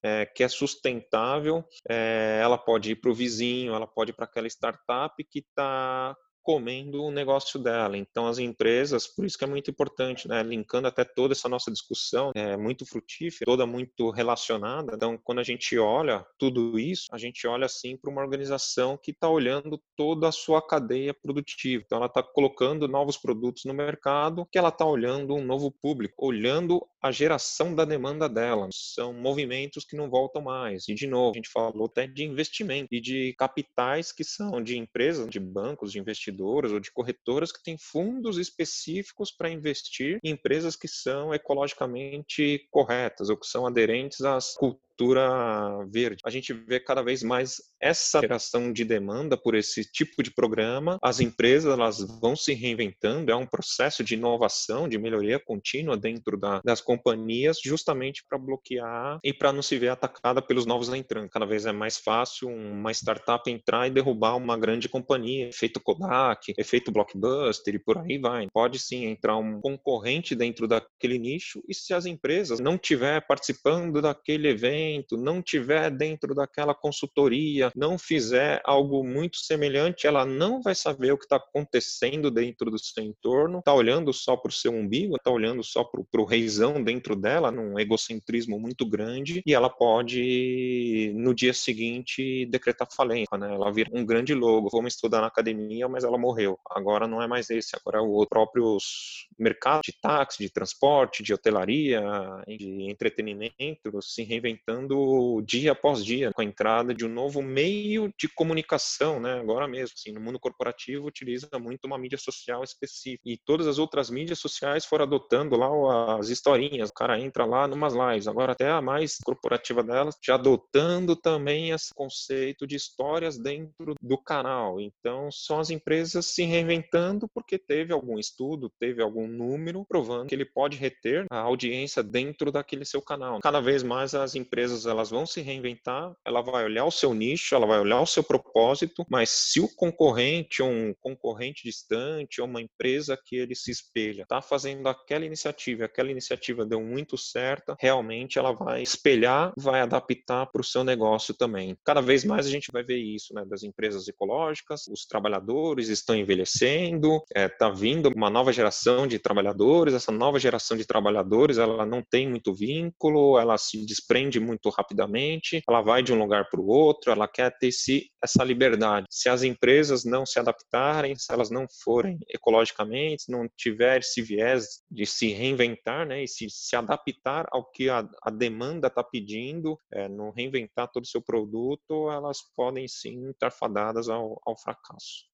é, 0.02 0.26
que 0.26 0.42
é 0.42 0.48
sustentável, 0.48 1.64
é, 1.88 2.40
ela 2.42 2.58
pode 2.58 2.92
ir 2.92 2.96
para 2.96 3.10
o 3.10 3.14
vizinho, 3.14 3.74
ela 3.74 3.86
pode 3.86 4.10
ir 4.10 4.14
para 4.14 4.24
aquela 4.24 4.46
startup 4.46 5.14
que 5.30 5.40
está 5.40 6.16
comendo 6.48 7.04
o 7.04 7.10
negócio 7.10 7.60
dela. 7.60 7.98
Então, 7.98 8.26
as 8.26 8.38
empresas, 8.38 9.06
por 9.06 9.26
isso 9.26 9.36
que 9.36 9.44
é 9.44 9.46
muito 9.46 9.70
importante, 9.70 10.26
né? 10.26 10.42
Linkando 10.42 10.88
até 10.88 11.04
toda 11.04 11.34
essa 11.34 11.46
nossa 11.46 11.70
discussão, 11.70 12.32
é 12.34 12.56
muito 12.56 12.86
frutífera, 12.86 13.44
toda 13.44 13.66
muito 13.66 14.08
relacionada. 14.08 14.94
Então, 14.94 15.18
quando 15.22 15.40
a 15.40 15.42
gente 15.42 15.76
olha 15.78 16.24
tudo 16.38 16.78
isso, 16.78 17.04
a 17.12 17.18
gente 17.18 17.46
olha 17.46 17.66
assim 17.66 17.98
para 17.98 18.10
uma 18.10 18.22
organização 18.22 18.96
que 18.96 19.10
está 19.10 19.28
olhando 19.28 19.78
toda 19.94 20.26
a 20.26 20.32
sua 20.32 20.66
cadeia 20.66 21.12
produtiva. 21.12 21.82
Então, 21.84 21.98
ela 21.98 22.06
está 22.06 22.22
colocando 22.22 22.88
novos 22.88 23.18
produtos 23.18 23.66
no 23.66 23.74
mercado, 23.74 24.48
que 24.50 24.56
ela 24.56 24.70
está 24.70 24.86
olhando 24.86 25.34
um 25.34 25.44
novo 25.44 25.70
público, 25.70 26.26
olhando 26.26 26.82
a 27.02 27.12
geração 27.12 27.74
da 27.74 27.84
demanda 27.84 28.26
dela. 28.26 28.70
São 28.72 29.12
movimentos 29.12 29.84
que 29.84 29.94
não 29.94 30.08
voltam 30.08 30.40
mais. 30.40 30.88
E, 30.88 30.94
de 30.94 31.06
novo, 31.06 31.32
a 31.32 31.36
gente 31.36 31.50
falou 31.50 31.84
até 31.84 32.06
de 32.06 32.24
investimento 32.24 32.88
e 32.94 33.02
de 33.02 33.34
capitais 33.34 34.12
que 34.12 34.24
são 34.24 34.62
de 34.62 34.78
empresas, 34.78 35.28
de 35.28 35.38
bancos, 35.38 35.92
de 35.92 35.98
investidores 35.98 36.37
investidoras 36.38 36.72
ou 36.72 36.80
de 36.80 36.90
corretoras 36.92 37.52
que 37.52 37.62
têm 37.62 37.76
fundos 37.76 38.38
específicos 38.38 39.30
para 39.30 39.50
investir 39.50 40.18
em 40.22 40.30
empresas 40.30 40.76
que 40.76 40.88
são 40.88 41.34
ecologicamente 41.34 42.66
corretas 42.70 43.28
ou 43.28 43.36
que 43.36 43.46
são 43.46 43.66
aderentes 43.66 44.20
às 44.22 44.54
culturas 44.54 44.87
cultura 44.98 45.86
verde. 45.88 46.20
A 46.24 46.30
gente 46.30 46.52
vê 46.52 46.80
cada 46.80 47.02
vez 47.02 47.22
mais 47.22 47.62
essa 47.80 48.20
geração 48.20 48.72
de 48.72 48.84
demanda 48.84 49.36
por 49.36 49.54
esse 49.54 49.84
tipo 49.84 50.22
de 50.24 50.32
programa. 50.32 50.98
As 51.00 51.20
empresas 51.20 51.72
elas 51.72 51.98
vão 52.20 52.34
se 52.34 52.52
reinventando, 52.52 53.30
é 53.30 53.36
um 53.36 53.46
processo 53.46 54.02
de 54.02 54.14
inovação, 54.14 54.88
de 54.88 54.98
melhoria 54.98 55.38
contínua 55.38 55.96
dentro 55.96 56.36
da, 56.36 56.60
das 56.64 56.80
companhias, 56.80 57.58
justamente 57.64 58.24
para 58.28 58.38
bloquear 58.38 59.20
e 59.22 59.32
para 59.32 59.52
não 59.52 59.62
se 59.62 59.78
ver 59.78 59.90
atacada 59.90 60.42
pelos 60.42 60.66
novos 60.66 60.92
entrantes. 60.92 61.30
Cada 61.32 61.46
vez 61.46 61.64
é 61.64 61.72
mais 61.72 61.96
fácil 61.96 62.48
uma 62.48 62.90
startup 62.90 63.48
entrar 63.48 63.86
e 63.86 63.90
derrubar 63.90 64.34
uma 64.36 64.58
grande 64.58 64.88
companhia, 64.88 65.48
efeito 65.48 65.80
Kodak, 65.80 66.52
efeito 66.58 66.90
Blockbuster 66.90 67.74
e 67.74 67.78
por 67.78 67.98
aí 67.98 68.18
vai. 68.18 68.48
Pode 68.52 68.80
sim 68.80 69.04
entrar 69.04 69.36
um 69.36 69.60
concorrente 69.60 70.34
dentro 70.34 70.66
daquele 70.66 71.18
nicho 71.18 71.62
e 71.68 71.74
se 71.74 71.94
as 71.94 72.04
empresas 72.04 72.58
não 72.58 72.76
tiver 72.76 73.24
participando 73.26 74.02
daquele 74.02 74.48
evento 74.48 74.87
não 75.12 75.42
tiver 75.42 75.90
dentro 75.90 76.34
daquela 76.34 76.74
consultoria, 76.74 77.70
não 77.74 77.98
fizer 77.98 78.60
algo 78.64 79.04
muito 79.04 79.38
semelhante, 79.38 80.06
ela 80.06 80.24
não 80.24 80.62
vai 80.62 80.74
saber 80.74 81.12
o 81.12 81.18
que 81.18 81.24
está 81.24 81.36
acontecendo 81.36 82.30
dentro 82.30 82.70
do 82.70 82.78
seu 82.78 83.02
entorno, 83.02 83.58
está 83.58 83.74
olhando 83.74 84.12
só 84.12 84.36
para 84.36 84.50
o 84.50 84.52
seu 84.52 84.72
umbigo, 84.72 85.16
está 85.16 85.30
olhando 85.30 85.62
só 85.62 85.84
para 85.84 86.20
o 86.20 86.24
reizão 86.24 86.82
dentro 86.82 87.14
dela, 87.14 87.50
num 87.50 87.78
egocentrismo 87.78 88.58
muito 88.58 88.86
grande, 88.88 89.42
e 89.46 89.54
ela 89.54 89.68
pode, 89.68 91.12
no 91.16 91.34
dia 91.34 91.52
seguinte, 91.52 92.46
decretar 92.46 92.88
falência, 92.94 93.36
né? 93.36 93.54
Ela 93.54 93.72
vira 93.72 93.90
um 93.92 94.04
grande 94.04 94.34
logo. 94.34 94.68
Vamos 94.70 94.94
estudar 94.94 95.20
na 95.20 95.26
academia, 95.26 95.88
mas 95.88 96.04
ela 96.04 96.18
morreu. 96.18 96.58
Agora 96.70 97.06
não 97.06 97.22
é 97.22 97.26
mais 97.26 97.50
esse, 97.50 97.76
agora 97.76 97.98
é 97.98 98.00
o 98.00 98.08
outro. 98.08 98.28
próprios 98.28 99.26
mercados 99.38 99.82
de 99.84 99.92
táxi, 100.00 100.44
de 100.44 100.50
transporte, 100.50 101.22
de 101.22 101.34
hotelaria, 101.34 102.02
de 102.46 102.90
entretenimento 102.90 104.00
se 104.00 104.22
reinventando 104.22 104.77
mudando 104.78 105.42
dia 105.42 105.72
após 105.72 106.04
dia, 106.04 106.30
com 106.32 106.40
a 106.40 106.44
entrada 106.44 106.94
de 106.94 107.04
um 107.04 107.08
novo 107.08 107.42
meio 107.42 108.12
de 108.18 108.28
comunicação, 108.28 109.20
né? 109.20 109.40
Agora 109.40 109.66
mesmo, 109.66 109.94
assim, 109.96 110.12
no 110.12 110.20
mundo 110.20 110.38
corporativo 110.38 111.06
utiliza 111.06 111.48
muito 111.58 111.86
uma 111.86 111.98
mídia 111.98 112.18
social 112.18 112.62
específica 112.62 113.22
e 113.26 113.36
todas 113.36 113.66
as 113.66 113.78
outras 113.78 114.10
mídias 114.10 114.38
sociais 114.38 114.84
foram 114.84 115.04
adotando 115.04 115.56
lá 115.56 116.18
as 116.18 116.28
historinhas. 116.28 116.90
O 116.90 116.94
cara 116.94 117.18
entra 117.18 117.44
lá 117.44 117.66
numas 117.66 117.94
lives, 117.94 118.28
agora 118.28 118.52
até 118.52 118.70
a 118.70 118.80
mais 118.80 119.16
corporativa 119.24 119.82
delas 119.82 120.16
já 120.22 120.34
adotando 120.34 121.16
também 121.16 121.70
esse 121.70 121.92
conceito 121.94 122.66
de 122.66 122.76
histórias 122.76 123.38
dentro 123.38 123.94
do 124.00 124.18
canal. 124.18 124.80
Então, 124.80 125.30
são 125.30 125.58
as 125.58 125.70
empresas 125.70 126.26
se 126.26 126.44
reinventando 126.44 127.28
porque 127.32 127.58
teve 127.58 127.92
algum 127.92 128.18
estudo, 128.18 128.70
teve 128.78 129.02
algum 129.02 129.26
número 129.26 129.84
provando 129.88 130.28
que 130.28 130.34
ele 130.34 130.44
pode 130.44 130.76
reter 130.76 131.26
a 131.30 131.38
audiência 131.38 132.02
dentro 132.02 132.52
daquele 132.52 132.84
seu 132.84 133.00
canal. 133.00 133.40
Cada 133.40 133.60
vez 133.60 133.82
mais 133.82 134.14
as 134.14 134.34
empresas 134.34 134.67
empresas 134.68 134.86
elas 134.86 135.10
vão 135.10 135.24
se 135.24 135.40
reinventar, 135.40 136.14
ela 136.24 136.42
vai 136.42 136.64
olhar 136.64 136.84
o 136.84 136.90
seu 136.90 137.14
nicho, 137.14 137.54
ela 137.54 137.66
vai 137.66 137.80
olhar 137.80 138.00
o 138.00 138.06
seu 138.06 138.22
propósito, 138.22 139.04
mas 139.10 139.30
se 139.30 139.60
o 139.60 139.68
concorrente 139.68 140.62
um 140.62 140.94
concorrente 141.00 141.62
distante 141.64 142.40
ou 142.40 142.46
uma 142.46 142.60
empresa 142.60 143.18
que 143.24 143.36
ele 143.36 143.54
se 143.54 143.70
espelha 143.70 144.22
está 144.22 144.42
fazendo 144.42 144.88
aquela 144.88 145.24
iniciativa, 145.24 145.84
aquela 145.84 146.10
iniciativa 146.10 146.66
deu 146.66 146.82
muito 146.82 147.16
certa, 147.16 147.76
realmente 147.80 148.38
ela 148.38 148.52
vai 148.52 148.82
espelhar, 148.82 149.52
vai 149.56 149.80
adaptar 149.80 150.46
para 150.46 150.60
o 150.60 150.64
seu 150.64 150.84
negócio 150.84 151.34
também. 151.34 151.76
Cada 151.84 152.00
vez 152.00 152.24
mais 152.24 152.46
a 152.46 152.50
gente 152.50 152.70
vai 152.72 152.82
ver 152.82 152.98
isso, 152.98 153.34
né, 153.34 153.44
das 153.46 153.62
empresas 153.62 154.06
ecológicas, 154.08 154.86
os 154.88 155.06
trabalhadores 155.06 155.88
estão 155.88 156.14
envelhecendo, 156.14 157.16
está 157.34 157.40
é, 157.40 157.48
tá 157.48 157.70
vindo 157.70 158.12
uma 158.14 158.30
nova 158.30 158.52
geração 158.52 159.06
de 159.06 159.18
trabalhadores, 159.18 159.94
essa 159.94 160.12
nova 160.12 160.38
geração 160.38 160.76
de 160.76 160.84
trabalhadores 160.84 161.58
ela 161.58 161.86
não 161.86 162.02
tem 162.02 162.28
muito 162.28 162.52
vínculo, 162.52 163.38
ela 163.38 163.56
se 163.56 163.84
desprende 163.84 164.40
muito 164.48 164.70
rapidamente, 164.70 165.62
ela 165.68 165.82
vai 165.82 166.02
de 166.02 166.12
um 166.12 166.18
lugar 166.18 166.48
para 166.48 166.60
o 166.60 166.66
outro, 166.66 167.12
ela 167.12 167.28
quer 167.28 167.56
ter 167.58 167.68
esse, 167.68 168.10
essa 168.22 168.42
liberdade. 168.42 169.06
Se 169.10 169.28
as 169.28 169.42
empresas 169.42 170.04
não 170.04 170.24
se 170.24 170.38
adaptarem, 170.38 171.14
se 171.16 171.32
elas 171.32 171.50
não 171.50 171.66
forem 171.84 172.18
ecologicamente, 172.28 173.30
não 173.30 173.48
tiver 173.56 174.00
esse 174.00 174.22
viés 174.22 174.82
de 174.90 175.04
se 175.04 175.32
reinventar, 175.32 176.06
né, 176.06 176.24
e 176.24 176.28
se, 176.28 176.48
se 176.48 176.74
adaptar 176.74 177.46
ao 177.52 177.70
que 177.70 177.88
a, 177.88 178.08
a 178.22 178.30
demanda 178.30 178.88
está 178.88 179.04
pedindo, 179.04 179.78
é, 179.92 180.08
não 180.08 180.30
reinventar 180.30 180.88
todo 180.88 181.04
o 181.04 181.08
seu 181.08 181.22
produto, 181.22 182.10
elas 182.10 182.38
podem 182.56 182.88
sim 182.88 183.30
estar 183.30 183.50
fadadas 183.50 184.08
ao, 184.08 184.40
ao 184.46 184.56
fracasso. 184.58 185.28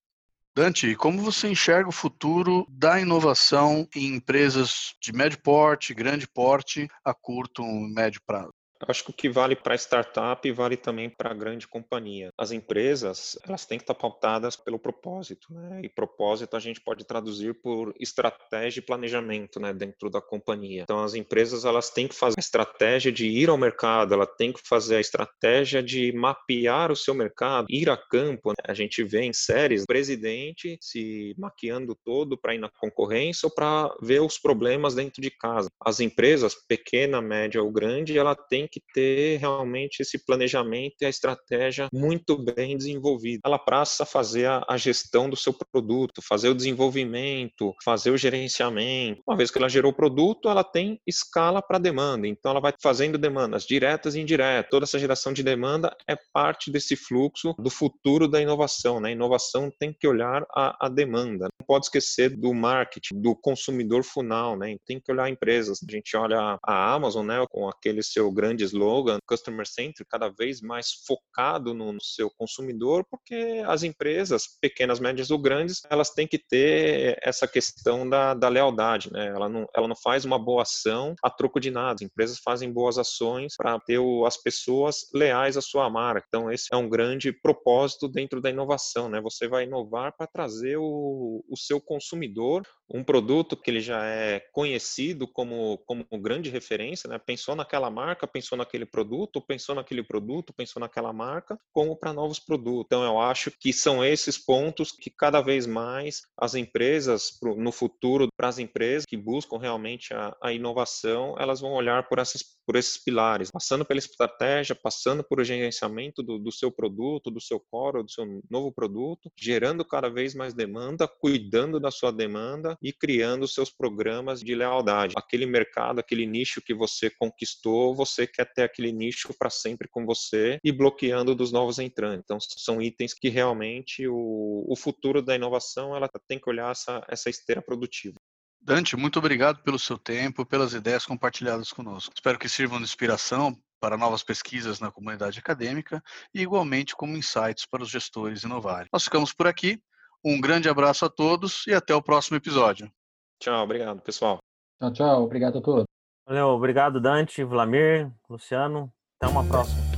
Dante, 0.57 0.95
como 0.95 1.21
você 1.21 1.49
enxerga 1.49 1.89
o 1.89 1.93
futuro 1.93 2.65
da 2.71 3.01
inovação 3.01 3.89
em 3.93 4.15
empresas 4.15 4.95
de 5.03 5.13
médio 5.13 5.41
porte, 5.43 5.93
grande 5.93 6.29
porte, 6.29 6.87
a 7.05 7.13
curto 7.13 7.61
e 7.65 7.93
médio 7.93 8.21
prazo? 8.25 8.55
Acho 8.89 9.05
que 9.05 9.11
o 9.11 9.15
que 9.15 9.29
vale 9.29 9.57
para 9.57 9.75
startup 9.75 10.51
vale 10.53 10.77
também 10.77 11.09
para 11.11 11.35
grande 11.35 11.67
companhia. 11.67 12.31
As 12.39 12.53
empresas, 12.53 13.39
elas 13.47 13.65
têm 13.67 13.79
que 13.79 13.85
estar 13.85 13.95
pautadas 13.95 14.57
pelo 14.57 14.79
propósito, 14.79 15.53
né? 15.53 15.81
E 15.83 15.89
propósito 15.89 16.57
a 16.57 16.61
gente 16.61 16.81
pode 16.81 17.05
traduzir 17.05 17.55
por 17.63 17.95
estratégia 17.99 18.81
e 18.81 18.83
planejamento, 18.83 19.61
né, 19.61 19.73
dentro 19.73 20.11
da 20.11 20.21
companhia. 20.21 20.83
Então 20.83 21.03
as 21.03 21.15
empresas, 21.15 21.65
elas 21.65 21.91
têm 21.91 22.09
que 22.09 22.15
fazer 22.15 22.35
a 22.39 22.41
estratégia 22.41 23.11
de 23.11 23.27
ir 23.27 23.49
ao 23.49 23.57
mercado, 23.57 24.15
ela 24.15 24.27
tem 24.27 24.53
que 24.53 24.61
fazer 24.63 24.97
a 24.97 25.01
estratégia 25.01 25.83
de 25.83 26.13
mapear 26.13 26.91
o 26.91 26.97
seu 26.97 27.15
mercado, 27.15 27.67
ir 27.71 27.89
a 27.91 27.97
campo. 27.97 28.51
Né? 28.51 28.65
A 28.65 28.75
gente 28.75 29.03
vê 29.03 29.23
em 29.23 29.33
séries 29.33 29.83
o 29.83 29.87
presidente 29.87 30.77
se 30.81 31.35
maquiando 31.39 31.97
todo 32.05 32.37
para 32.37 32.55
ir 32.55 32.59
na 32.59 32.71
concorrência 32.81 33.47
ou 33.47 33.55
para 33.55 33.95
ver 34.01 34.21
os 34.21 34.39
problemas 34.39 34.95
dentro 34.95 35.21
de 35.21 35.31
casa. 35.31 35.69
As 35.85 36.01
empresas, 36.01 36.55
pequena, 36.55 37.21
média 37.21 37.63
ou 37.63 37.71
grande, 37.71 38.19
ela 38.19 38.35
tem 38.35 38.67
que 38.67 38.74
ter 38.93 39.39
realmente 39.39 40.01
esse 40.01 40.25
planejamento 40.25 40.97
e 41.01 41.07
a 41.07 41.09
estratégia 41.09 41.89
muito 41.93 42.37
bem 42.37 42.77
desenvolvida. 42.77 43.41
Ela 43.45 43.59
passa 43.59 44.05
a 44.05 44.07
fazer 44.07 44.47
a, 44.47 44.65
a 44.69 44.77
gestão 44.77 45.29
do 45.29 45.37
seu 45.37 45.53
produto, 45.53 46.23
fazer 46.23 46.49
o 46.49 46.55
desenvolvimento, 46.55 47.75
fazer 47.85 48.11
o 48.11 48.17
gerenciamento. 48.17 49.23
Uma 49.27 49.37
vez 49.37 49.51
que 49.51 49.59
ela 49.59 49.69
gerou 49.69 49.93
o 49.93 49.95
produto, 49.95 50.49
ela 50.49 50.65
tem 50.65 51.01
escala 51.07 51.61
para 51.61 51.79
demanda. 51.79 52.27
Então, 52.27 52.51
ela 52.51 52.61
vai 52.61 52.73
fazendo 52.83 53.19
demandas 53.19 53.65
diretas 53.65 54.15
e 54.15 54.21
indiretas. 54.21 54.71
Toda 54.71 54.85
essa 54.85 54.99
geração 54.99 55.33
de 55.33 55.43
demanda 55.43 55.95
é 56.09 56.17
parte 56.33 56.71
desse 56.71 56.97
fluxo 56.97 57.55
do 57.59 57.71
futuro 57.71 58.29
da 58.29 58.41
inovação. 58.41 59.01
Né? 59.01 59.09
A 59.09 59.13
inovação 59.13 59.71
tem 59.79 59.93
que 59.93 60.07
olhar 60.07 60.45
a, 60.55 60.87
a 60.87 60.89
demanda. 60.89 61.49
Não 61.59 61.67
pode 61.67 61.87
esquecer 61.87 62.31
do 62.31 62.53
marketing, 62.55 63.21
do 63.21 63.35
consumidor 63.35 64.05
final. 64.05 64.57
Né? 64.57 64.77
Tem 64.87 65.01
que 65.01 65.11
olhar 65.11 65.29
empresas. 65.29 65.81
A 65.87 65.91
gente 65.91 66.17
olha 66.17 66.59
a 66.63 66.95
Amazon 66.95 67.27
né, 67.27 67.45
com 67.51 67.69
aquele 67.69 68.03
seu 68.03 68.31
grande 68.31 68.54
slogan, 68.63 69.19
Customer 69.27 69.67
Centric, 69.67 70.09
cada 70.09 70.29
vez 70.29 70.61
mais 70.61 70.93
focado 71.07 71.75
no, 71.75 71.95
seu 72.01 72.31
consumidor, 72.31 73.05
porque 73.11 73.63
as 73.67 73.83
empresas, 73.83 74.45
pequenas, 74.61 75.01
médias 75.01 75.31
ou 75.31 75.39
grandes, 75.39 75.83
elas 75.91 76.11
têm 76.11 76.27
que 76.27 76.39
ter 76.39 77.19
essa 77.23 77.49
questão 77.49 78.09
da, 78.09 78.35
da 78.35 78.49
lealdade. 78.49 79.13
Né? 79.13 79.29
Ela, 79.29 79.49
não, 79.49 79.67
ela 79.75 79.89
não 79.89 79.97
faz 79.97 80.25
uma 80.25 80.39
boa 80.39 80.63
ação 80.63 81.15
a 81.23 81.31
troco 81.31 81.59
de 81.59 81.71
nada. 81.71 81.95
As 81.95 82.03
empresas 82.03 82.39
fazem 82.39 82.73
boas 82.73 82.99
ações 82.99 83.55
para 83.57 83.79
ter 83.81 83.99
o, 83.99 84.25
as 84.27 84.37
pessoas 84.37 85.11
leais 85.15 85.57
à 85.57 85.61
sua 85.61 85.89
marca. 85.89 86.27
Então, 86.29 86.51
esse 86.51 86.69
é 86.73 86.77
um 86.77 86.89
grande 86.89 87.33
propósito 87.33 88.09
dentro 88.09 88.41
da 88.41 88.51
inovação. 88.51 89.09
Né? 89.09 89.21
Você 89.21 89.49
vai 89.49 89.65
inovar 89.65 90.15
para 90.17 90.27
trazer 90.27 90.77
o, 90.77 91.45
o 91.49 91.57
seu 91.57 91.81
consumidor 91.81 92.63
um 92.93 93.03
produto 93.03 93.57
que 93.57 93.71
ele 93.71 93.81
já 93.81 94.05
é 94.05 94.41
conhecido 94.53 95.27
como, 95.27 95.79
como 95.87 96.05
grande 96.21 96.51
referência, 96.51 97.09
né? 97.09 97.19
pensou 97.19 97.57
naquela 97.57 97.91
marca, 97.91 98.27
pensou 98.45 98.59
naquele 98.59 98.85
produto, 98.85 99.41
pensou 99.41 99.75
naquele 99.75 100.03
produto, 100.03 100.53
pensou 100.53 100.79
naquela 100.79 101.13
marca, 101.13 101.59
como 101.73 101.97
para 101.97 102.13
novos 102.13 102.39
produtos. 102.39 102.85
Então, 102.87 103.03
eu 103.03 103.19
acho 103.19 103.51
que 103.51 103.73
são 103.73 104.05
esses 104.05 104.37
pontos 104.37 104.93
que 104.93 105.11
cada 105.11 105.41
vez 105.41 105.67
mais 105.67 106.23
as 106.37 106.55
empresas, 106.55 107.39
no 107.43 107.73
futuro, 107.73 108.29
para 108.37 108.49
as 108.49 108.59
empresas 108.59 109.07
que 109.07 109.17
buscam 109.17 109.59
realmente 109.59 110.13
a, 110.13 110.37
a 110.43 110.53
inovação, 110.53 111.35
elas 111.39 111.61
vão 111.61 111.73
olhar 111.73 112.07
por, 112.07 112.19
essas, 112.19 112.43
por 112.67 112.77
esses 112.77 113.03
pilares, 113.03 113.51
passando 113.51 113.85
pela 113.85 113.99
estratégia, 113.99 114.75
passando 114.75 115.23
por 115.23 115.41
o 115.41 115.45
gerenciamento 115.45 116.23
do, 116.23 116.39
do 116.39 116.51
seu 116.51 116.71
produto, 116.71 117.31
do 117.31 117.41
seu 117.41 117.61
core, 117.61 118.03
do 118.03 118.11
seu 118.11 118.25
novo 118.51 118.73
produto, 118.73 119.31
gerando 119.39 119.85
cada 119.85 120.09
vez 120.09 120.35
mais 120.35 120.55
demanda, 120.55 121.07
cuidando 121.07 121.79
da 121.79 121.91
sua 121.91 122.11
demanda 122.11 122.77
e 122.83 122.93
criando 122.93 123.47
seus 123.47 123.71
programas 123.71 124.41
de 124.41 124.55
lealdade. 124.55 125.15
Aquele 125.17 125.47
mercado, 125.47 125.99
aquele 125.99 126.27
nicho 126.27 126.63
que 126.63 126.75
você 126.75 127.11
conquistou, 127.11 127.95
você 127.95 128.27
quer 128.27 128.53
ter 128.53 128.63
aquele 128.63 128.93
nicho 128.93 129.35
para 129.39 129.51
sempre 129.51 129.89
com 129.89 130.05
você 130.05 130.59
e 130.65 130.73
bloqueando 130.73 131.35
dos 131.35 131.53
novos 131.53 131.79
entrantes. 131.79 132.25
Então, 132.25 132.39
são 132.41 132.81
itens 132.81 133.15
que 133.15 133.29
realmente 133.29 134.07
o, 134.09 134.65
o 134.69 134.77
futuro 134.77 135.23
da 135.23 135.35
inovação 135.35 135.95
ela 135.97 136.09
tem 136.27 136.39
que 136.39 136.49
olhar 136.49 136.71
essa, 136.71 137.05
essa 137.09 137.31
esteira 137.31 137.63
produtiva. 137.63 138.17
Dante, 138.65 138.97
muito 138.97 139.19
obrigado 139.19 139.63
pelo 139.63 139.79
seu 139.79 139.99
tempo, 139.99 140.47
pelas 140.47 140.73
ideias 140.73 141.05
compartilhadas 141.05 141.71
conosco. 141.71 142.15
Espero 142.15 142.39
que 142.39 142.49
sirvam 142.49 142.79
de 142.79 142.85
inspiração 142.85 143.55
para 143.79 143.99
novas 143.99 144.23
pesquisas 144.23 144.81
na 144.81 144.91
comunidade 144.91 145.39
acadêmica 145.39 146.03
e 146.33 146.41
igualmente 146.41 146.97
como 146.97 147.15
insights 147.15 147.67
para 147.67 147.83
os 147.83 147.91
gestores 147.91 148.43
inovarem. 148.43 148.89
Nós 148.91 149.05
ficamos 149.05 149.35
por 149.35 149.47
aqui. 149.47 149.79
Um 150.25 150.41
grande 150.41 150.71
abraço 150.71 151.05
a 151.05 151.11
todos 151.11 151.67
e 151.67 151.75
até 151.75 151.95
o 151.95 152.01
próximo 152.01 152.39
episódio. 152.39 152.91
Tchau, 153.39 153.63
obrigado, 153.63 154.01
pessoal. 154.01 154.39
Tchau, 154.81 154.93
tchau. 154.95 155.25
Obrigado 155.25 155.59
a 155.59 155.61
todos. 155.61 155.85
Valeu, 156.27 156.49
obrigado, 156.49 156.99
Dante, 156.99 157.45
Vlamir, 157.45 158.11
Luciano. 158.31 158.91
Até 159.21 159.31
uma 159.31 159.45
próxima. 159.45 159.94